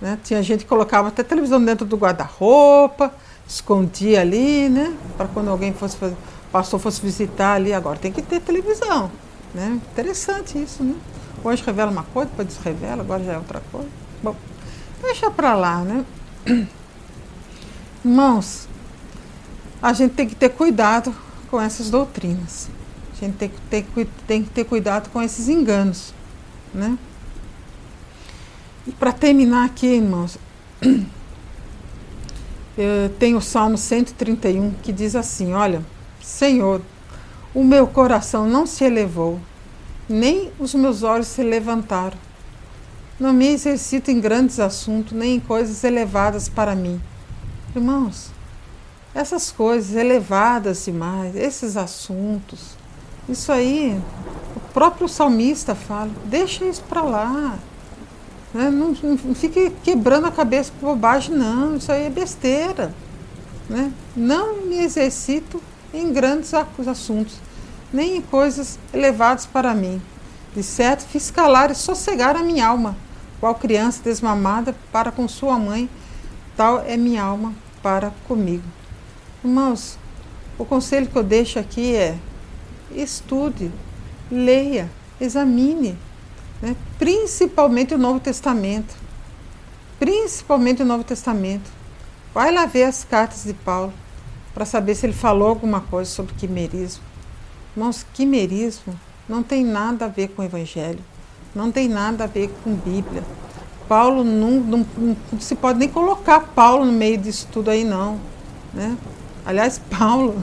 Né? 0.01 0.19
Tinha 0.23 0.43
gente 0.43 0.65
que 0.65 0.69
colocava 0.69 1.09
até 1.09 1.23
televisão 1.23 1.63
dentro 1.65 1.87
do 1.87 1.97
guarda-roupa, 1.97 3.13
escondia 3.47 4.21
ali, 4.21 4.69
né? 4.69 4.95
Para 5.17 5.27
quando 5.29 5.49
alguém 5.49 5.73
fosse 5.73 5.97
pastor 6.53 6.81
fosse 6.81 7.01
visitar 7.01 7.55
ali, 7.55 7.73
agora 7.73 7.99
tem 7.99 8.13
que 8.13 8.23
ter 8.23 8.41
televisão. 8.41 9.11
Né? 9.55 9.81
Interessante 9.93 10.63
isso, 10.63 10.83
né? 10.83 10.95
Hoje 11.45 11.63
revela 11.65 11.91
uma 11.91 12.03
coisa, 12.03 12.31
depois 12.31 12.49
desrevela, 12.49 13.03
agora 13.03 13.23
já 13.23 13.35
é 13.35 13.39
outra 13.39 13.63
coisa. 13.71 13.89
Bom, 14.23 14.35
deixa 15.03 15.31
para 15.31 15.55
lá, 15.55 15.81
né? 15.81 16.05
Irmãos, 18.05 18.69
a 19.83 19.93
gente 19.93 20.15
tem 20.15 20.29
que 20.29 20.35
ter 20.35 20.51
cuidado 20.51 21.15
com 21.51 21.61
essas 21.61 21.91
doutrinas. 21.91 22.69
A 23.17 23.25
gente 23.25 23.37
tem 23.37 23.49
que 23.49 23.61
ter, 23.71 23.87
tem 24.27 24.43
que 24.45 24.51
ter 24.51 24.65
cuidado 24.65 25.09
com 25.11 25.23
esses 25.23 25.49
enganos. 25.49 26.13
Né? 26.75 26.99
E 28.87 28.93
para 28.93 29.11
terminar 29.11 29.65
aqui, 29.65 29.87
irmãos, 29.87 30.39
tenho 33.19 33.39
o 33.39 33.43
Salmo 33.43 33.79
131 33.79 34.73
que 34.83 34.93
diz 34.93 35.17
assim: 35.17 35.55
Olha, 35.55 35.83
Senhor, 36.23 36.83
o 37.55 37.65
meu 37.65 37.87
coração 37.87 38.47
não 38.47 38.67
se 38.67 38.85
elevou, 38.85 39.41
nem 40.07 40.53
os 40.59 40.75
meus 40.75 41.03
olhos 41.03 41.27
se 41.27 41.43
levantaram. 41.43 42.19
Não 43.19 43.33
me 43.33 43.47
exercito 43.47 44.11
em 44.11 44.21
grandes 44.21 44.61
assuntos, 44.61 45.15
nem 45.15 45.37
em 45.37 45.41
coisas 45.41 45.83
elevadas 45.85 46.51
para 46.51 46.75
mim. 46.75 47.01
Irmãos, 47.75 48.31
essas 49.15 49.51
coisas 49.51 49.97
elevadas 49.97 50.85
demais, 50.85 51.35
esses 51.35 51.79
assuntos, 51.79 52.76
isso 53.29 53.51
aí, 53.51 54.01
o 54.55 54.61
próprio 54.73 55.09
salmista 55.09 55.75
fala, 55.75 56.11
deixa 56.27 56.65
isso 56.65 56.83
para 56.89 57.03
lá. 57.03 57.59
Né? 58.55 58.71
Não, 58.71 58.95
não, 59.03 59.35
fique 59.35 59.71
quebrando 59.83 60.27
a 60.27 60.31
cabeça 60.31 60.73
com 60.79 60.87
bobagem, 60.87 61.35
não, 61.35 61.77
isso 61.77 61.91
aí 61.91 62.05
é 62.07 62.11
besteira. 62.11 62.95
Né? 63.69 63.93
Não 64.17 64.63
me 64.63 64.79
exercito 64.79 65.61
em 65.93 66.13
grandes 66.13 66.53
assuntos, 66.55 67.39
nem 67.93 68.17
em 68.17 68.23
coisas 68.23 68.79
elevadas 68.95 69.45
para 69.45 69.75
mim. 69.75 70.01
De 70.55 70.63
certo, 70.63 71.05
fiz 71.07 71.31
calar 71.31 71.71
e 71.71 71.75
sossegar 71.75 72.37
a 72.37 72.43
minha 72.43 72.67
alma, 72.67 72.97
qual 73.41 73.55
criança 73.55 74.01
desmamada 74.03 74.75
para 74.93 75.11
com 75.11 75.27
sua 75.27 75.59
mãe, 75.59 75.91
tal 76.57 76.81
é 76.81 76.97
minha 76.97 77.23
alma 77.23 77.53
para 77.83 78.13
comigo. 78.27 78.65
Irmãos, 79.45 79.99
o 80.59 80.65
conselho 80.65 81.09
que 81.09 81.17
eu 81.17 81.23
deixo 81.23 81.59
aqui 81.59 81.95
é 81.95 82.17
estude, 83.03 83.71
leia, 84.31 84.91
examine, 85.21 85.97
né? 86.61 86.75
principalmente 86.99 87.95
o 87.95 87.99
Novo 87.99 88.21
Testamento. 88.21 88.95
Principalmente 89.99 90.83
o 90.83 90.87
Novo 90.87 91.05
Testamento. 91.05 91.71
Vai 92.35 92.53
lá 92.53 92.67
ver 92.67 92.85
as 92.85 93.05
cartas 93.05 93.45
de 93.45 93.55
Paulo 93.55 93.93
para 94.53 94.65
saber 94.65 94.95
se 94.95 95.07
ele 95.07 95.13
falou 95.13 95.49
alguma 95.49 95.81
coisa 95.81 96.11
sobre 96.11 96.35
quimerismo. 96.35 97.03
Irmãos, 97.77 98.07
quimerismo 98.15 98.99
não 99.29 99.43
tem 99.43 99.65
nada 99.65 100.07
a 100.07 100.09
ver 100.09 100.29
com 100.29 100.43
o 100.43 100.45
Evangelho, 100.45 101.01
não 101.55 101.71
tem 101.71 101.89
nada 101.89 102.25
a 102.25 102.27
ver 102.27 102.51
com 102.63 102.75
Bíblia. 102.75 103.23
Paulo 103.89 104.25
não, 104.25 104.53
não, 104.53 104.87
não 104.99 105.41
se 105.41 105.55
pode 105.55 105.79
nem 105.79 105.89
colocar 105.89 106.41
Paulo 106.41 106.85
no 106.85 106.93
meio 106.93 107.19
disso 107.19 107.49
tudo 107.53 107.71
aí, 107.71 107.85
não. 107.85 108.19
Né? 108.73 108.97
Aliás, 109.45 109.81
Paulo, 109.91 110.43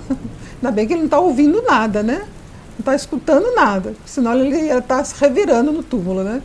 ainda 0.55 0.71
bem 0.71 0.87
que 0.87 0.93
ele 0.93 1.01
não 1.01 1.07
está 1.07 1.19
ouvindo 1.19 1.61
nada, 1.61 2.01
né? 2.01 2.27
Não 2.73 2.79
está 2.79 2.95
escutando 2.95 3.53
nada, 3.55 3.95
senão 4.05 4.33
ele 4.33 4.55
ia 4.55 4.79
estar 4.79 4.97
tá 4.97 5.03
se 5.03 5.19
revirando 5.19 5.71
no 5.71 5.83
túmulo, 5.83 6.23
né? 6.23 6.41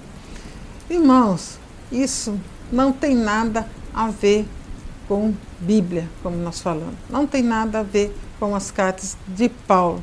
Irmãos, 0.91 1.59
isso 1.91 2.39
não 2.71 2.93
tem 2.93 3.15
nada 3.15 3.67
a 3.95 4.09
ver 4.09 4.47
com 5.07 5.35
Bíblia, 5.59 6.09
como 6.23 6.37
nós 6.37 6.61
falamos. 6.61 6.95
Não 7.09 7.27
tem 7.27 7.43
nada 7.43 7.81
a 7.81 7.83
ver 7.83 8.15
com 8.39 8.55
as 8.55 8.71
cartas 8.71 9.17
de 9.27 9.49
Paulo. 9.49 10.03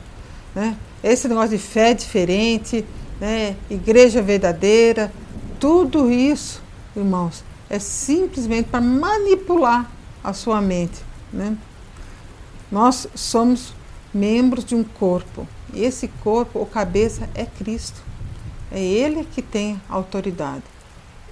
Né? 0.53 0.75
Esse 1.03 1.27
negócio 1.27 1.51
de 1.51 1.57
fé 1.57 1.93
diferente, 1.93 2.83
né? 3.19 3.55
igreja 3.69 4.21
verdadeira, 4.21 5.11
tudo 5.59 6.11
isso, 6.11 6.61
irmãos, 6.95 7.43
é 7.69 7.79
simplesmente 7.79 8.69
para 8.69 8.81
manipular 8.81 9.89
a 10.23 10.33
sua 10.33 10.59
mente. 10.61 11.01
Né? 11.31 11.55
Nós 12.71 13.07
somos 13.15 13.73
membros 14.13 14.65
de 14.65 14.75
um 14.75 14.83
corpo. 14.83 15.47
Esse 15.73 16.07
corpo, 16.07 16.59
o 16.59 16.65
cabeça, 16.65 17.29
é 17.33 17.45
Cristo. 17.45 18.01
É 18.71 18.81
Ele 18.81 19.25
que 19.25 19.41
tem 19.41 19.81
autoridade. 19.89 20.63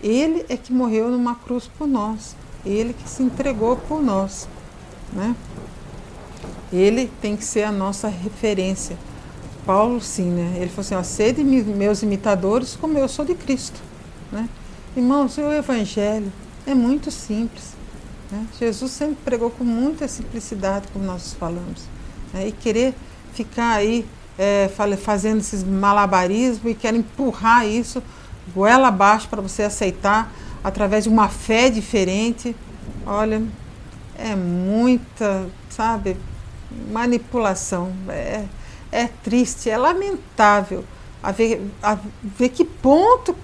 Ele 0.01 0.45
é 0.49 0.57
que 0.57 0.73
morreu 0.73 1.09
numa 1.09 1.36
cruz 1.36 1.69
por 1.77 1.88
nós. 1.88 2.36
Ele 2.65 2.93
que 2.93 3.09
se 3.09 3.23
entregou 3.23 3.75
por 3.77 4.01
nós. 4.01 4.47
Né? 5.11 5.36
Ele 6.71 7.09
tem 7.21 7.38
que 7.38 7.45
ser 7.45 7.63
a 7.63 7.71
nossa 7.71 8.07
referência. 8.07 8.97
Paulo, 9.65 10.01
sim, 10.01 10.29
né? 10.29 10.57
Ele 10.57 10.69
falou 10.69 10.81
assim: 10.81 10.95
ó, 10.95 11.03
sede 11.03 11.43
meus 11.43 12.03
imitadores 12.03 12.75
como 12.75 12.97
eu 12.97 13.07
sou 13.07 13.23
de 13.23 13.36
Cristo. 13.36 13.79
Né? 14.31 14.49
Irmãos, 14.95 15.38
o 15.38 15.51
Evangelho 15.51 16.31
é 16.65 16.73
muito 16.73 17.09
simples. 17.11 17.73
Né? 18.31 18.45
Jesus 18.59 18.91
sempre 18.91 19.17
pregou 19.23 19.49
com 19.49 19.63
muita 19.63 20.07
simplicidade, 20.07 20.88
como 20.91 21.05
nós 21.05 21.34
falamos. 21.34 21.84
Né? 22.34 22.47
E 22.47 22.51
querer 22.51 22.93
ficar 23.34 23.73
aí 23.73 24.05
é, 24.38 24.69
fazendo 24.97 25.39
esses 25.39 25.63
malabarismos 25.63 26.71
e 26.71 26.75
quer 26.75 26.93
empurrar 26.93 27.67
isso 27.67 28.01
goela 28.53 28.89
abaixo 28.89 29.27
para 29.29 29.41
você 29.41 29.63
aceitar 29.63 30.31
através 30.63 31.05
de 31.05 31.09
uma 31.09 31.29
fé 31.29 31.69
diferente. 31.69 32.55
Olha, 33.05 33.41
é 34.17 34.36
muita, 34.36 35.47
sabe, 35.69 36.17
manipulação. 36.91 37.93
É, 38.09 38.43
é 38.91 39.07
triste, 39.23 39.69
é 39.69 39.77
lamentável 39.77 40.84
a 41.23 41.31
ver, 41.31 41.61
a 41.81 41.97
ver 42.21 42.49
que 42.49 42.65
ponto 42.65 43.36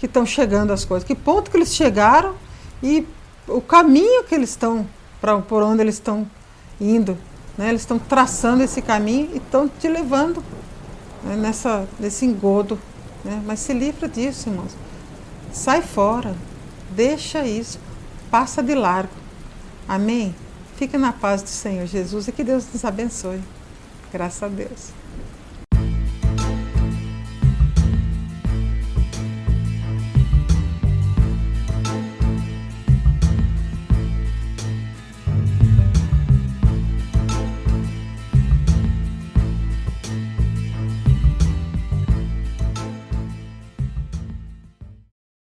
que 0.00 0.06
estão 0.06 0.26
chegando 0.26 0.72
as 0.72 0.84
coisas, 0.84 1.06
que 1.06 1.14
ponto 1.14 1.50
que 1.50 1.56
eles 1.56 1.74
chegaram 1.74 2.34
e 2.82 3.06
o 3.46 3.60
caminho 3.60 4.24
que 4.24 4.34
eles 4.34 4.50
estão, 4.50 4.86
por 5.48 5.62
onde 5.62 5.82
eles 5.82 5.94
estão 5.94 6.28
indo. 6.80 7.16
Né? 7.60 7.68
Eles 7.68 7.82
estão 7.82 7.98
traçando 7.98 8.62
esse 8.62 8.80
caminho 8.80 9.28
e 9.34 9.36
estão 9.36 9.68
te 9.68 9.86
levando 9.86 10.42
né? 11.22 11.36
nessa, 11.36 11.86
nesse 11.98 12.24
engodo. 12.24 12.80
Né? 13.22 13.42
Mas 13.44 13.60
se 13.60 13.74
livra 13.74 14.08
disso, 14.08 14.48
irmãos. 14.48 14.74
Sai 15.52 15.82
fora. 15.82 16.34
Deixa 16.92 17.46
isso. 17.46 17.78
Passa 18.30 18.62
de 18.62 18.74
largo. 18.74 19.12
Amém? 19.86 20.34
Fique 20.76 20.96
na 20.96 21.12
paz 21.12 21.42
do 21.42 21.50
Senhor 21.50 21.86
Jesus 21.86 22.28
e 22.28 22.32
que 22.32 22.42
Deus 22.42 22.64
nos 22.72 22.82
abençoe. 22.82 23.42
Graças 24.10 24.42
a 24.42 24.48
Deus. 24.48 24.99